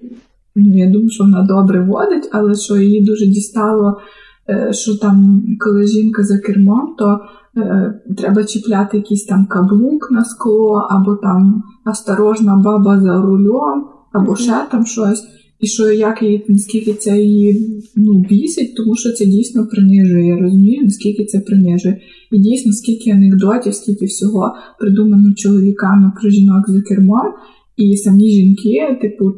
я 0.55 0.91
думаю, 0.91 1.11
що 1.11 1.25
вона 1.25 1.43
добре 1.43 1.85
водить, 1.85 2.29
але 2.33 2.55
що 2.55 2.77
її 2.77 3.05
дуже 3.05 3.27
дістало, 3.27 4.01
е, 4.49 4.73
що 4.73 4.97
там, 4.97 5.43
коли 5.61 5.87
жінка 5.87 6.23
за 6.23 6.39
кермом, 6.39 6.95
то 6.99 7.21
Е, 7.57 7.95
треба 8.17 8.45
чіпляти 8.45 8.97
якийсь 8.97 9.25
там 9.25 9.47
каблук 9.47 10.11
на 10.11 10.25
скло, 10.25 10.87
або 10.91 11.15
там 11.15 11.63
осторожна 11.93 12.57
баба 12.57 13.01
за 13.01 13.23
рулем, 13.23 13.85
або 14.13 14.37
ще 14.37 14.67
там 14.71 14.87
щось. 14.87 15.25
І 15.61 15.67
що 15.67 15.91
як 15.91 16.23
її, 16.23 16.45
наскільки 16.49 16.95
це 16.95 17.19
її 17.19 17.83
ну, 17.97 18.25
бісить, 18.29 18.77
тому 18.77 18.97
що 18.97 19.13
це 19.13 19.27
дійсно 19.27 19.67
принижує. 19.67 20.27
Я 20.27 20.37
розумію, 20.37 20.85
наскільки 20.85 21.25
це 21.25 21.41
принижує. 21.41 22.01
І 22.31 22.39
дійсно, 22.39 22.73
скільки 22.73 23.11
анекдотів, 23.11 23.75
скільки 23.75 24.05
всього 24.05 24.55
придумано 24.81 25.35
чоловіками 25.35 26.13
про 26.21 26.31
жінок 26.31 26.71
за 26.71 26.83
кермом, 26.83 27.33
і 27.77 27.97
самі 27.97 28.31
жінки, 28.31 28.99
типу, 29.03 29.33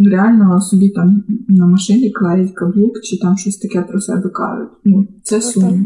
реально 0.00 0.60
собі 0.60 0.90
там 0.90 1.24
на 1.48 1.66
машині 1.66 2.10
клеять 2.10 2.52
каблук, 2.54 3.00
чи 3.02 3.18
там 3.18 3.36
щось 3.36 3.56
таке 3.56 3.82
про 3.82 4.00
себе 4.00 4.30
кажуть. 4.30 4.70
Ну, 4.84 5.08
це 5.22 5.42
сумно. 5.42 5.84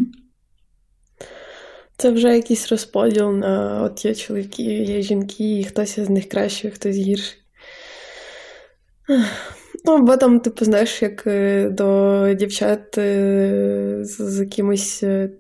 Це 1.97 2.11
вже 2.11 2.37
якийсь 2.37 2.71
розподіл 2.71 3.31
на 3.31 3.83
от 3.83 4.05
є 4.05 4.15
чоловіки, 4.15 4.63
є 4.63 5.03
жінки, 5.03 5.59
і 5.59 5.65
хтось 5.65 6.01
з 6.01 6.11
них 6.11 6.29
кращий, 6.29 6.71
хтось 6.71 6.97
гірший. 6.97 7.39
Ну, 9.85 9.93
або 9.93 10.17
там, 10.17 10.41
типу, 10.41 10.65
знаєш, 10.65 11.03
як 11.03 11.27
е, 11.27 11.71
до 11.71 12.29
дівчат 12.35 12.99
е, 12.99 13.99
з, 14.03 14.31
з 14.31 14.41
якимось 14.41 15.03
е, 15.03 15.31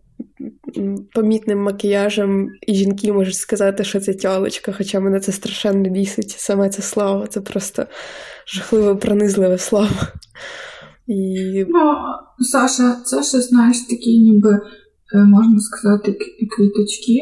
помітним 1.14 1.62
макіяжем, 1.62 2.48
і 2.66 2.74
жінки 2.74 3.12
можуть 3.12 3.34
сказати, 3.34 3.84
що 3.84 4.00
це 4.00 4.14
тьолочка, 4.14 4.72
хоча 4.72 5.00
мене 5.00 5.20
це 5.20 5.32
страшенно 5.32 5.90
бісить. 5.90 6.30
Саме 6.30 6.68
це 6.68 6.82
слово, 6.82 7.26
це 7.26 7.40
просто 7.40 7.86
жахливе, 8.46 8.94
пронизливе 8.94 9.58
слово. 9.58 9.88
І... 11.06 11.64
Ну, 11.68 11.94
Саша, 12.38 12.96
ще, 13.22 13.40
знаєш, 13.40 13.80
такий 13.80 14.18
ніби. 14.18 14.60
Е, 15.14 15.24
можна 15.24 15.60
сказати, 15.60 16.18
квіточки. 16.56 17.20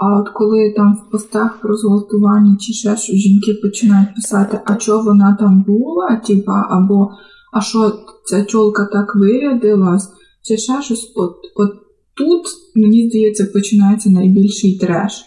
А 0.00 0.20
от 0.20 0.28
коли 0.28 0.72
там 0.76 0.94
в 0.94 1.10
постах 1.10 1.60
про 1.60 1.76
зґвалтування 1.76 2.56
чи 2.60 2.72
ще 2.72 2.96
що 2.96 3.12
жінки 3.12 3.54
починають 3.62 4.14
писати, 4.14 4.60
а 4.64 4.78
що 4.78 5.02
вона 5.02 5.36
там 5.40 5.62
була, 5.62 6.16
типа, 6.16 6.66
або 6.70 7.10
а 7.52 7.60
що 7.60 7.92
ця 8.24 8.44
чолка 8.44 8.88
так 8.92 9.16
вирядилась, 9.16 10.08
чи 10.42 10.56
ще 10.56 10.82
щось, 10.82 11.12
от, 11.16 11.36
от 11.54 11.70
тут, 12.16 12.46
мені 12.74 13.08
здається, 13.08 13.46
починається 13.46 14.10
найбільший 14.10 14.78
треш. 14.78 15.24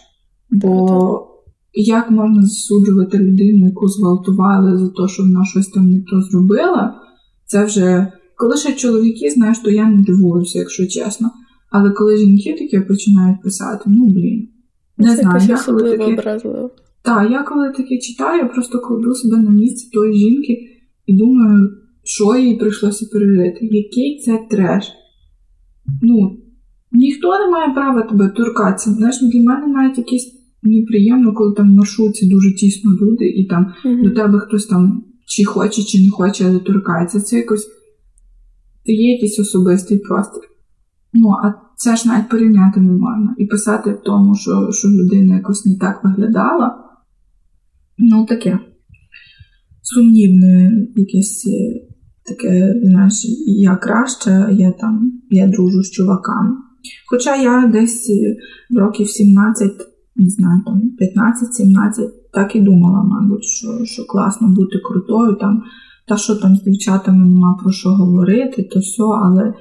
Бо 0.50 1.26
як 1.72 2.10
можна 2.10 2.42
засуджувати 2.42 3.18
людину, 3.18 3.66
яку 3.66 3.88
зґвалтували 3.88 4.78
за 4.78 4.88
те, 4.88 5.08
що 5.12 5.22
вона 5.22 5.44
щось 5.44 5.68
там 5.68 5.90
не 5.90 6.00
то 6.00 6.22
зробила, 6.22 6.94
це 7.46 7.64
вже 7.64 8.12
коли 8.36 8.56
ще 8.56 8.72
чоловіки, 8.72 9.30
знаєш, 9.30 9.58
то 9.58 9.70
я 9.70 9.90
не 9.90 10.02
дивуюся, 10.02 10.58
якщо 10.58 10.86
чесно. 10.86 11.30
Але 11.70 11.90
коли 11.90 12.16
жінки 12.16 12.56
таке 12.58 12.80
починають 12.80 13.42
писати, 13.42 13.84
ну 13.86 14.06
блін. 14.06 14.48
Не 14.98 15.16
Це 15.16 15.22
знаю, 15.22 15.46
я 15.48 15.62
коли 15.66 15.96
таке... 15.96 16.40
Так, 17.02 17.30
я 17.30 17.42
коли 17.42 17.72
таке 17.72 17.98
читаю, 17.98 18.48
просто 18.52 18.78
кладу 18.78 19.14
себе 19.14 19.36
на 19.36 19.50
місце 19.50 19.90
тої 19.90 20.14
жінки 20.14 20.58
і 21.06 21.16
думаю, 21.16 21.70
що 22.04 22.36
їй 22.36 22.56
прийшлося 22.56 23.06
пережити. 23.12 23.58
Який 23.62 24.22
це 24.24 24.38
треш? 24.50 24.92
Ну, 26.02 26.38
ніхто 26.92 27.38
не 27.38 27.50
має 27.50 27.74
права 27.74 28.02
тебе 28.02 28.28
торкатися. 28.28 28.90
Знаєш, 28.90 29.20
для 29.22 29.40
мене 29.40 29.66
навіть 29.66 29.98
якесь 29.98 30.40
неприємно, 30.62 31.34
коли 31.34 31.54
там 31.54 31.72
в 31.72 31.76
маршрутці 31.76 32.30
дуже 32.30 32.54
тісно 32.54 32.90
люди, 33.02 33.28
і 33.28 33.46
там 33.46 33.72
mm-hmm. 33.84 34.02
до 34.02 34.10
тебе 34.10 34.38
хтось 34.38 34.66
там 34.66 35.04
чи 35.26 35.44
хоче, 35.44 35.82
чи 35.82 36.02
не 36.02 36.10
хоче, 36.10 36.44
але 36.48 36.58
торкається. 36.58 37.20
Це 37.20 37.36
якось 37.36 37.66
це 38.86 38.92
є 38.92 39.12
якийсь 39.12 39.38
особистий 39.38 39.98
простір. 39.98 40.42
Ну, 41.12 41.28
а 41.30 41.52
це 41.76 41.96
ж 41.96 42.08
навіть 42.08 42.28
порівняти 42.28 42.80
не 42.80 42.92
можна. 42.92 43.34
І 43.38 43.46
писати 43.46 43.90
в 43.92 44.02
тому, 44.04 44.34
що 44.34 44.68
що 44.72 44.88
людина 44.88 45.36
якось 45.36 45.66
не 45.66 45.78
так 45.78 46.04
виглядала. 46.04 46.76
Ну, 47.98 48.26
таке 48.26 48.58
сумнівне 49.82 50.86
якесь 50.96 51.46
е, 51.46 51.80
таке, 52.24 52.74
знаєш, 52.84 53.26
я 53.46 53.76
краще, 53.76 54.48
я 54.52 54.72
там, 54.72 55.12
я 55.30 55.46
дружу 55.46 55.82
з 55.82 55.90
чуваками. 55.90 56.56
Хоча 57.10 57.36
я 57.36 57.70
десь 57.72 58.10
е, 58.10 58.36
років 58.80 59.08
17, 59.08 59.72
не 60.16 60.30
знаю, 60.30 60.60
там 60.66 60.74
15-17, 60.74 62.08
так 62.32 62.56
і 62.56 62.60
думала, 62.60 63.02
мабуть, 63.02 63.44
що 63.44 63.84
що 63.84 64.06
класно 64.06 64.48
бути 64.48 64.78
крутою, 64.78 65.34
там, 65.34 65.62
та 66.08 66.16
що 66.16 66.34
там 66.34 66.56
з 66.56 66.62
дівчатами 66.62 67.24
нема 67.24 67.58
про 67.62 67.72
що 67.72 67.88
говорити, 67.88 68.62
то 68.62 68.80
все, 68.80 69.02
але 69.02 69.54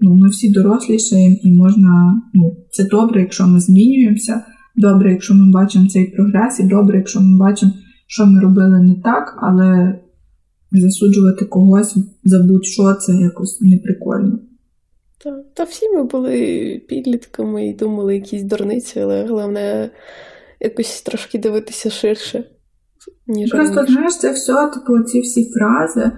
ну, 0.00 0.14
ми 0.14 0.28
всі 0.28 0.50
дорослішаємо 0.50 1.36
і 1.42 1.52
можна, 1.52 2.22
ну, 2.34 2.56
це 2.70 2.84
добре, 2.84 3.20
якщо 3.20 3.46
ми 3.46 3.60
змінюємося, 3.60 4.44
добре, 4.76 5.10
якщо 5.12 5.34
ми 5.34 5.52
бачимо 5.52 5.88
цей 5.88 6.06
прогрес, 6.06 6.60
і 6.60 6.68
добре, 6.68 6.98
якщо 6.98 7.20
ми 7.20 7.38
бачимо, 7.38 7.72
що 8.06 8.26
ми 8.26 8.40
робили 8.40 8.80
не 8.82 8.94
так, 8.94 9.38
але 9.42 10.00
засуджувати 10.72 11.44
когось 11.44 11.96
за 12.24 12.42
будь-що 12.42 12.94
це 12.94 13.12
якось 13.12 13.60
неприкольно. 13.60 14.38
Та, 15.24 15.42
та 15.54 15.64
всі 15.64 15.88
ми 15.88 16.04
були 16.04 16.82
підлітками 16.88 17.66
і 17.68 17.74
думали 17.74 18.14
якісь 18.14 18.42
дурниці, 18.42 19.00
але 19.00 19.26
головне 19.26 19.90
якось 20.60 21.02
трошки 21.02 21.38
дивитися 21.38 21.90
ширше. 21.90 22.44
ніж 23.26 23.50
Просто 23.50 23.86
знаєш, 23.86 24.18
це 24.18 24.32
все, 24.32 24.70
типу, 24.74 25.02
ці 25.02 25.20
всі 25.20 25.52
фрази, 25.52 26.12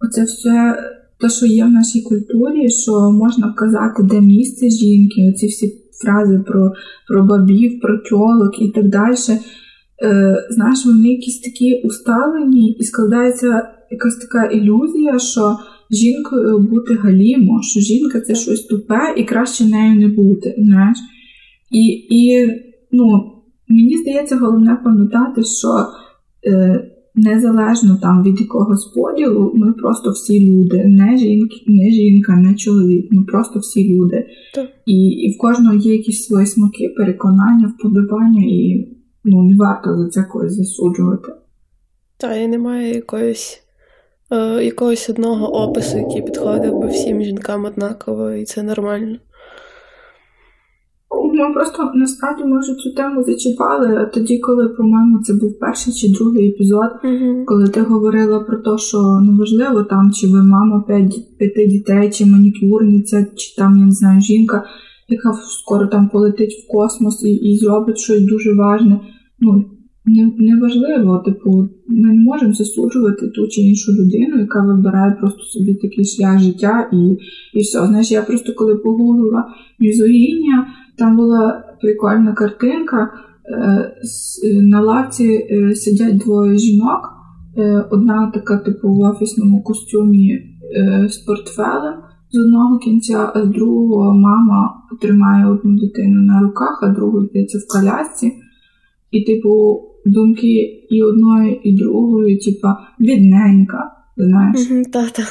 оце 0.00 0.24
все 0.24 0.76
те, 1.20 1.28
що 1.28 1.46
є 1.46 1.64
в 1.64 1.68
нашій 1.68 2.02
культурі, 2.02 2.70
що 2.70 3.10
можна 3.10 3.52
вказати, 3.52 4.02
де 4.02 4.20
місце 4.20 4.70
жінки, 4.70 5.32
оці 5.34 5.46
всі 5.46 5.84
фрази 6.02 6.38
про 6.46 6.72
про 7.08 7.22
бабів, 7.22 7.80
про 7.80 7.98
тьолок 7.98 8.62
і 8.62 8.70
так 8.70 8.88
далі. 8.88 9.14
Е, 10.02 10.46
Знаєш, 10.50 10.86
вони 10.86 11.08
якісь 11.08 11.40
такі 11.40 11.82
усталені 11.84 12.72
і 12.72 12.84
складається 12.84 13.68
якась 13.90 14.16
така 14.16 14.44
ілюзія, 14.44 15.18
що 15.18 15.56
жінкою 15.90 16.58
бути 16.58 16.94
галімо, 16.94 17.62
що 17.62 17.80
жінка 17.80 18.20
це 18.20 18.34
щось 18.34 18.64
тупе 18.64 19.14
і 19.16 19.24
краще 19.24 19.64
нею 19.64 20.00
не 20.00 20.08
бути. 20.08 20.54
знаєш. 20.58 20.98
І, 21.70 21.86
і 22.10 22.46
ну, 22.92 23.32
мені 23.68 23.96
здається, 23.96 24.36
головне 24.36 24.80
пам'ятати, 24.84 25.42
що. 25.44 25.86
Е, 26.46 26.90
незалежно 27.18 27.98
там 28.02 28.22
від 28.22 28.40
якогось 28.40 28.84
поділу, 28.84 29.52
ми 29.54 29.72
просто 29.72 30.10
всі 30.10 30.50
люди, 30.50 30.84
не 30.84 31.18
жінки, 31.18 31.56
не 31.66 31.90
жінка, 31.90 32.36
не 32.36 32.54
чоловік, 32.54 33.08
ми 33.10 33.24
просто 33.24 33.58
всі 33.58 33.94
люди. 33.94 34.26
Так. 34.54 34.68
І 34.86 35.08
і 35.08 35.34
в 35.34 35.38
кожного 35.38 35.74
є 35.74 35.92
якісь 35.92 36.26
свої 36.26 36.46
смаки, 36.46 36.94
переконання, 36.96 37.74
вподобання, 37.78 38.42
і 38.42 38.88
ну, 39.24 39.42
не 39.42 39.56
варто 39.56 39.96
за 39.96 40.08
це 40.08 40.22
когось 40.22 40.52
засуджувати. 40.52 41.32
Так, 42.16 42.36
і 42.44 42.48
немає 42.48 42.94
якоїсь. 42.94 43.62
Е, 44.30 44.64
якогось 44.64 45.10
одного 45.10 45.46
опису, 45.46 45.98
який 45.98 46.22
підходив 46.22 46.78
би 46.78 46.88
всім 46.88 47.22
жінкам 47.22 47.64
однаково, 47.64 48.30
і 48.30 48.44
це 48.44 48.62
нормально. 48.62 49.16
Ну 51.34 51.54
просто 51.54 51.92
насправді 51.94 52.44
ми 52.44 52.60
вже 52.60 52.74
цю 52.74 52.94
тему 52.94 53.22
зачіпали 53.24 54.10
тоді, 54.14 54.38
коли, 54.38 54.68
по-моєму, 54.68 55.22
це 55.22 55.34
був 55.34 55.58
перший 55.58 55.92
чи 55.92 56.12
другий 56.12 56.48
епізод, 56.48 56.90
угу. 57.04 57.44
коли 57.46 57.68
ти 57.68 57.80
говорила 57.80 58.40
про 58.40 58.56
те, 58.56 58.78
що 58.78 58.98
неважливо 58.98 59.82
там, 59.82 60.12
чи 60.12 60.26
ви 60.26 60.42
мама 60.42 60.84
п'ять, 60.86 61.38
п'яти 61.38 61.66
дітей, 61.66 62.10
чи 62.10 62.26
манікюрниця, 62.26 63.26
чи 63.36 63.56
там, 63.56 63.78
я 63.78 63.84
не 63.84 63.90
знаю, 63.90 64.20
жінка, 64.20 64.64
яка 65.08 65.32
скоро 65.32 65.86
там 65.86 66.08
полетить 66.08 66.64
в 66.64 66.72
космос 66.72 67.24
і 67.24 67.32
і 67.32 67.58
зробить 67.58 67.98
щось 67.98 68.26
дуже 68.26 68.54
важне. 68.54 69.00
Ну, 69.40 69.64
Неважливо, 70.38 71.18
типу, 71.18 71.68
ми 71.88 72.12
не 72.12 72.20
можемо 72.20 72.52
засуджувати 72.52 73.28
ту 73.28 73.48
чи 73.48 73.60
іншу 73.60 73.92
людину, 73.92 74.40
яка 74.40 74.62
вибирає 74.62 75.16
просто 75.20 75.42
собі 75.42 75.74
такий 75.74 76.04
шлях 76.04 76.38
життя 76.38 76.90
і 76.92 77.16
і 77.54 77.60
все. 77.60 77.86
Знаєш, 77.86 78.10
я 78.10 78.22
просто 78.22 78.54
коли 78.54 78.74
погуглила 78.74 79.44
мізогіння, 79.78 80.66
там 80.98 81.16
була 81.16 81.64
прикольна 81.80 82.32
картинка. 82.32 83.10
Е, 83.50 84.62
на 84.62 84.80
лавці 84.80 85.48
е, 85.50 85.74
сидять 85.74 86.18
двоє 86.18 86.58
жінок. 86.58 87.00
Е, 87.56 87.84
одна 87.90 88.30
така, 88.34 88.56
типу, 88.56 88.88
в 88.88 89.00
офісному 89.00 89.62
костюмі 89.62 90.54
з 91.08 91.16
портфелем 91.16 91.94
з 92.32 92.38
одного 92.38 92.78
кінця, 92.78 93.32
а 93.34 93.42
з 93.42 93.48
другого 93.48 94.14
мама 94.14 94.74
тримає 95.00 95.46
одну 95.46 95.78
дитину 95.78 96.20
на 96.20 96.40
руках, 96.40 96.80
а 96.82 96.88
другу 96.88 97.26
здається 97.26 97.58
в 97.58 97.72
колясці. 97.72 98.32
І, 99.10 99.24
типу, 99.24 99.80
думки 100.06 100.86
і 100.90 101.02
одної, 101.02 101.60
і 101.64 101.76
другої, 101.76 102.38
типа, 102.38 102.76
бідненька, 102.98 103.90
знаєш. 104.16 104.86
Та-та. 104.92 105.22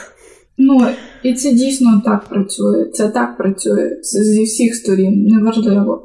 Ну, 0.57 0.87
і 1.23 1.33
це 1.33 1.51
дійсно 1.51 2.01
так 2.05 2.23
працює. 2.23 2.85
Це 2.93 3.09
так 3.09 3.37
працює 3.37 3.89
це 4.01 4.23
зі 4.23 4.43
всіх 4.43 4.75
сторін, 4.75 5.25
неважливо. 5.25 6.03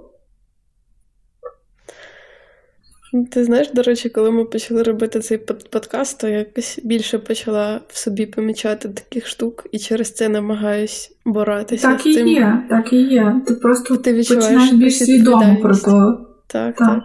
Ти 3.30 3.44
знаєш, 3.44 3.70
до 3.74 3.82
речі, 3.82 4.08
коли 4.08 4.30
ми 4.30 4.44
почали 4.44 4.82
робити 4.82 5.20
цей 5.20 5.38
подкаст, 5.70 6.20
то 6.20 6.28
я 6.28 6.38
якось 6.38 6.80
більше 6.84 7.18
почала 7.18 7.80
в 7.88 7.96
собі 7.96 8.26
помічати 8.26 8.88
таких 8.88 9.26
штук 9.26 9.66
і 9.72 9.78
через 9.78 10.12
це 10.12 10.28
намагаюсь 10.28 11.16
боротися. 11.24 11.88
Так 11.88 12.06
і 12.06 12.12
з 12.12 12.16
цим. 12.16 12.28
є, 12.28 12.66
так 12.70 12.92
і 12.92 12.96
є. 12.96 13.40
Ти 13.46 13.54
просто 13.54 13.96
Ти 13.96 14.14
починаєш 14.14 14.72
більш 14.72 14.98
свідомо 14.98 15.56
про 15.62 15.76
то. 15.76 16.26
Так, 16.46 16.76
так. 16.76 17.04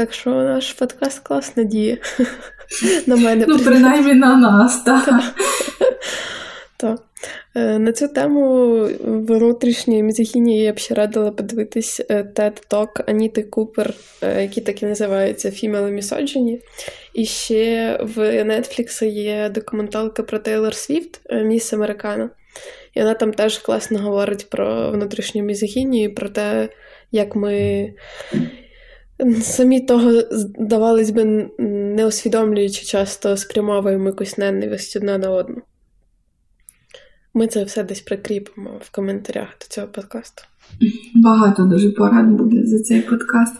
Так 0.00 0.12
що 0.12 0.30
наш 0.30 0.72
подкаст 0.72 1.18
класно 1.18 1.64
діє. 1.64 1.98
На 3.06 3.16
мене. 3.16 3.44
Ну, 3.48 3.58
принаймні 3.58 4.14
на 4.14 4.36
нас, 4.36 4.82
так. 4.84 5.22
Так. 6.76 7.00
Е, 7.54 7.78
на 7.78 7.92
цю 7.92 8.08
тему 8.08 8.76
внутрішньої 9.04 10.02
мізогінії 10.02 10.62
я 10.62 10.72
б 10.72 10.78
ще 10.78 10.94
радила 10.94 11.30
подивитись 11.30 12.00
TED 12.10 12.68
Talk 12.70 13.10
Аніти 13.10 13.42
Купер, 13.42 13.94
е, 14.22 14.42
який 14.42 14.62
так 14.62 14.82
і 14.82 14.86
називається 14.86 15.48
Female 15.48 15.94
Misogyny. 15.94 16.58
І 17.14 17.24
ще 17.24 17.98
в 18.02 18.44
Netflix 18.44 19.04
є 19.04 19.48
документалка 19.48 20.22
про 20.22 20.38
Тейлор 20.38 20.74
Свіфт, 20.74 21.20
е, 21.30 21.42
Міс 21.42 21.72
Американа. 21.72 22.30
І 22.94 23.00
вона 23.00 23.14
там 23.14 23.32
теж 23.32 23.58
класно 23.58 23.98
говорить 23.98 24.50
про 24.50 24.90
внутрішню 24.90 25.42
мізогінію, 25.42 26.14
про 26.14 26.28
те, 26.28 26.68
як 27.12 27.36
ми 27.36 27.86
самі 29.42 29.80
того, 29.80 30.12
здавалось 30.30 31.10
би, 31.10 31.50
не 31.96 32.06
усвідомлюючи 32.06 32.84
часто 32.84 33.36
спрямовуємо 33.36 34.06
якусь 34.06 34.38
ненависть 34.38 34.96
одна 34.96 35.18
на 35.18 35.30
одну. 35.30 35.56
Ми 37.34 37.46
це 37.46 37.64
все 37.64 37.84
десь 37.84 38.00
прикріпимо 38.00 38.70
в 38.80 38.90
коментарях 38.90 39.48
до 39.60 39.66
цього 39.68 39.86
подкасту. 39.86 40.42
Багато 41.14 41.64
дуже 41.64 41.90
порад 41.90 42.26
буде 42.26 42.66
за 42.66 42.78
цей 42.82 43.00
подкаст. 43.00 43.54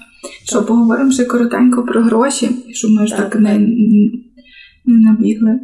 Що 0.45 0.65
поговоримо 0.65 1.13
ще 1.13 1.25
коротенько 1.25 1.83
про 1.83 2.03
гроші, 2.03 2.51
щоб 2.73 2.91
ми 2.91 3.07
ж 3.07 3.17
так, 3.17 3.31
так 3.31 3.41
не, 3.41 3.59
не 4.85 5.11
набігли. 5.11 5.61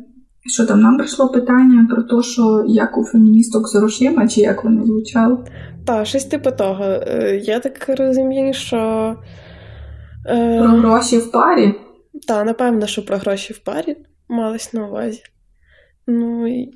Що 0.47 0.67
там 0.67 0.81
нам 0.81 0.97
прийшло 0.97 1.29
питання 1.29 1.89
про 1.91 2.03
те, 2.03 2.29
що 2.29 2.65
як 2.69 2.99
у 2.99 3.05
феміністок 3.05 3.69
з 3.69 3.75
грошима, 3.75 4.29
чи 4.29 4.41
як 4.41 4.65
воно 4.65 4.87
звучало? 4.87 5.45
Так, 5.85 6.07
щось 6.07 6.25
типу 6.25 6.51
того. 6.51 6.85
Е, 6.85 7.43
я 7.45 7.61
так 7.61 7.99
розумію, 7.99 8.55
що. 8.55 9.15
Е, 10.29 10.59
про 10.59 10.69
гроші 10.69 11.19
в 11.19 11.31
парі? 11.31 11.75
Так, 12.29 12.47
напевно, 12.47 12.87
що 12.87 13.05
про 13.05 13.17
гроші 13.17 13.53
в 13.53 13.59
парі 13.59 13.97
малось 14.29 14.73
на 14.73 14.89
увазі. 14.89 15.23
Ну, 16.07 16.47
і 16.47 16.73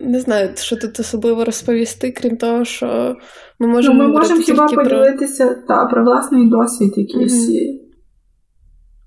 не 0.00 0.20
знаю, 0.20 0.50
що 0.54 0.76
тут 0.76 1.00
особливо 1.00 1.44
розповісти, 1.44 2.12
крім 2.12 2.36
того, 2.36 2.64
що 2.64 3.16
ми 3.58 3.66
можемо. 3.66 4.02
Ну, 4.02 4.08
Ми 4.08 4.14
можемо 4.14 4.40
хіба 4.40 4.68
поділитися 4.68 5.46
про... 5.46 5.54
та, 5.54 5.86
про 5.86 6.04
власний 6.04 6.50
досвід 6.50 6.92
якийсь. 6.96 7.50
Mm-hmm. 7.50 7.78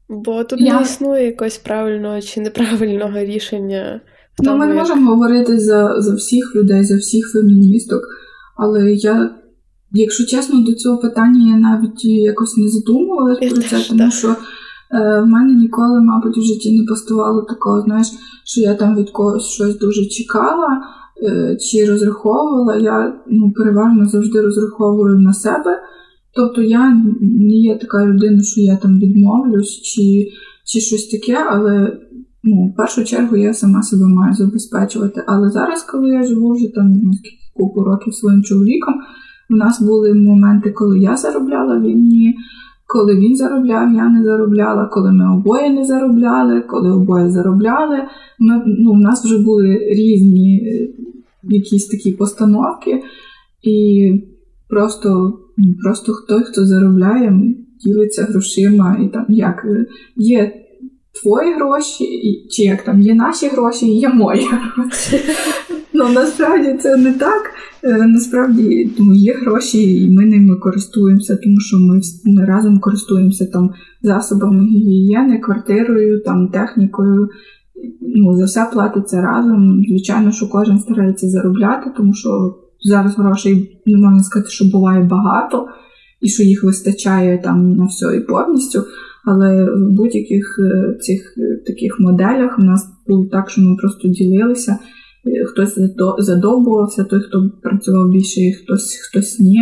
Бо 0.09 0.43
тут 0.43 0.61
Я... 0.61 0.75
не 0.75 0.81
існує 0.81 1.25
якогось 1.25 1.57
правильного 1.57 2.21
чи 2.21 2.41
неправильного 2.41 3.19
рішення. 3.19 4.01
В 4.33 4.43
тому, 4.43 4.57
ну, 4.57 4.65
Ми 4.65 4.75
як... 4.75 4.75
можемо 4.75 5.11
говорити 5.11 5.59
за, 5.59 6.01
за 6.01 6.15
всіх 6.15 6.55
людей, 6.55 6.83
за 6.83 6.97
всіх 6.97 7.31
феміністок, 7.31 8.01
але 8.57 8.91
я. 8.91 9.35
Якщо 9.93 10.25
чесно, 10.25 10.61
до 10.61 10.73
цього 10.73 10.97
питання 10.97 11.51
я 11.51 11.57
навіть 11.57 12.05
якось 12.05 12.57
не 12.57 12.67
задумувалася 12.67 13.49
про 13.49 13.61
це, 13.61 13.77
тому 13.89 14.11
що 14.11 14.27
е, 14.27 14.35
в 15.21 15.27
мене 15.27 15.53
ніколи, 15.53 16.01
мабуть, 16.01 16.37
в 16.37 16.41
житті 16.41 16.79
не 16.79 16.85
поставало 16.85 17.41
такого, 17.41 17.81
знаєш, 17.81 18.07
що 18.45 18.61
я 18.61 18.75
там 18.75 18.95
від 18.95 19.09
когось 19.09 19.47
щось 19.47 19.77
дуже 19.77 20.05
чекала 20.05 20.81
е, 21.23 21.57
чи 21.59 21.85
розраховувала. 21.85 22.75
Я 22.75 23.13
ну, 23.27 23.51
переважно 23.51 24.05
завжди 24.05 24.41
розраховую 24.41 25.19
на 25.19 25.33
себе. 25.33 25.79
Тобто 26.35 26.61
я 26.61 27.03
не 27.21 27.53
є 27.53 27.77
така 27.77 28.05
людина, 28.05 28.43
що 28.43 28.61
я 28.61 28.77
там 28.77 28.99
відмовлюсь 28.99 29.81
чи 29.81 30.27
чи 30.65 30.79
щось 30.79 31.07
таке, 31.07 31.37
але 31.49 31.97
ну, 32.43 32.67
в 32.67 32.75
першу 32.75 33.03
чергу 33.03 33.37
я 33.37 33.53
сама 33.53 33.83
себе 33.83 34.07
маю 34.07 34.33
забезпечувати. 34.33 35.23
Але 35.27 35.49
зараз, 35.49 35.83
коли 35.83 36.09
я 36.09 36.23
живу 36.23 36.53
вже 36.53 36.67
там 36.75 37.01
купу 37.53 37.83
років 37.83 38.15
своїм 38.15 38.43
чоловіком, 38.43 38.93
у 39.51 39.55
нас 39.55 39.81
були 39.81 40.13
моменти, 40.13 40.71
коли 40.71 40.99
я 40.99 41.17
заробляла 41.17 41.79
війні, 41.79 42.35
коли 42.87 43.15
він 43.15 43.35
заробляв, 43.35 43.93
я 43.93 44.09
не 44.09 44.23
заробляла, 44.23 44.85
коли 44.85 45.11
ми 45.11 45.35
обоє 45.35 45.69
не 45.69 45.85
заробляли, 45.85 46.61
коли 46.61 46.91
обоє 46.91 47.31
заробляли. 47.31 47.97
Ми, 48.39 48.63
ну, 48.65 48.91
У 48.91 48.97
нас 48.97 49.25
вже 49.25 49.43
були 49.43 49.77
різні 49.77 50.57
е, 50.57 50.87
якісь 51.43 51.87
такі 51.87 52.11
постановки, 52.11 53.03
і 53.63 54.11
просто 54.69 55.39
просто 55.83 56.13
хтось, 56.13 56.47
хто 56.47 56.65
заробляє, 56.65 57.55
ділиться 57.85 58.23
грошима 58.23 58.97
і 59.05 59.07
там 59.07 59.25
як 59.29 59.65
є 60.15 60.53
твої 61.21 61.53
гроші, 61.53 62.05
чи 62.49 62.63
як 62.63 62.83
там 62.83 63.01
є 63.01 63.13
наші 63.13 63.47
гроші, 63.47 63.85
є 63.85 64.09
мої 64.09 64.47
гроші. 64.75 65.19
Ну 65.93 66.09
насправді 66.09 66.77
це 66.81 66.97
не 66.97 67.13
так. 67.13 67.51
Е, 67.83 68.07
насправді 68.07 68.91
тому 68.97 69.13
є 69.13 69.33
гроші, 69.33 70.03
і 70.03 70.09
ми 70.09 70.25
ними 70.25 70.55
користуємося, 70.55 71.35
тому 71.35 71.59
що 71.59 71.77
ми, 71.77 72.01
ми 72.25 72.45
разом 72.45 72.79
користуємося 72.79 73.45
там 73.45 73.69
засобами 74.01 74.63
гігієни, 74.65 75.39
квартирою, 75.39 76.23
там 76.23 76.47
технікою. 76.47 77.29
Ну, 78.01 78.37
За 78.37 78.45
все 78.45 78.69
платиться 78.73 79.21
разом. 79.21 79.83
Звичайно, 79.89 80.31
що 80.31 80.49
кожен 80.49 80.79
старається 80.79 81.29
заробляти, 81.29 81.91
тому 81.97 82.13
що 82.13 82.55
зараз 82.83 83.17
грошей 83.17 83.81
не 83.85 83.97
можна 83.97 84.23
сказати, 84.23 84.51
що 84.51 84.65
буває 84.65 85.03
багато, 85.03 85.67
і 86.21 86.29
що 86.29 86.43
їх 86.43 86.63
вистачає 86.63 87.41
там 87.43 87.75
на 87.75 87.85
все 87.85 88.17
і 88.17 88.19
повністю. 88.19 88.83
Але 89.25 89.65
в 89.65 89.89
будь-яких 89.97 90.59
е, 90.59 90.97
цих 90.99 91.37
е, 91.37 91.63
таких 91.67 91.99
моделях 91.99 92.59
у 92.59 92.63
нас 92.63 92.89
було 93.07 93.25
так, 93.25 93.49
що 93.49 93.61
ми 93.61 93.75
просто 93.75 94.07
ділилися. 94.07 94.71
Е, 94.71 95.45
хтось 95.45 95.79
задовбувався, 96.17 97.03
той, 97.03 97.19
хто 97.19 97.51
працював 97.63 98.09
більше, 98.09 98.41
і 98.41 98.53
хтось 98.53 98.95
хтось 98.95 99.39
ні. 99.39 99.59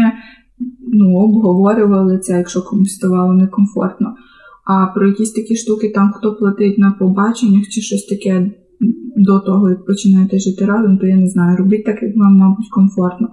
Ну, 0.94 1.16
обговорювали 1.16 2.20
це, 2.20 2.38
якщо 2.38 2.62
комусь 2.62 2.96
ставало 2.96 3.34
некомфортно. 3.34 4.16
А 4.66 4.88
про 4.88 5.08
якісь 5.08 5.32
такі 5.32 5.56
штуки, 5.56 5.92
там 5.96 6.12
хто 6.16 6.36
платить 6.36 6.78
на 6.78 6.92
побаченнях 6.92 7.68
чи 7.70 7.82
щось 7.82 8.06
таке 8.06 8.52
до 9.18 9.40
того, 9.40 9.70
як 9.70 9.86
починаєте 9.86 10.40
жити 10.40 10.66
разом, 10.66 10.98
то 10.98 11.08
я 11.08 11.16
не 11.16 11.30
знаю. 11.30 11.58
Робіть 11.58 11.86
так, 11.86 12.04
як 12.04 12.18
вам, 12.18 12.34
мабуть, 12.34 12.70
комфортно. 12.72 13.28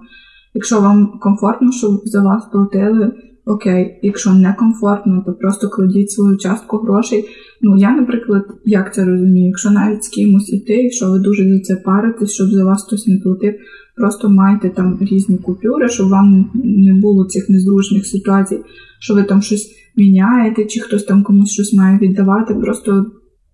Якщо 0.53 0.81
вам 0.81 1.19
комфортно, 1.21 1.71
щоб 1.71 1.91
за 2.05 2.23
вас 2.23 2.45
платили, 2.51 3.11
окей, 3.47 3.99
якщо 4.01 4.33
не 4.33 4.53
комфортно, 4.53 5.23
то 5.25 5.33
просто 5.33 5.69
кладіть 5.69 6.11
свою 6.11 6.37
частку 6.37 6.77
грошей. 6.77 7.25
Ну 7.61 7.77
я, 7.77 7.91
наприклад, 7.91 8.43
як 8.65 8.93
це 8.93 9.05
розумію, 9.05 9.47
якщо 9.47 9.71
навіть 9.71 10.03
з 10.03 10.07
кимось 10.07 10.53
іти, 10.53 10.73
якщо 10.73 11.11
ви 11.11 11.19
дуже 11.19 11.53
за 11.53 11.59
це 11.59 11.75
паритесь, 11.75 12.31
щоб 12.31 12.47
за 12.47 12.65
вас 12.65 12.83
хтось 12.83 13.07
не 13.07 13.17
платив, 13.17 13.53
просто 13.95 14.29
майте 14.29 14.69
там 14.69 14.97
різні 15.01 15.37
купюри, 15.37 15.89
щоб 15.89 16.09
вам 16.09 16.51
не 16.63 16.93
було 16.93 17.25
цих 17.25 17.49
незручних 17.49 18.05
ситуацій, 18.05 18.59
що 18.99 19.13
ви 19.13 19.23
там 19.23 19.41
щось 19.41 19.71
міняєте, 19.95 20.65
чи 20.65 20.79
хтось 20.79 21.03
там 21.03 21.23
комусь 21.23 21.51
щось 21.51 21.73
має 21.73 21.97
віддавати. 21.97 22.53
Просто 22.53 23.05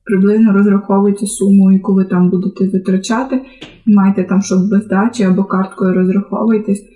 приблизно 0.03 0.53
розраховуйте 0.53 1.25
суму, 1.25 1.71
яку 1.71 1.93
ви 1.93 2.05
там 2.05 2.29
будете 2.29 2.67
витрачати, 2.67 3.41
майте 3.85 4.23
там, 4.23 4.41
щоб 4.41 4.69
без 4.69 4.87
дачі 4.87 5.23
або 5.23 5.43
карткою 5.43 5.93
розраховуйтесь 5.93 6.92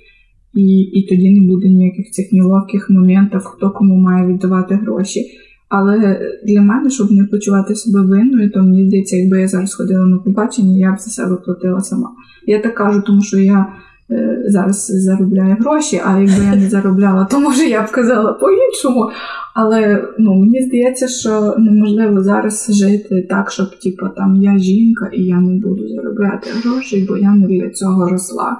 і 0.57 0.79
і 0.79 1.07
тоді 1.07 1.39
не 1.39 1.47
буде 1.47 1.67
ніяких 1.69 2.11
цих 2.11 2.31
неловких 2.31 2.89
моментів, 2.89 3.41
хто 3.41 3.71
кому 3.71 3.95
має 3.95 4.27
віддавати 4.27 4.75
гроші. 4.75 5.25
Але 5.69 6.19
для 6.43 6.61
мене, 6.61 6.89
щоб 6.89 7.11
не 7.11 7.23
почувати 7.23 7.75
себе 7.75 8.01
винною, 8.01 8.51
то 8.51 8.59
мені 8.59 8.87
здається, 8.87 9.17
якби 9.17 9.41
я 9.41 9.47
зараз 9.47 9.75
ходила 9.75 10.05
на 10.05 10.17
побачення, 10.17 10.79
я 10.79 10.91
б 10.91 10.99
за 10.99 11.09
себе 11.09 11.35
платила 11.45 11.81
сама. 11.81 12.09
Я 12.45 12.61
так 12.61 12.75
кажу, 12.75 13.01
тому 13.01 13.21
що 13.21 13.37
я 13.37 13.65
е, 14.11 14.43
зараз 14.47 14.85
заробляю 15.03 15.55
гроші, 15.59 16.01
а 16.05 16.19
якби 16.19 16.45
я 16.45 16.55
не 16.55 16.69
заробляла, 16.69 17.25
то 17.25 17.39
може 17.39 17.63
я 17.63 17.83
б 17.83 17.91
казала 17.91 18.33
по-іншому. 18.33 19.09
Але 19.55 20.07
ну, 20.19 20.35
мені 20.35 20.61
здається, 20.61 21.07
що 21.07 21.55
неможливо 21.57 22.23
зараз 22.23 22.67
жити 22.69 23.27
так, 23.29 23.51
щоб 23.51 23.79
типу, 23.79 24.05
там 24.17 24.35
я 24.35 24.57
жінка 24.57 25.09
і 25.13 25.23
я 25.23 25.39
не 25.39 25.59
буду 25.59 25.87
заробляти 25.87 26.49
гроші, 26.63 27.05
бо 27.09 27.17
я 27.17 27.35
не 27.35 27.47
для 27.47 27.69
цього 27.69 28.09
росла. 28.09 28.57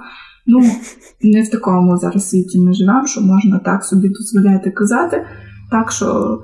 Ну, 0.50 0.60
не 1.20 1.42
в 1.42 1.50
такому 1.50 1.96
зараз 1.96 2.30
світі 2.30 2.58
ми 2.58 2.72
живемо, 2.72 3.06
що 3.06 3.20
можна 3.20 3.58
так 3.58 3.84
собі 3.84 4.08
дозволяти 4.08 4.70
казати, 4.70 5.26
так 5.70 5.92
що 5.92 6.42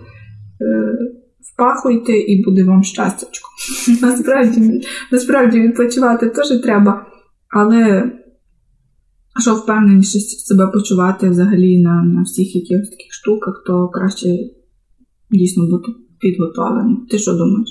е, 0.60 0.98
впахуйте 1.40 2.12
і 2.12 2.44
буде 2.44 2.64
вам 2.64 2.82
щастячко. 2.82 3.48
Насправді, 4.02 4.82
насправді 5.12 5.60
відпочивати 5.60 6.28
теж 6.30 6.60
треба, 6.62 7.06
але 7.48 8.12
що 9.40 9.54
впевненіше 9.54 10.20
себе 10.20 10.66
почувати 10.66 11.28
взагалі 11.28 11.82
на 11.82 12.02
на 12.02 12.22
всіх 12.22 12.56
якихось 12.56 12.90
таких 12.90 13.12
штуках, 13.12 13.62
то 13.66 13.88
краще 13.88 14.28
дійсно 15.30 15.66
бути 15.66 15.92
підготовленим. 16.20 17.06
Ти 17.10 17.18
що 17.18 17.32
думаєш? 17.32 17.68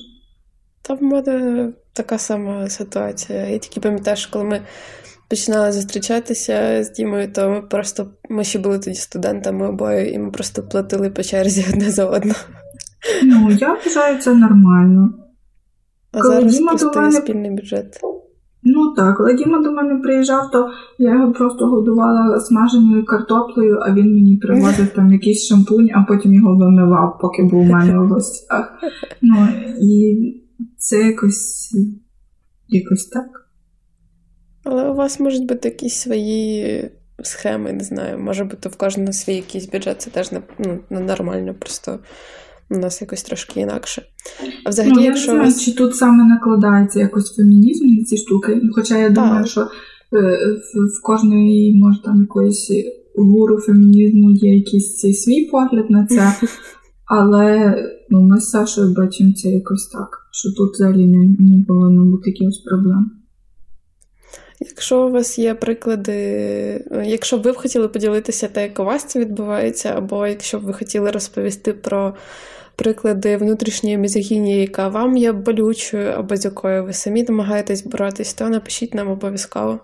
Та 0.81 0.93
в 0.93 1.03
мене 1.03 1.73
така 1.93 2.17
сама 2.17 2.69
ситуація. 2.69 3.47
Я 3.47 3.57
тільки 3.57 3.79
пам'ятаю, 3.79 4.17
що 4.17 4.31
коли 4.31 4.45
ми 4.45 4.61
починали 5.33 5.71
зустрічатися 5.71 6.83
з 6.83 6.91
Дімою, 6.91 7.31
то 7.31 7.49
ми 7.49 7.61
просто 7.61 8.07
ми 8.29 8.43
ще 8.43 8.59
були 8.59 8.79
тоді 8.79 8.95
студентами 8.95 9.67
обоє, 9.67 10.11
і 10.13 10.19
ми 10.19 10.31
просто 10.31 10.63
платили 10.63 11.09
по 11.09 11.23
черзі 11.23 11.65
одне 11.73 11.89
за 11.89 12.05
одне. 12.05 12.33
Ну, 13.23 13.51
я 13.51 13.73
вважаю, 13.73 14.19
це 14.21 14.33
нормально. 14.33 15.13
А 16.11 16.21
Коли 16.21 16.35
зараз 16.35 16.57
Діма 16.57 16.75
просто 16.75 17.01
мене... 17.01 17.11
спільний 17.11 17.51
бюджет. 17.51 17.99
Ну 18.63 18.93
так, 18.95 19.17
коли 19.17 19.33
Діма 19.33 19.61
до 19.63 19.71
мене 19.71 19.99
приїжджав, 19.99 20.51
то 20.51 20.69
я 20.97 21.13
його 21.13 21.33
просто 21.33 21.65
годувала 21.65 22.39
смаженою 22.39 23.05
картоплею, 23.05 23.79
а 23.81 23.93
він 23.93 24.13
мені 24.13 24.37
привозив 24.37 24.87
там 24.87 25.11
якийсь 25.11 25.47
шампунь, 25.47 25.89
а 25.95 26.03
потім 26.03 26.33
його 26.33 26.57
вимивав, 26.57 27.17
поки 27.21 27.43
був 27.43 27.59
у 27.59 27.63
мене 27.63 27.99
в 27.99 28.07
гостях. 28.07 28.73
Ну 29.21 29.47
і 29.81 30.15
це 30.77 30.97
якось 30.97 31.75
якось 32.67 33.05
так. 33.05 33.42
Але 34.63 34.89
у 34.89 34.95
вас 34.95 35.19
можуть 35.19 35.47
бути 35.47 35.69
якісь 35.69 35.95
свої 35.95 36.89
схеми, 37.23 37.73
не 37.73 37.83
знаю. 37.83 38.19
Може 38.19 38.43
бути 38.43 38.69
в 38.69 38.75
кожного 38.75 39.13
свій 39.13 39.35
якийсь 39.35 39.69
бюджет, 39.69 40.01
це 40.01 40.09
теж 40.09 40.31
не, 40.31 40.41
ну, 40.59 40.79
не 40.89 40.99
нормально, 40.99 41.55
просто 41.59 41.99
у 42.69 42.77
нас 42.77 43.01
якось 43.01 43.23
трошки 43.23 43.59
інакше. 43.59 44.01
А 44.65 44.69
взагалі, 44.69 44.93
ну, 44.93 45.01
я 45.01 45.05
якщо 45.05 45.31
не 45.31 45.37
знаю, 45.37 45.51
вас... 45.51 45.61
чи 45.61 45.71
тут 45.71 45.95
саме 45.95 46.23
накладається 46.23 46.99
якось 46.99 47.35
фемінізм 47.35 47.85
на 47.85 48.03
ці 48.03 48.17
штуки. 48.17 48.61
Хоча 48.75 48.97
я 48.97 49.09
думаю, 49.09 49.43
так. 49.43 49.47
що 49.47 49.61
е, 49.61 49.67
в, 50.13 50.99
в 50.99 51.01
кожної, 51.03 51.79
може, 51.79 52.01
там 52.01 52.21
якоїсь 52.21 52.71
гуру 53.15 53.57
фемінізму 53.57 54.31
є 54.31 54.55
якийсь 54.55 55.23
свій 55.23 55.45
погляд 55.45 55.89
на 55.89 56.05
це. 56.05 56.33
Але 57.05 57.75
ну, 58.09 58.21
ми 58.21 58.39
з 58.39 58.49
Сашою 58.49 58.93
бачимо 58.93 59.33
це 59.33 59.49
якось 59.49 59.87
так, 59.87 60.09
що 60.31 60.51
тут 60.53 60.73
взагалі 60.73 61.07
не, 61.07 61.35
не 61.39 61.63
повинно 61.63 62.05
бути 62.05 62.29
якихось 62.29 62.57
проблем. 62.57 63.11
Якщо 64.67 65.07
у 65.07 65.11
вас 65.11 65.39
є 65.39 65.53
приклади, 65.53 66.85
якщо 67.05 67.37
б 67.37 67.41
ви 67.41 67.51
б 67.51 67.55
хотіли 67.55 67.87
поділитися 67.87 68.47
те, 68.47 68.61
як 68.61 68.79
у 68.79 68.83
вас 68.83 69.03
це 69.03 69.19
відбувається, 69.19 69.93
або 69.97 70.27
якщо 70.27 70.59
б 70.59 70.63
ви 70.63 70.73
хотіли 70.73 71.11
розповісти 71.11 71.73
про 71.73 72.13
приклади 72.75 73.37
внутрішньої 73.37 73.97
мізогінії, 73.97 74.61
яка 74.61 74.87
вам 74.87 75.17
є 75.17 75.31
болючою, 75.31 76.09
або 76.09 76.35
з 76.35 76.45
якою 76.45 76.83
ви 76.83 76.93
самі 76.93 77.23
намагаєтесь 77.23 77.85
боротись, 77.85 78.33
то 78.33 78.49
напишіть 78.49 78.93
нам 78.93 79.11
обов'язково. 79.11 79.79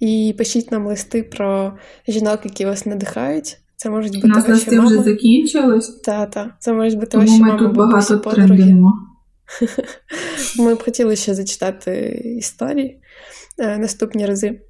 І 0.00 0.34
пишіть 0.38 0.72
нам 0.72 0.86
листи 0.86 1.22
про 1.22 1.72
жінок, 2.08 2.40
які 2.44 2.66
вас 2.66 2.86
надихають. 2.86 3.58
Це 3.76 3.90
можуть 3.90 4.14
бути 4.14 4.26
У 4.26 4.28
нас 4.28 4.48
ваші 4.48 4.52
листи 4.52 4.80
вже 4.80 5.02
закінчились. 5.02 5.88
Так, 5.88 6.30
так. 6.30 6.50
Це 6.58 6.72
можуть 6.72 6.98
бути 6.98 7.10
Тому 7.10 7.24
ваші 7.24 7.42
ми 7.42 7.48
мами, 7.48 7.58
тут 7.58 7.76
багато 7.76 8.20
подруги. 8.20 8.76
Ми 10.58 10.74
б 10.74 10.82
хотіли 10.82 11.16
ще 11.16 11.34
зачитати 11.34 12.22
історії. 12.38 13.00
Е, 13.60 13.78
наступні 13.78 14.26
рази. 14.26 14.60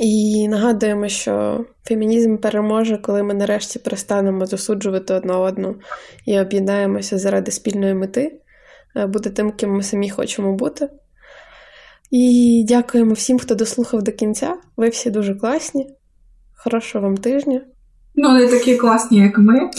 І 0.00 0.48
нагадуємо, 0.48 1.08
що 1.08 1.64
фемінізм 1.84 2.36
переможе, 2.36 2.98
коли 2.98 3.22
ми 3.22 3.34
нарешті 3.34 3.78
перестанемо 3.78 4.46
засуджувати 4.46 5.14
одна 5.14 5.38
одну 5.38 5.76
і 6.26 6.40
об'єднаємося 6.40 7.18
заради 7.18 7.50
спільної 7.50 7.94
мети, 7.94 8.40
е, 8.96 9.06
бути 9.06 9.30
тим, 9.30 9.52
ким 9.52 9.70
ми 9.70 9.82
самі 9.82 10.10
хочемо 10.10 10.54
бути. 10.54 10.88
І 12.10 12.64
дякуємо 12.68 13.12
всім, 13.12 13.38
хто 13.38 13.54
дослухав 13.54 14.02
до 14.02 14.12
кінця. 14.12 14.56
Ви 14.76 14.88
всі 14.88 15.10
дуже 15.10 15.34
класні. 15.34 15.86
Хорошого 16.56 17.04
вам 17.04 17.16
тижня. 17.16 17.60
Ну, 18.14 18.32
не 18.32 18.48
такі 18.48 18.76
класні, 18.76 19.18
як 19.18 19.38
ми. 19.38 19.70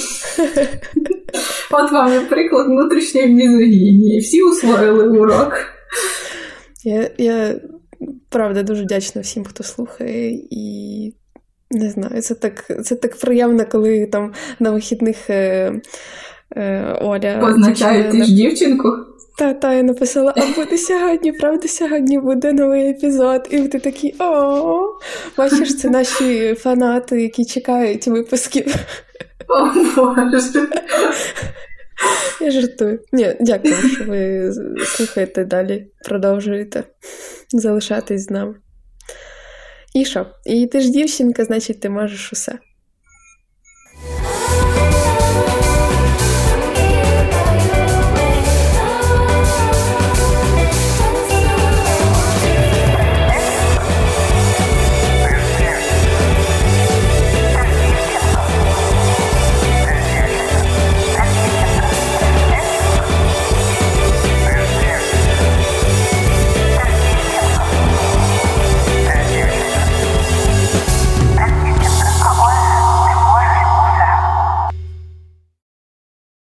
От 1.72 1.92
вам 1.92 2.14
і 2.14 2.20
приклад 2.20 2.68
внутрішньої 2.68 3.28
мізогінії. 3.28 4.20
Всі 4.20 4.44
усвоїли 4.44 5.10
урок. 5.10 5.54
Я, 6.84 7.10
я 7.18 7.56
правда 8.30 8.64
дуже 8.64 8.84
вдячна 8.84 9.22
всім, 9.22 9.44
хто 9.44 9.64
слухає, 9.64 10.40
і 10.50 11.14
не 11.72 11.90
знаю, 11.90 12.22
це 12.22 12.36
так 12.36 12.72
це 12.84 12.96
так 12.96 13.20
приємно, 13.20 13.66
коли 13.72 14.06
там 14.06 14.34
на 14.60 14.72
вихідних 14.72 15.30
е, 15.30 15.74
е, 16.56 16.98
Оля. 17.02 17.38
Позначають 17.40 18.12
ти 18.12 18.24
ж 18.24 18.34
дівчинку. 18.34 18.90
Та-та, 19.38 19.74
я 19.74 19.84
написала, 19.84 20.34
а 20.38 20.60
буде 20.60 20.78
сьогодні, 20.88 21.32
правда, 21.32 21.68
сьогодні 21.68 22.20
буде 22.20 22.54
новий 22.54 22.90
епізод. 22.90 23.48
І 23.50 23.62
ти 23.62 23.80
такий 23.80 24.16
о. 24.20 24.88
Бачиш, 25.38 25.78
це 25.78 25.90
наші 25.90 26.56
фанати, 26.56 27.22
які 27.22 27.46
чекають 27.46 28.08
випусків. 28.08 28.76
О, 29.48 29.66
Боже. 29.96 30.68
Я 32.42 32.52
жартую. 32.52 33.00
Ні, 33.12 33.36
дякую, 33.40 33.76
що 33.76 34.06
ви 34.06 34.52
слухаєте 34.86 35.46
далі, 35.46 35.88
продовжуєте 36.06 36.84
залишатись 37.50 38.26
з 38.26 38.30
нами. 38.30 38.56
І 39.94 40.06
що? 40.06 40.26
І 40.46 40.68
ти 40.68 40.82
ж 40.82 40.90
дівчинка, 40.90 41.46
значить, 41.46 41.80
ти 41.80 41.90
можеш 41.90 42.34
усе. 42.34 42.60